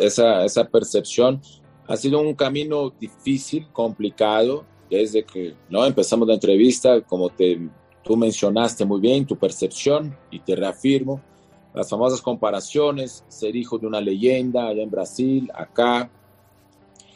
esa, 0.00 0.42
esa 0.42 0.64
percepción. 0.64 1.42
Ha 1.86 1.98
sido 1.98 2.18
un 2.18 2.34
camino 2.34 2.88
difícil, 2.98 3.68
complicado, 3.70 4.64
desde 4.88 5.22
que 5.22 5.54
no 5.68 5.84
empezamos 5.84 6.26
la 6.26 6.32
entrevista, 6.32 7.02
como 7.02 7.28
te 7.28 7.60
tú 8.02 8.16
mencionaste 8.16 8.86
muy 8.86 9.02
bien 9.02 9.26
tu 9.26 9.36
percepción 9.36 10.16
y 10.30 10.40
te 10.40 10.56
reafirmo 10.56 11.20
las 11.74 11.90
famosas 11.90 12.22
comparaciones, 12.22 13.22
ser 13.28 13.54
hijo 13.54 13.76
de 13.76 13.86
una 13.86 14.00
leyenda 14.00 14.66
allá 14.66 14.82
en 14.82 14.90
Brasil, 14.90 15.50
acá. 15.54 16.10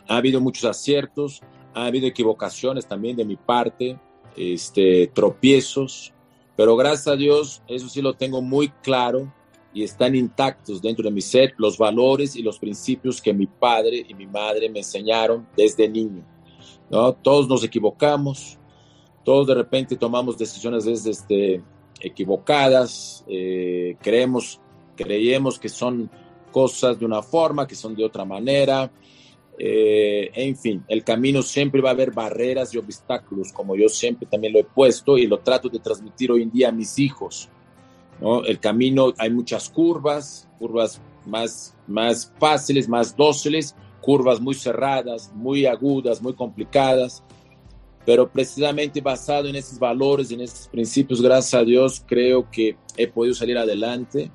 Ha 0.07 0.17
habido 0.19 0.39
muchos 0.43 0.65
aciertos, 0.67 1.41
ha 1.73 1.87
habido 1.87 2.07
equivocaciones 2.07 2.87
también 2.87 3.17
de 3.17 3.25
mi 3.25 3.37
parte, 3.37 3.99
este, 4.37 5.07
tropiezos, 5.15 6.14
pero 6.57 6.77
gracias 6.77 7.09
a 7.09 7.17
Dios, 7.17 7.63
eso 7.67 7.89
sí 7.89 8.01
lo 8.01 8.15
tengo 8.15 8.41
muy 8.41 8.69
claro 8.83 9.33
y 9.73 9.83
están 9.83 10.15
intactos 10.15 10.81
dentro 10.81 11.05
de 11.05 11.11
mi 11.11 11.21
ser 11.21 11.55
los 11.59 11.77
valores 11.77 12.37
y 12.37 12.43
los 12.43 12.59
principios 12.59 13.21
que 13.21 13.35
mi 13.35 13.47
padre 13.47 14.07
y 14.09 14.15
mi 14.15 14.27
madre 14.27 14.71
me 14.71 14.79
enseñaron 14.79 15.47
desde 15.57 15.89
niño. 15.89 16.25
¿no? 16.91 17.13
Todos 17.13 17.49
nos 17.49 17.65
equivocamos, 17.65 18.57
todos 19.25 19.49
de 19.49 19.55
repente 19.55 19.97
tomamos 19.97 20.39
decisiones 20.39 20.85
desde 20.85 21.11
este, 21.11 21.63
equivocadas, 22.01 23.25
eh, 23.27 23.97
creemos, 24.01 24.61
creemos 24.95 25.59
que 25.59 25.69
son 25.69 26.09
cosas 26.53 26.99
de 27.01 27.05
una 27.05 27.21
forma, 27.21 27.67
que 27.67 27.75
son 27.75 27.97
de 27.97 28.05
otra 28.05 28.25
manera. 28.25 28.93
Eh, 29.59 30.31
en 30.35 30.57
fin, 30.57 30.85
el 30.89 31.05
camino 31.05 31.43
siempre 31.43 31.81
va 31.81 31.91
a 31.91 31.93
haber 31.93 32.11
barreras 32.11 32.75
y 32.75 32.79
obstáculos, 32.79 33.53
como 33.53 33.77
yo 33.77 33.89
siempre 33.89 34.27
también 34.29 34.53
lo 34.53 34.59
he 34.59 34.65
puesto 34.65 35.17
y 35.17 35.27
lo 35.27 35.39
trato 35.39 35.69
de 35.69 35.79
transmitir 35.79 36.33
hoy 36.33 36.43
en 36.43 36.51
día 36.51 36.69
a 36.69 36.73
mis 36.73 36.99
hijos. 36.99 37.49
El 38.47 38.59
camino, 38.59 39.13
hay 39.19 39.31
muchas 39.31 39.69
curvas, 39.69 40.49
curvas 40.59 41.01
más, 41.27 41.77
más 41.87 42.33
fáciles, 42.39 42.89
más 42.89 43.15
dóciles, 43.17 43.75
curvas 44.01 44.41
muy 44.41 44.55
cerradas, 44.55 45.31
muy 45.35 45.67
agudas, 45.67 46.23
muy 46.23 46.35
complicadas 46.35 47.23
pero 48.05 48.29
precisamente 48.29 49.01
basado 49.01 49.49
en 49.49 49.57
esos 49.57 49.79
valores, 49.79 50.31
en 50.31 50.43
esos 50.43 50.69
principios, 50.69 51.23
gracias 51.23 51.55
a 51.55 51.65
Dios, 51.65 52.03
creo 52.07 52.49
que 52.51 52.77
he 52.97 53.07
podido 53.07 53.35
salir 53.35 53.57
adelante. 53.57 54.31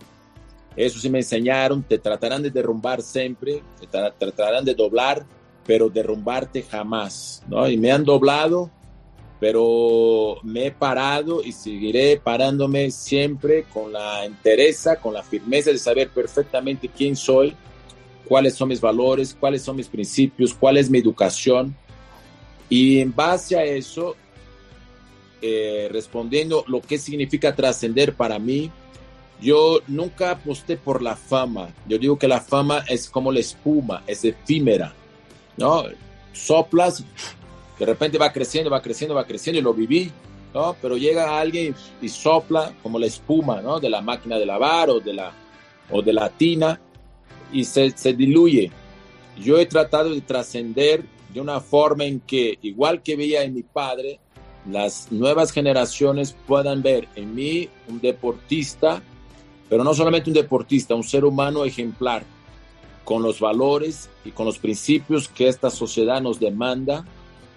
Eso 0.76 1.00
sí 1.00 1.10
me 1.10 1.20
enseñaron, 1.20 1.84
te 1.84 1.98
tratarán 1.98 2.44
de 2.44 2.52
derrumbar 2.52 3.02
siempre, 3.02 3.62
te 3.80 3.88
tratarán 3.88 4.64
de 4.64 4.74
doblar, 4.74 5.26
pero 5.66 5.90
derrumbarte 5.90 6.64
jamás, 6.64 7.44
¿no? 7.48 7.68
Y 7.68 7.78
me 7.78 7.92
han 7.92 8.06
doblado, 8.06 8.72
pero 9.40 10.38
me 10.44 10.68
he 10.68 10.72
parado 10.72 11.44
y 11.44 11.52
seguiré 11.52 12.18
parándome 12.18 12.92
siempre 12.92 13.66
con 13.74 13.92
la 13.92 14.26
entereza, 14.26 14.96
con 14.98 15.14
la 15.14 15.24
firmeza 15.24 15.72
de 15.72 15.78
saber 15.78 16.10
perfectamente 16.10 16.90
quién 16.90 17.16
soy, 17.16 17.56
cuáles 18.26 18.54
son 18.54 18.70
mis 18.70 18.80
valores, 18.80 19.36
cuáles 19.38 19.62
son 19.62 19.76
mis 19.76 19.88
principios, 19.88 20.54
cuál 20.54 20.78
es 20.78 20.90
mi 20.90 21.00
educación 21.00 21.76
y 22.70 23.00
en 23.00 23.14
base 23.14 23.58
a 23.58 23.64
eso, 23.64 24.16
eh, 25.42 25.90
respondiendo 25.92 26.64
lo 26.68 26.82
que 26.82 27.00
significa 27.00 27.56
trascender 27.56 28.14
para 28.14 28.38
mí, 28.38 28.72
yo 29.42 29.80
nunca 29.88 30.32
aposté 30.32 30.78
por 30.78 31.02
la 31.02 31.16
fama. 31.16 31.70
Yo 31.88 31.98
digo 31.98 32.18
que 32.18 32.28
la 32.28 32.42
fama 32.42 32.84
es 32.88 33.10
como 33.10 33.32
la 33.32 33.40
espuma, 33.40 34.04
es 34.06 34.26
efímera, 34.26 34.94
¿no? 35.58 35.84
Soplas, 36.34 37.04
de 37.78 37.86
repente 37.86 38.18
va 38.18 38.32
creciendo, 38.32 38.70
va 38.70 38.82
creciendo, 38.82 39.16
va 39.16 39.26
creciendo 39.26 39.60
y 39.60 39.64
lo 39.64 39.74
viví, 39.74 40.12
¿no? 40.54 40.76
Pero 40.82 40.98
llega 40.98 41.40
alguien 41.40 41.76
y 42.02 42.10
sopla 42.10 42.74
como 42.84 43.00
la 43.00 43.06
espuma, 43.06 43.62
¿no? 43.62 43.80
De 43.80 43.90
la 43.90 44.02
máquina 44.02 44.38
de 44.38 44.46
lavar 44.46 44.90
o 44.90 45.00
de 45.00 45.14
la, 45.14 45.32
o 45.90 46.02
de 46.02 46.14
la 46.14 46.30
tina 46.30 46.80
y 47.52 47.64
se, 47.64 47.92
se 47.92 48.14
diluye. 48.14 48.72
Yo 49.38 49.58
he 49.58 49.66
tratado 49.66 50.10
de 50.14 50.22
trascender 50.22 51.06
de 51.34 51.40
una 51.40 51.62
forma 51.62 52.04
en 52.06 52.20
que, 52.20 52.58
igual 52.62 53.02
que 53.02 53.16
veía 53.16 53.44
en 53.44 53.54
mi 53.54 53.64
padre, 53.64 54.20
las 54.70 55.12
nuevas 55.12 55.52
generaciones 55.52 56.36
puedan 56.46 56.82
ver 56.82 57.08
en 57.16 57.34
mí 57.34 57.70
un 57.88 58.02
deportista, 58.02 59.02
pero 59.70 59.84
no 59.84 59.94
solamente 59.94 60.30
un 60.30 60.34
deportista, 60.34 60.96
un 60.96 61.04
ser 61.04 61.24
humano 61.26 61.66
ejemplar, 61.66 62.24
con 63.04 63.24
los 63.24 63.40
valores 63.40 64.08
y 64.24 64.30
con 64.30 64.46
los 64.46 64.60
principios 64.60 65.28
que 65.28 65.48
esta 65.48 65.72
sociedad 65.72 66.22
nos 66.22 66.40
demanda 66.40 67.06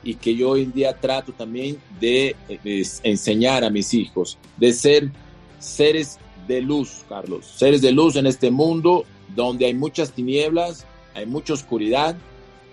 y 0.02 0.14
que 0.14 0.34
yo 0.34 0.50
hoy 0.50 0.62
en 0.62 0.72
día 0.72 0.98
trato 0.98 1.32
también 1.32 1.78
de, 2.00 2.34
de 2.48 2.86
enseñar 3.02 3.62
a 3.62 3.68
mis 3.68 3.92
hijos, 3.92 4.38
de 4.56 4.72
ser 4.72 5.10
seres 5.58 6.18
de 6.48 6.62
luz, 6.62 7.04
Carlos, 7.06 7.44
seres 7.46 7.82
de 7.82 7.92
luz 7.92 8.16
en 8.16 8.26
este 8.26 8.50
mundo 8.50 9.04
donde 9.34 9.66
hay 9.66 9.74
muchas 9.74 10.12
tinieblas, 10.12 10.86
hay 11.14 11.26
mucha 11.26 11.52
oscuridad, 11.52 12.16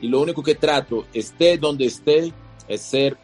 y 0.02 0.08
lo 0.08 0.22
único 0.22 0.44
que 0.44 0.56
trato, 0.56 1.06
esté 1.14 1.58
donde 1.58 1.86
esté, 1.86 2.32
es 2.68 2.82
ser 2.82 3.18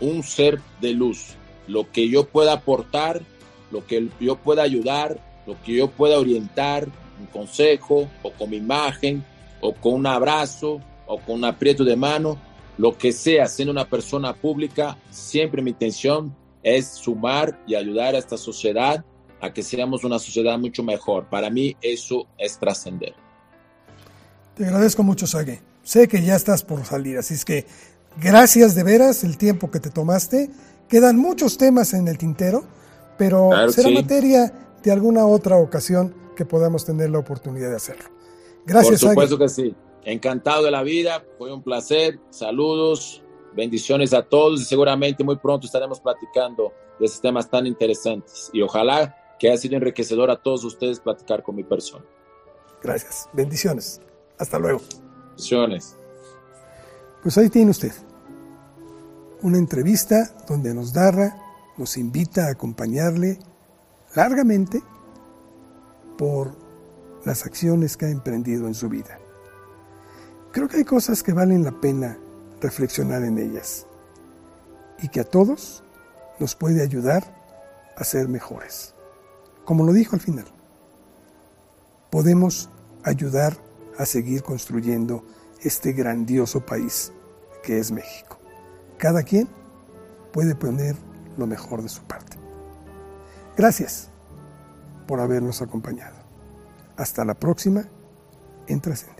un 0.00 0.22
ser 0.22 0.60
de 0.80 0.92
luz. 0.92 1.34
Lo 1.66 1.90
que 1.90 2.08
yo 2.08 2.26
pueda 2.26 2.54
aportar, 2.54 3.22
lo 3.70 3.86
que 3.86 4.08
yo 4.20 4.36
pueda 4.36 4.62
ayudar, 4.62 5.20
lo 5.46 5.60
que 5.62 5.74
yo 5.74 5.90
pueda 5.90 6.18
orientar, 6.18 6.88
un 7.18 7.26
consejo, 7.26 8.08
o 8.22 8.30
con 8.32 8.50
mi 8.50 8.56
imagen, 8.56 9.24
o 9.60 9.72
con 9.74 9.94
un 9.94 10.06
abrazo, 10.06 10.80
o 11.06 11.18
con 11.20 11.36
un 11.36 11.44
aprieto 11.44 11.84
de 11.84 11.96
mano, 11.96 12.38
lo 12.78 12.96
que 12.98 13.12
sea, 13.12 13.46
siendo 13.46 13.72
una 13.72 13.88
persona 13.88 14.34
pública, 14.34 14.98
siempre 15.10 15.62
mi 15.62 15.70
intención 15.70 16.34
es 16.62 16.88
sumar 16.88 17.58
y 17.66 17.74
ayudar 17.74 18.14
a 18.14 18.18
esta 18.18 18.36
sociedad 18.36 19.04
a 19.40 19.52
que 19.52 19.62
seamos 19.62 20.04
una 20.04 20.18
sociedad 20.18 20.58
mucho 20.58 20.82
mejor. 20.82 21.28
Para 21.28 21.48
mí 21.48 21.76
eso 21.80 22.26
es 22.38 22.58
trascender. 22.58 23.14
Te 24.54 24.64
agradezco 24.64 25.02
mucho, 25.02 25.26
Sague. 25.26 25.62
Sé 25.82 26.08
que 26.08 26.22
ya 26.22 26.34
estás 26.34 26.64
por 26.64 26.84
salir, 26.84 27.18
así 27.18 27.34
es 27.34 27.44
que 27.44 27.66
gracias 28.20 28.74
de 28.74 28.82
veras 28.82 29.22
el 29.22 29.38
tiempo 29.38 29.70
que 29.70 29.78
te 29.78 29.90
tomaste. 29.90 30.50
Quedan 30.88 31.16
muchos 31.16 31.58
temas 31.58 31.94
en 31.94 32.08
el 32.08 32.18
tintero, 32.18 32.64
pero 33.16 33.50
será 33.70 33.90
materia 33.90 34.52
de 34.86 34.92
alguna 34.92 35.26
otra 35.26 35.56
ocasión 35.56 36.14
que 36.36 36.44
podamos 36.44 36.84
tener 36.84 37.10
la 37.10 37.18
oportunidad 37.18 37.70
de 37.70 37.76
hacerlo. 37.76 38.04
Gracias. 38.64 39.00
Por 39.00 39.10
supuesto 39.10 39.36
que 39.36 39.48
sí. 39.48 39.74
Encantado 40.04 40.62
de 40.62 40.70
la 40.70 40.84
vida, 40.84 41.24
fue 41.36 41.52
un 41.52 41.60
placer. 41.60 42.20
Saludos, 42.30 43.20
bendiciones 43.56 44.14
a 44.14 44.22
todos 44.22 44.60
y 44.60 44.64
seguramente 44.64 45.24
muy 45.24 45.36
pronto 45.38 45.66
estaremos 45.66 45.98
platicando 45.98 46.72
de 47.00 47.06
estos 47.06 47.20
temas 47.20 47.50
tan 47.50 47.66
interesantes. 47.66 48.48
Y 48.52 48.62
ojalá 48.62 49.16
que 49.40 49.48
haya 49.48 49.56
sido 49.56 49.74
enriquecedor 49.74 50.30
a 50.30 50.36
todos 50.36 50.62
ustedes 50.62 51.00
platicar 51.00 51.42
con 51.42 51.56
mi 51.56 51.64
persona. 51.64 52.04
Gracias. 52.80 53.28
Bendiciones. 53.32 54.00
Hasta 54.38 54.56
luego. 54.60 54.80
Pues 57.22 57.38
ahí 57.38 57.50
tiene 57.50 57.72
usted 57.72 57.92
una 59.42 59.58
entrevista 59.58 60.32
donde 60.48 60.72
nos 60.72 60.92
darra, 60.92 61.36
nos 61.76 61.96
invita 61.96 62.46
a 62.46 62.50
acompañarle 62.52 63.40
largamente 64.16 64.82
por 66.18 66.56
las 67.24 67.44
acciones 67.44 67.96
que 67.96 68.06
ha 68.06 68.10
emprendido 68.10 68.66
en 68.66 68.74
su 68.74 68.88
vida. 68.88 69.18
Creo 70.52 70.68
que 70.68 70.78
hay 70.78 70.84
cosas 70.84 71.22
que 71.22 71.34
valen 71.34 71.62
la 71.62 71.80
pena 71.80 72.18
reflexionar 72.60 73.22
en 73.22 73.38
ellas 73.38 73.86
y 75.02 75.08
que 75.08 75.20
a 75.20 75.24
todos 75.24 75.84
nos 76.40 76.56
puede 76.56 76.82
ayudar 76.82 77.36
a 77.94 78.04
ser 78.04 78.28
mejores. 78.28 78.94
Como 79.66 79.84
lo 79.84 79.92
dijo 79.92 80.16
al 80.16 80.22
final, 80.22 80.46
podemos 82.10 82.70
ayudar 83.02 83.54
a 83.98 84.06
seguir 84.06 84.42
construyendo 84.42 85.24
este 85.60 85.92
grandioso 85.92 86.64
país 86.64 87.12
que 87.62 87.78
es 87.78 87.92
México. 87.92 88.38
Cada 88.96 89.22
quien 89.22 89.48
puede 90.32 90.54
poner 90.54 90.96
lo 91.36 91.46
mejor 91.46 91.82
de 91.82 91.90
su 91.90 92.02
parte. 92.04 92.45
Gracias 93.56 94.10
por 95.06 95.20
habernos 95.20 95.62
acompañado. 95.62 96.16
Hasta 96.96 97.24
la 97.24 97.34
próxima 97.34 97.84
en. 98.66 99.15